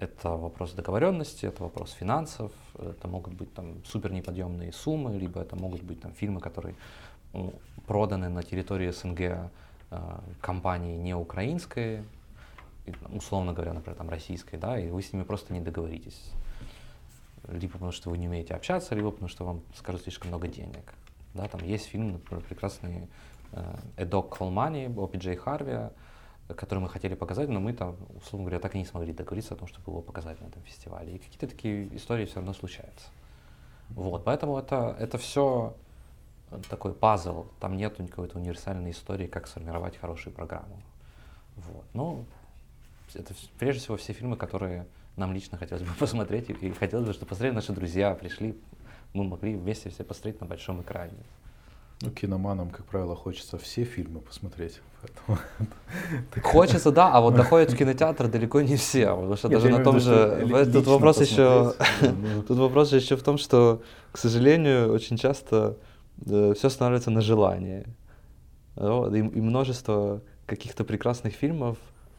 это 0.00 0.30
вопрос 0.30 0.72
договоренности, 0.72 1.46
это 1.46 1.62
вопрос 1.62 1.92
финансов, 1.92 2.52
это 2.78 3.06
могут 3.06 3.34
быть 3.34 3.52
там 3.52 3.84
супер 3.84 4.12
неподъемные 4.12 4.72
суммы, 4.72 5.18
либо 5.18 5.40
это 5.40 5.56
могут 5.56 5.82
быть 5.82 6.00
там 6.00 6.12
фильмы, 6.12 6.40
которые 6.40 6.74
ну, 7.32 7.52
проданы 7.86 8.28
на 8.28 8.42
территории 8.42 8.90
СНГ 8.90 9.20
э, 9.20 9.50
компании 10.40 10.96
не 10.96 11.14
украинской, 11.14 12.02
условно 13.12 13.52
говоря, 13.52 13.74
например, 13.74 13.96
там 13.96 14.08
российской, 14.08 14.56
да, 14.56 14.78
и 14.80 14.88
вы 14.88 15.02
с 15.02 15.12
ними 15.12 15.22
просто 15.22 15.52
не 15.52 15.60
договоритесь. 15.60 16.32
Либо 17.48 17.74
потому, 17.74 17.92
что 17.92 18.10
вы 18.10 18.18
не 18.18 18.28
умеете 18.28 18.54
общаться, 18.54 18.94
либо 18.94 19.10
потому, 19.10 19.28
что 19.28 19.44
вам 19.44 19.60
скажут 19.76 20.02
слишком 20.02 20.28
много 20.28 20.48
денег. 20.48 20.94
Да, 21.34 21.46
там 21.46 21.62
есть 21.62 21.86
фильм, 21.86 22.12
например, 22.12 22.42
прекрасный 22.44 23.08
э, 23.52 23.76
«Эдок 23.96 24.36
Колмани» 24.36 24.88
о 24.96 25.06
Пиджей 25.06 25.36
Харви, 25.36 25.90
который 26.56 26.80
мы 26.80 26.88
хотели 26.88 27.14
показать, 27.14 27.48
но 27.48 27.60
мы 27.60 27.72
там, 27.72 27.96
условно 28.16 28.46
говоря, 28.46 28.60
так 28.60 28.74
и 28.74 28.78
не 28.78 28.84
смогли 28.84 29.12
договориться 29.12 29.54
о 29.54 29.56
том, 29.56 29.68
чтобы 29.68 29.92
его 29.92 30.02
показать 30.02 30.40
на 30.40 30.46
этом 30.46 30.62
фестивале. 30.62 31.14
И 31.14 31.18
какие-то 31.18 31.46
такие 31.46 31.94
истории 31.96 32.26
все 32.26 32.36
равно 32.36 32.52
случаются. 32.52 33.08
Вот, 33.90 34.24
поэтому 34.24 34.58
это, 34.58 34.96
это 34.98 35.18
все 35.18 35.74
такой 36.68 36.92
пазл, 36.92 37.46
там 37.60 37.76
нет 37.76 37.96
какой-то 37.96 38.38
универсальной 38.38 38.90
истории, 38.90 39.26
как 39.26 39.46
сформировать 39.46 39.96
хорошую 39.96 40.34
программу. 40.34 40.80
Вот. 41.56 41.84
Ну, 41.94 42.24
это 43.14 43.34
прежде 43.58 43.80
всего 43.80 43.96
все 43.96 44.12
фильмы, 44.12 44.36
которые 44.36 44.86
нам 45.16 45.32
лично 45.32 45.58
хотелось 45.58 45.82
бы 45.84 45.92
посмотреть, 45.98 46.50
и 46.50 46.70
хотелось 46.72 47.06
бы, 47.06 47.12
чтобы 47.12 47.28
посмотрели 47.28 47.54
наши 47.54 47.72
друзья, 47.72 48.14
пришли, 48.14 48.56
мы 49.12 49.24
могли 49.24 49.54
вместе 49.54 49.90
все 49.90 50.04
посмотреть 50.04 50.40
на 50.40 50.46
большом 50.46 50.82
экране. 50.82 51.18
Ну, 52.02 52.10
киноманам, 52.10 52.70
как 52.70 52.86
правило, 52.86 53.14
хочется 53.14 53.58
все 53.58 53.84
фильмы 53.84 54.20
посмотреть. 54.20 54.80
Хочется, 56.42 56.90
да, 56.90 57.12
а 57.12 57.20
вот 57.20 57.34
доходят 57.36 57.72
в 57.72 57.76
кинотеатр 57.76 58.28
далеко 58.28 58.60
не 58.62 58.76
все, 58.76 59.14
потому 59.14 59.36
что 59.36 59.48
даже 59.48 59.68
на 59.68 59.84
том 59.84 60.00
же... 60.00 60.66
Тут 60.72 60.86
вопрос 60.86 61.20
еще... 61.20 61.74
Тут 62.48 62.58
вопрос 62.58 62.92
еще 62.92 63.16
в 63.16 63.22
том, 63.22 63.38
что, 63.38 63.82
к 64.12 64.18
сожалению, 64.18 64.92
очень 64.92 65.16
часто 65.16 65.76
э, 66.26 66.54
все 66.56 66.70
становится 66.70 67.10
на 67.10 67.20
желание. 67.20 67.86
И 68.76 69.40
множество 69.40 70.22
каких-то 70.46 70.84
прекрасных 70.84 71.34
фильмов 71.34 71.76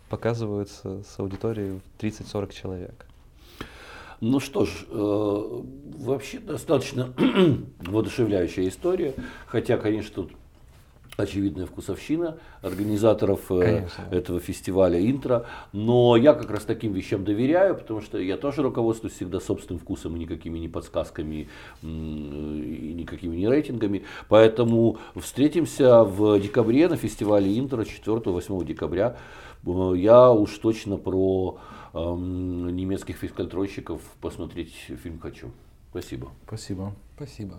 показываются 0.10 1.04
с 1.04 1.20
аудиторией 1.20 1.80
в 1.80 2.04
30-40 2.04 2.54
человек. 2.54 3.06
Ну 4.22 4.40
что 4.40 4.66
ж, 4.66 4.70
э, 4.88 5.62
вообще 5.98 6.40
достаточно 6.40 7.12
воодушевляющая 7.80 8.68
история, 8.68 9.16
хотя, 9.48 9.78
конечно, 9.78 10.24
тут 10.24 10.32
очевидная 11.18 11.66
вкусовщина 11.66 12.38
организаторов 12.62 13.52
э, 13.52 13.60
Конечно. 13.60 14.04
этого 14.12 14.40
фестиваля 14.40 15.00
интро. 15.00 15.48
Но 15.74 16.16
я 16.16 16.34
как 16.34 16.52
раз 16.52 16.64
таким 16.64 16.94
вещам 16.94 17.24
доверяю, 17.24 17.76
потому 17.76 18.02
что 18.02 18.20
я 18.20 18.38
тоже 18.38 18.62
руководствуюсь 18.62 19.16
всегда 19.16 19.40
собственным 19.40 19.80
вкусом 19.80 20.16
и 20.16 20.20
никакими 20.20 20.60
не 20.60 20.68
подсказками 20.68 21.50
и 21.82 21.86
никакими 22.96 23.36
не 23.36 23.48
рейтингами. 23.48 24.04
Поэтому 24.30 25.00
встретимся 25.16 26.04
в 26.04 26.40
декабре 26.40 26.88
на 26.88 26.96
фестивале 26.96 27.58
интро 27.58 27.84
4-8 27.84 28.66
декабря. 28.66 29.18
Э, 29.66 29.94
я 29.96 30.32
уж 30.32 30.58
точно 30.60 30.98
про 30.98 31.58
немецких 31.94 33.18
физконтрольщиков 33.18 34.02
посмотреть 34.22 34.74
фильм 34.74 35.20
хочу. 35.20 35.52
Спасибо. 35.90 36.32
Спасибо. 36.46 36.96
Спасибо. 37.16 37.58